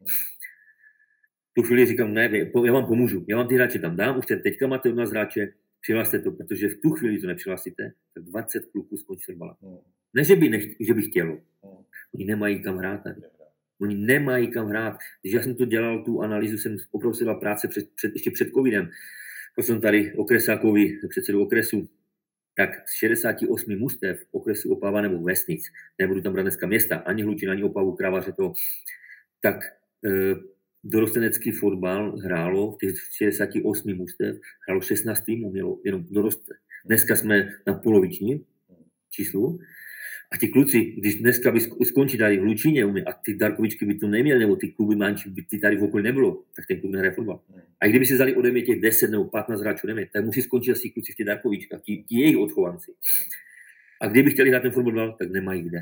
Tu 1.52 1.62
chvíli 1.62 1.86
říkám, 1.86 2.14
ne, 2.14 2.30
já 2.64 2.72
vám 2.72 2.86
pomůžu, 2.86 3.24
já 3.28 3.36
vám 3.36 3.48
ty 3.48 3.54
hráče 3.54 3.78
tam 3.78 3.96
dám, 3.96 4.18
už 4.18 4.26
teďka 4.26 4.66
máte 4.66 4.88
od 4.88 4.96
nás 4.96 5.10
hráče, 5.10 5.52
přihlaste 5.80 6.18
to, 6.18 6.32
protože 6.32 6.68
v 6.68 6.80
tu 6.80 6.90
chvíli 6.90 7.18
to 7.18 7.26
nepřihlásíte, 7.26 7.92
tak 8.14 8.24
20 8.24 8.66
kluků 8.66 8.96
skončí 8.96 9.24
fotbala. 9.26 9.56
Ne, 10.14 10.24
že 10.24 10.36
by, 10.36 10.48
nech, 10.48 10.64
že 10.80 10.94
by 10.94 11.02
chtělo. 11.02 11.38
Oni 12.14 12.24
nemají 12.24 12.62
kam 12.62 12.76
hrát 12.76 13.02
tady. 13.02 13.20
Oni 13.80 13.94
nemají 13.94 14.50
kam 14.50 14.66
hrát. 14.66 14.98
Když 15.22 15.34
já 15.34 15.42
jsem 15.42 15.54
to 15.54 15.64
dělal, 15.64 16.04
tu 16.04 16.20
analýzu 16.20 16.58
jsem 16.58 16.76
opravdu 16.90 17.34
práce 17.40 17.68
před, 17.68 17.90
před, 17.94 18.12
ještě 18.12 18.30
před 18.30 18.48
covidem. 18.50 18.90
To 19.56 19.62
jsem 19.62 19.80
tady 19.80 20.12
okresákovi, 20.16 20.98
předsedu 21.08 21.42
okresu, 21.42 21.88
tak 22.56 22.88
z 22.88 22.92
68 22.92 23.78
mustev 23.78 24.24
okresu 24.30 24.72
Opava 24.72 25.00
nebo 25.00 25.22
vesnic, 25.22 25.64
nebudu 25.98 26.20
tam 26.20 26.32
brát 26.32 26.42
dneska 26.42 26.66
města, 26.66 26.96
ani 26.96 27.22
Hlučin, 27.22 27.50
ani 27.50 27.62
Opavu, 27.62 27.92
Kravaře 27.92 28.32
to, 28.32 28.52
tak 29.40 29.56
e, 29.64 30.34
dorostenecký 30.84 31.50
fotbal 31.50 32.16
hrálo 32.16 32.72
v 32.72 32.78
těch 32.78 32.94
68 33.12 33.96
mustev, 33.96 34.36
hrálo 34.66 34.80
16 34.80 35.20
týmů, 35.20 35.50
mělo 35.50 35.78
jenom 35.84 36.04
doroste. 36.10 36.54
Dneska 36.84 37.16
jsme 37.16 37.48
na 37.66 37.74
poloviční 37.74 38.44
číslu 39.10 39.58
a 40.30 40.36
ti 40.36 40.48
kluci, 40.48 40.84
když 40.84 41.14
dneska 41.14 41.50
by 41.50 41.60
skončí 41.84 42.18
tady 42.18 42.38
v 42.38 42.42
Lučíně 42.42 42.84
a 42.84 43.12
ty 43.12 43.34
Darkovičky 43.34 43.86
by 43.86 43.94
to 43.94 44.08
neměli, 44.08 44.40
nebo 44.40 44.56
ty 44.56 44.68
kluby 44.68 44.96
manči 44.96 45.30
by 45.30 45.42
ty 45.42 45.58
tady 45.58 45.76
v 45.76 45.82
okolí 45.82 46.04
nebylo, 46.04 46.42
tak 46.56 46.66
ten 46.66 46.80
klub 46.80 46.92
nehraje 46.92 47.14
fotbal. 47.14 47.40
A 47.80 47.86
kdyby 47.86 48.06
si 48.06 48.14
vzali 48.14 48.36
ode 48.36 48.50
mě 48.50 48.62
těch 48.62 48.80
10 48.80 49.10
nebo 49.10 49.24
15 49.24 49.60
hráčů, 49.60 49.86
nevím, 49.86 50.06
tak 50.12 50.24
musí 50.24 50.42
skončit 50.42 50.72
asi 50.72 50.90
kluci 50.90 51.12
v 51.12 51.16
těch 51.16 51.26
Darkovičkách, 51.26 51.80
ti 51.82 52.04
jejich 52.10 52.36
odchovanci. 52.36 52.92
A 54.00 54.08
kdyby 54.08 54.30
chtěli 54.30 54.50
hrát 54.50 54.60
ten 54.60 54.70
fotbal, 54.70 55.16
tak 55.18 55.30
nemají 55.30 55.62
kde. 55.62 55.78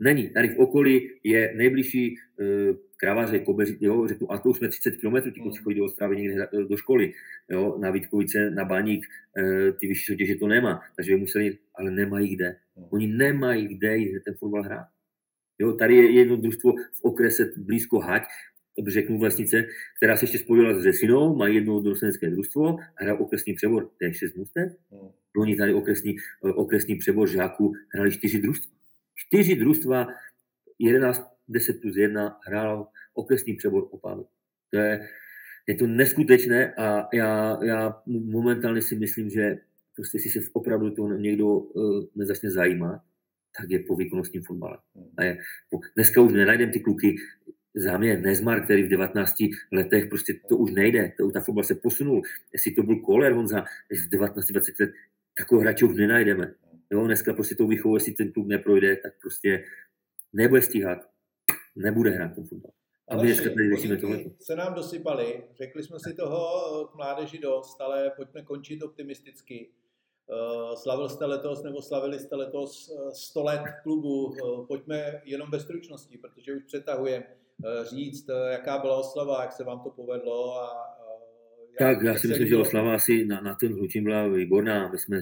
Není. 0.00 0.30
Tady 0.30 0.48
v 0.48 0.58
okolí 0.58 1.10
je 1.24 1.52
nejbližší 1.56 2.16
uh, 2.16 2.76
kravaře, 2.96 3.38
kobeři, 3.38 3.76
jo, 3.80 4.06
řeknu, 4.06 4.32
a 4.32 4.38
to 4.38 4.48
už 4.48 4.56
jsme 4.56 4.68
30 4.68 4.96
km, 4.96 5.30
ti 5.32 5.40
kluci 5.40 5.62
chodí 5.62 5.78
do 5.78 5.84
Ostravy 5.84 6.16
někde 6.16 6.48
do 6.68 6.76
školy, 6.76 7.12
jo, 7.50 7.78
na 7.80 7.90
Vítkovice, 7.90 8.50
na 8.50 8.64
Baník, 8.64 9.06
uh, 9.38 9.78
ty 9.80 9.86
vyšší 9.86 10.12
soutěže 10.12 10.34
to 10.34 10.46
nemá, 10.46 10.80
takže 10.96 11.12
by 11.12 11.20
museli, 11.20 11.58
ale 11.74 11.90
nemají 11.90 12.36
kde. 12.36 12.56
Oni 12.90 13.06
nemají 13.06 13.68
kde 13.68 13.96
jít 13.96 14.20
ten 14.24 14.34
fotbal 14.34 14.62
hrát. 14.62 14.86
Jo, 15.58 15.72
tady 15.72 15.96
je 15.96 16.10
jedno 16.10 16.36
družstvo 16.36 16.72
v 16.72 17.00
okrese 17.02 17.52
blízko 17.56 17.98
Hať, 17.98 18.22
řeknu 18.88 19.18
vesnice, 19.18 19.64
která 19.96 20.16
se 20.16 20.24
ještě 20.24 20.38
spojila 20.38 20.74
s 20.74 20.82
Řesinou, 20.82 21.36
má 21.36 21.48
jedno 21.48 21.80
dorostenecké 21.80 22.30
družstvo, 22.30 22.76
hra 22.94 23.14
okresní 23.14 23.54
přebor, 23.54 23.90
to 23.98 24.04
je 24.04 24.14
6 24.14 24.36
mustev. 24.36 24.72
Hmm. 24.90 25.10
Oni 25.36 25.56
tady 25.56 25.74
okresní, 25.74 26.16
okresní 26.40 26.96
přebor 26.96 27.28
žáků 27.28 27.72
hrali 27.94 28.12
čtyři 28.12 28.38
družstva. 28.38 28.75
Čtyři 29.16 29.56
družstva, 29.56 30.06
11, 30.78 31.22
10 31.48 31.80
plus 31.80 31.96
1 31.96 32.40
hrál 32.46 32.88
okresní 33.14 33.56
přebor 33.56 33.88
Opavy. 33.90 34.22
To 34.70 34.78
je, 34.78 35.08
je 35.66 35.74
to 35.74 35.86
neskutečné 35.86 36.74
a 36.74 37.08
já, 37.12 37.58
já 37.64 38.02
momentálně 38.06 38.82
si 38.82 38.96
myslím, 38.96 39.30
že 39.30 39.56
prostě 39.94 40.18
si 40.18 40.30
se 40.30 40.40
opravdu 40.52 40.90
to 40.90 41.08
někdo 41.08 41.46
uh, 41.46 42.04
nezačne 42.14 42.50
zajímat, 42.50 43.02
tak 43.60 43.70
je 43.70 43.78
po 43.78 43.96
výkonnostním 43.96 44.42
fotbale. 44.42 44.78
A 45.16 45.24
je, 45.24 45.38
po, 45.70 45.80
dneska 45.94 46.20
už 46.20 46.32
nenajdem 46.32 46.72
ty 46.72 46.80
kluky, 46.80 47.16
za 47.76 47.98
mě 47.98 48.16
Nezmar, 48.16 48.64
který 48.64 48.82
v 48.82 48.88
19 48.88 49.34
letech, 49.72 50.08
prostě 50.08 50.34
to 50.48 50.56
už 50.56 50.70
nejde, 50.70 51.12
to 51.18 51.30
ta 51.30 51.40
fotbal 51.40 51.64
se 51.64 51.74
posunul. 51.74 52.22
Jestli 52.52 52.70
to 52.70 52.82
byl 52.82 52.96
Koler 52.96 53.32
Honza 53.32 53.64
v 53.90 54.10
19-20 54.10 54.80
let, 54.80 54.90
takového 55.38 55.62
hráče 55.62 55.84
už 55.84 55.96
nenajdeme. 55.96 56.54
Jo, 56.90 57.06
dneska 57.06 57.34
prostě 57.34 57.54
tou 57.54 57.66
výchovou, 57.66 57.96
jestli 57.96 58.12
ten 58.12 58.32
klub 58.32 58.46
neprojde, 58.46 58.96
tak 58.96 59.12
prostě 59.20 59.64
nebude 60.32 60.62
stíhat, 60.62 60.98
nebude 61.76 62.10
hrát 62.10 62.34
ten 62.34 62.46
fotbal. 62.46 62.72
A 63.08 63.16
my 63.16 63.22
dneska 63.22 63.44
tady 63.44 63.76
řešíme 63.76 63.96
tohle. 63.96 64.24
se 64.40 64.56
nám 64.56 64.74
dosypali, 64.74 65.44
řekli 65.56 65.82
jsme 65.82 65.98
si 66.00 66.14
toho 66.14 66.88
k 66.92 66.94
mládeži 66.94 67.38
dost, 67.38 67.80
ale 67.80 68.10
pojďme 68.16 68.42
končit 68.42 68.82
optimisticky. 68.82 69.70
Eh, 70.30 70.76
slavil 70.76 71.08
jste 71.08 71.24
letos, 71.24 71.62
nebo 71.62 71.82
slavili 71.82 72.18
jste 72.18 72.36
letos 72.36 72.92
100 73.12 73.40
eh, 73.40 73.44
let 73.44 73.62
klubu. 73.82 74.34
Eh, 74.34 74.66
pojďme 74.68 75.22
jenom 75.24 75.50
bez 75.50 75.62
stručnosti, 75.62 76.18
protože 76.18 76.56
už 76.56 76.62
přetahujeme 76.62 77.26
říct, 77.82 78.26
jaká 78.50 78.78
byla 78.78 78.96
oslava, 78.96 79.42
jak 79.42 79.52
se 79.52 79.64
vám 79.64 79.80
to 79.80 79.90
povedlo 79.90 80.60
a 80.60 80.95
tak, 81.78 82.02
já 82.02 82.14
si 82.14 82.28
myslím, 82.28 82.48
že 82.48 82.56
oslava 82.56 82.94
asi 82.94 83.24
na, 83.24 83.40
na 83.40 83.54
ten 83.54 83.72
hlučím 83.72 84.04
byla 84.04 84.28
výborná. 84.28 84.88
My 84.88 84.98
jsme 84.98 85.20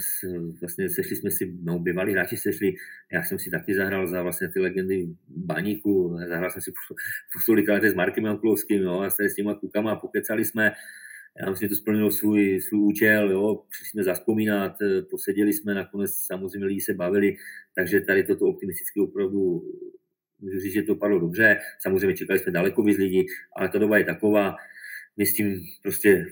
vlastně 0.61 0.89
sešli 0.89 1.17
jsme 1.17 1.31
si, 1.31 1.55
no, 1.63 1.79
bývalí 1.79 2.13
hráči 2.13 2.37
sešli, 2.37 2.75
já 3.13 3.23
jsem 3.23 3.39
si 3.39 3.51
taky 3.51 3.75
zahrál 3.75 4.07
za 4.07 4.23
vlastně 4.23 4.49
ty 4.49 4.61
legendy 4.61 5.09
baníku, 5.29 6.19
zahrál 6.29 6.51
jsem 6.51 6.63
si 6.63 6.71
po, 6.71 6.95
po 7.33 7.89
s 7.89 7.95
Markem 7.95 8.25
Jankulovským, 8.25 8.83
no, 8.83 9.01
a 9.01 9.11
s 9.11 9.35
těma 9.37 9.55
klukama 9.55 9.93
a 9.93 9.97
pokecali 9.97 10.45
jsme. 10.45 10.73
Já 11.41 11.51
myslím, 11.51 11.67
že 11.67 11.69
to 11.69 11.81
splnilo 11.81 12.11
svůj, 12.11 12.61
svůj 12.61 12.81
účel, 12.81 13.31
jo, 13.31 13.63
přišli 13.71 13.87
jsme 13.87 14.03
zaspomínat, 14.03 14.77
poseděli 15.11 15.53
jsme, 15.53 15.75
nakonec 15.75 16.15
samozřejmě 16.15 16.67
lidi 16.67 16.81
se 16.81 16.95
bavili, 16.95 17.37
takže 17.75 18.01
tady 18.01 18.25
toto 18.25 18.47
optimisticky 18.47 19.01
opravdu 19.01 19.63
můžu 20.41 20.61
říct, 20.61 20.73
že 20.73 20.83
to 20.83 20.95
padlo 20.95 21.19
dobře. 21.19 21.59
Samozřejmě 21.81 22.17
čekali 22.17 22.39
jsme 22.39 22.53
daleko 22.53 22.83
víc 22.83 22.99
lidí, 22.99 23.27
ale 23.57 23.69
ta 23.69 23.79
doba 23.79 23.99
je 23.99 24.05
taková, 24.05 24.57
my 25.17 25.27
s 25.27 25.35
tím 25.35 25.61
prostě 25.83 26.27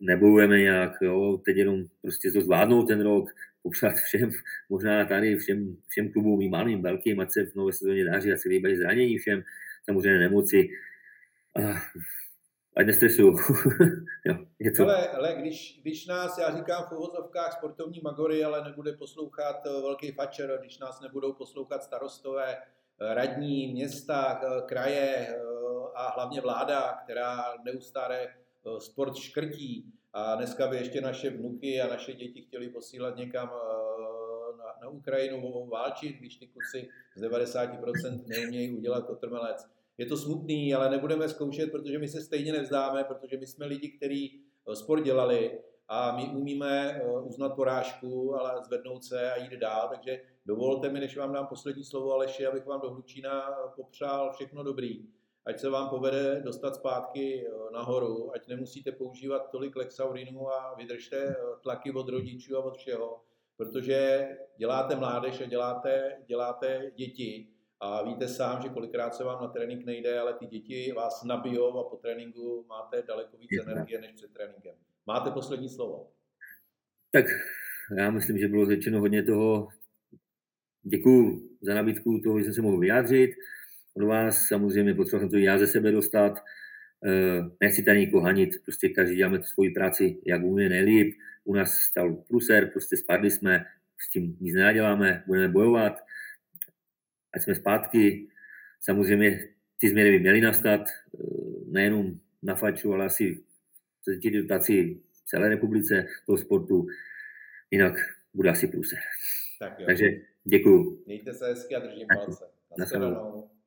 nebojujeme 0.00 0.58
nějak, 0.58 0.92
jo, 1.02 1.40
teď 1.44 1.56
jenom 1.56 1.84
prostě 2.02 2.30
to 2.30 2.40
zvládnout 2.40 2.86
ten 2.86 3.00
rok, 3.00 3.30
popřát 3.62 3.94
všem, 3.94 4.30
možná 4.68 5.04
tady 5.04 5.36
všem, 5.36 5.76
všem 5.88 6.12
klubům, 6.12 6.42
i 6.42 6.48
malým, 6.48 6.82
velkým, 6.82 7.20
ať 7.20 7.32
se 7.32 7.46
v 7.46 7.54
nové 7.54 7.72
sezóně 7.72 8.04
daří, 8.04 8.32
ať 8.32 8.38
se 8.38 8.48
vybaví 8.48 8.76
zranění 8.76 9.18
všem, 9.18 9.42
samozřejmě 9.84 10.18
nemoci. 10.18 10.68
A, 11.56 11.60
ať 12.78 12.86
nestresuju. 12.86 13.32
jo, 14.24 14.34
je 14.58 14.70
to... 14.70 14.82
ale, 14.82 15.08
ale 15.08 15.34
když, 15.34 15.80
když 15.82 16.06
nás, 16.06 16.38
já 16.38 16.56
říkám 16.56 16.84
v 16.84 16.92
uvozovkách 16.92 17.52
sportovní 17.52 18.00
magory, 18.00 18.44
ale 18.44 18.64
nebude 18.64 18.92
poslouchat 18.92 19.66
eh, 19.66 19.68
velký 19.68 20.12
fačer, 20.12 20.58
když 20.60 20.78
nás 20.78 21.00
nebudou 21.00 21.32
poslouchat 21.32 21.82
starostové, 21.82 22.56
eh, 22.56 23.14
radní, 23.14 23.72
města, 23.72 24.40
eh, 24.42 24.62
kraje 24.66 25.28
a 25.98 26.10
hlavně 26.10 26.40
vláda, 26.40 26.98
která 27.04 27.54
neustále 27.64 28.28
Eh, 28.66 28.80
sport 28.80 29.16
škrtí 29.16 29.92
a 30.12 30.34
dneska 30.34 30.66
by 30.66 30.76
ještě 30.76 31.00
naše 31.00 31.30
vnuky 31.30 31.80
a 31.80 31.88
naše 31.88 32.12
děti 32.12 32.42
chtěli 32.42 32.68
posílat 32.68 33.16
někam 33.16 33.50
eh, 33.54 34.56
na, 34.56 34.64
na 34.82 34.88
Ukrajinu 34.88 35.68
válčit, 35.68 36.16
když 36.16 36.36
ty 36.36 36.46
kluci 36.46 36.88
z 37.16 37.22
90% 37.22 38.24
neumějí 38.26 38.76
udělat 38.78 39.06
kotrmelec. 39.06 39.66
Je 39.98 40.06
to 40.06 40.16
smutný, 40.16 40.74
ale 40.74 40.90
nebudeme 40.90 41.28
zkoušet, 41.28 41.70
protože 41.70 41.98
my 41.98 42.08
se 42.08 42.20
stejně 42.20 42.52
nevzdáme, 42.52 43.04
protože 43.04 43.36
my 43.36 43.46
jsme 43.46 43.66
lidi, 43.66 43.88
kteří 43.88 44.42
sport 44.74 45.02
dělali 45.02 45.58
a 45.88 46.16
my 46.16 46.28
umíme 46.28 47.02
uznat 47.24 47.48
porážku, 47.48 48.34
ale 48.34 48.64
zvednout 48.64 49.04
se 49.04 49.32
a 49.32 49.36
jít 49.36 49.52
dál. 49.52 49.88
Takže 49.88 50.22
dovolte 50.46 50.88
mi, 50.88 51.00
než 51.00 51.16
vám 51.16 51.32
dám 51.32 51.46
poslední 51.46 51.84
slovo 51.84 52.12
Aleši, 52.12 52.46
abych 52.46 52.66
vám 52.66 52.80
do 52.80 52.90
Hlučína 52.90 53.50
popřál 53.76 54.32
všechno 54.32 54.62
dobrý 54.62 55.17
ať 55.48 55.60
se 55.60 55.68
vám 55.68 55.88
povede 55.88 56.40
dostat 56.44 56.74
zpátky 56.74 57.46
eh, 57.46 57.50
nahoru, 57.72 58.32
ať 58.34 58.48
nemusíte 58.48 58.92
používat 58.92 59.50
tolik 59.50 59.76
lexaurinu 59.76 60.48
a 60.48 60.74
vydržte 60.74 61.16
eh, 61.16 61.36
tlaky 61.62 61.92
od 61.92 62.08
rodičů 62.08 62.56
a 62.56 62.64
od 62.64 62.76
všeho, 62.76 63.24
protože 63.56 64.28
děláte 64.56 64.96
mládež 64.96 65.40
a 65.40 65.44
děláte, 65.44 66.16
děláte 66.26 66.90
děti 66.94 67.48
a 67.80 68.02
víte 68.02 68.28
sám, 68.28 68.62
že 68.62 68.68
kolikrát 68.68 69.14
se 69.14 69.24
vám 69.24 69.42
na 69.42 69.48
trénink 69.48 69.84
nejde, 69.84 70.20
ale 70.20 70.34
ty 70.34 70.46
děti 70.46 70.92
vás 70.96 71.24
nabijou 71.24 71.78
a 71.78 71.90
po 71.90 71.96
tréninku 71.96 72.64
máte 72.68 73.02
daleko 73.02 73.36
víc 73.36 73.50
energie 73.62 74.00
než 74.00 74.12
před 74.12 74.32
tréninkem. 74.32 74.74
Máte 75.06 75.30
poslední 75.30 75.68
slovo. 75.68 76.10
Tak 77.12 77.24
já 77.96 78.10
myslím, 78.10 78.38
že 78.38 78.48
bylo 78.48 78.66
řečeno 78.66 79.00
hodně 79.00 79.22
toho. 79.22 79.68
Děkuji 80.82 81.48
za 81.62 81.74
nabídku 81.74 82.20
toho, 82.24 82.38
že 82.38 82.44
jsem 82.44 82.54
se 82.54 82.62
mohl 82.62 82.78
vyjádřit 82.78 83.30
od 83.98 84.06
vás. 84.06 84.46
Samozřejmě 84.46 84.94
potřeboval 84.94 85.20
jsem 85.20 85.30
to 85.30 85.36
já 85.36 85.58
ze 85.58 85.66
sebe 85.66 85.92
dostat. 85.92 86.38
Eh, 87.06 87.50
nechci 87.60 87.82
tady 87.82 87.98
nikoho 87.98 88.22
hanit, 88.22 88.62
prostě 88.62 88.88
každý 88.88 89.16
děláme 89.16 89.38
tu 89.38 89.44
svoji 89.44 89.70
práci, 89.70 90.18
jak 90.26 90.42
umíme 90.42 90.68
nejlíp. 90.68 91.14
U 91.44 91.54
nás 91.54 91.74
stal 91.74 92.14
pruser, 92.14 92.70
prostě 92.70 92.96
spadli 92.96 93.30
jsme, 93.30 93.64
s 93.98 94.10
tím 94.10 94.36
nic 94.40 94.54
neděláme, 94.54 95.24
budeme 95.26 95.48
bojovat, 95.48 95.98
ať 97.34 97.42
jsme 97.42 97.54
zpátky. 97.54 98.28
Samozřejmě 98.80 99.48
ty 99.80 99.88
změny 99.88 100.10
by 100.10 100.18
měly 100.18 100.40
nastat, 100.40 100.80
eh, 100.80 101.24
nejenom 101.66 102.20
na 102.42 102.54
faču, 102.54 102.92
ale 102.92 103.04
asi 103.04 103.42
ti 104.22 104.30
dotaci 104.30 105.00
v 105.12 105.24
celé 105.24 105.48
republice 105.48 106.06
toho 106.26 106.38
sportu, 106.38 106.86
jinak 107.70 107.94
bude 108.34 108.50
asi 108.50 108.66
průser. 108.66 108.98
Tak 109.60 109.80
jo. 109.80 109.86
Takže 109.86 110.06
děkuju. 110.44 111.02
Mějte 111.06 111.34
se 111.34 111.46
hezky 111.46 111.76
a 111.76 111.78
držím 111.78 112.06
palce. 112.14 112.44
Naschledanou. 112.78 113.57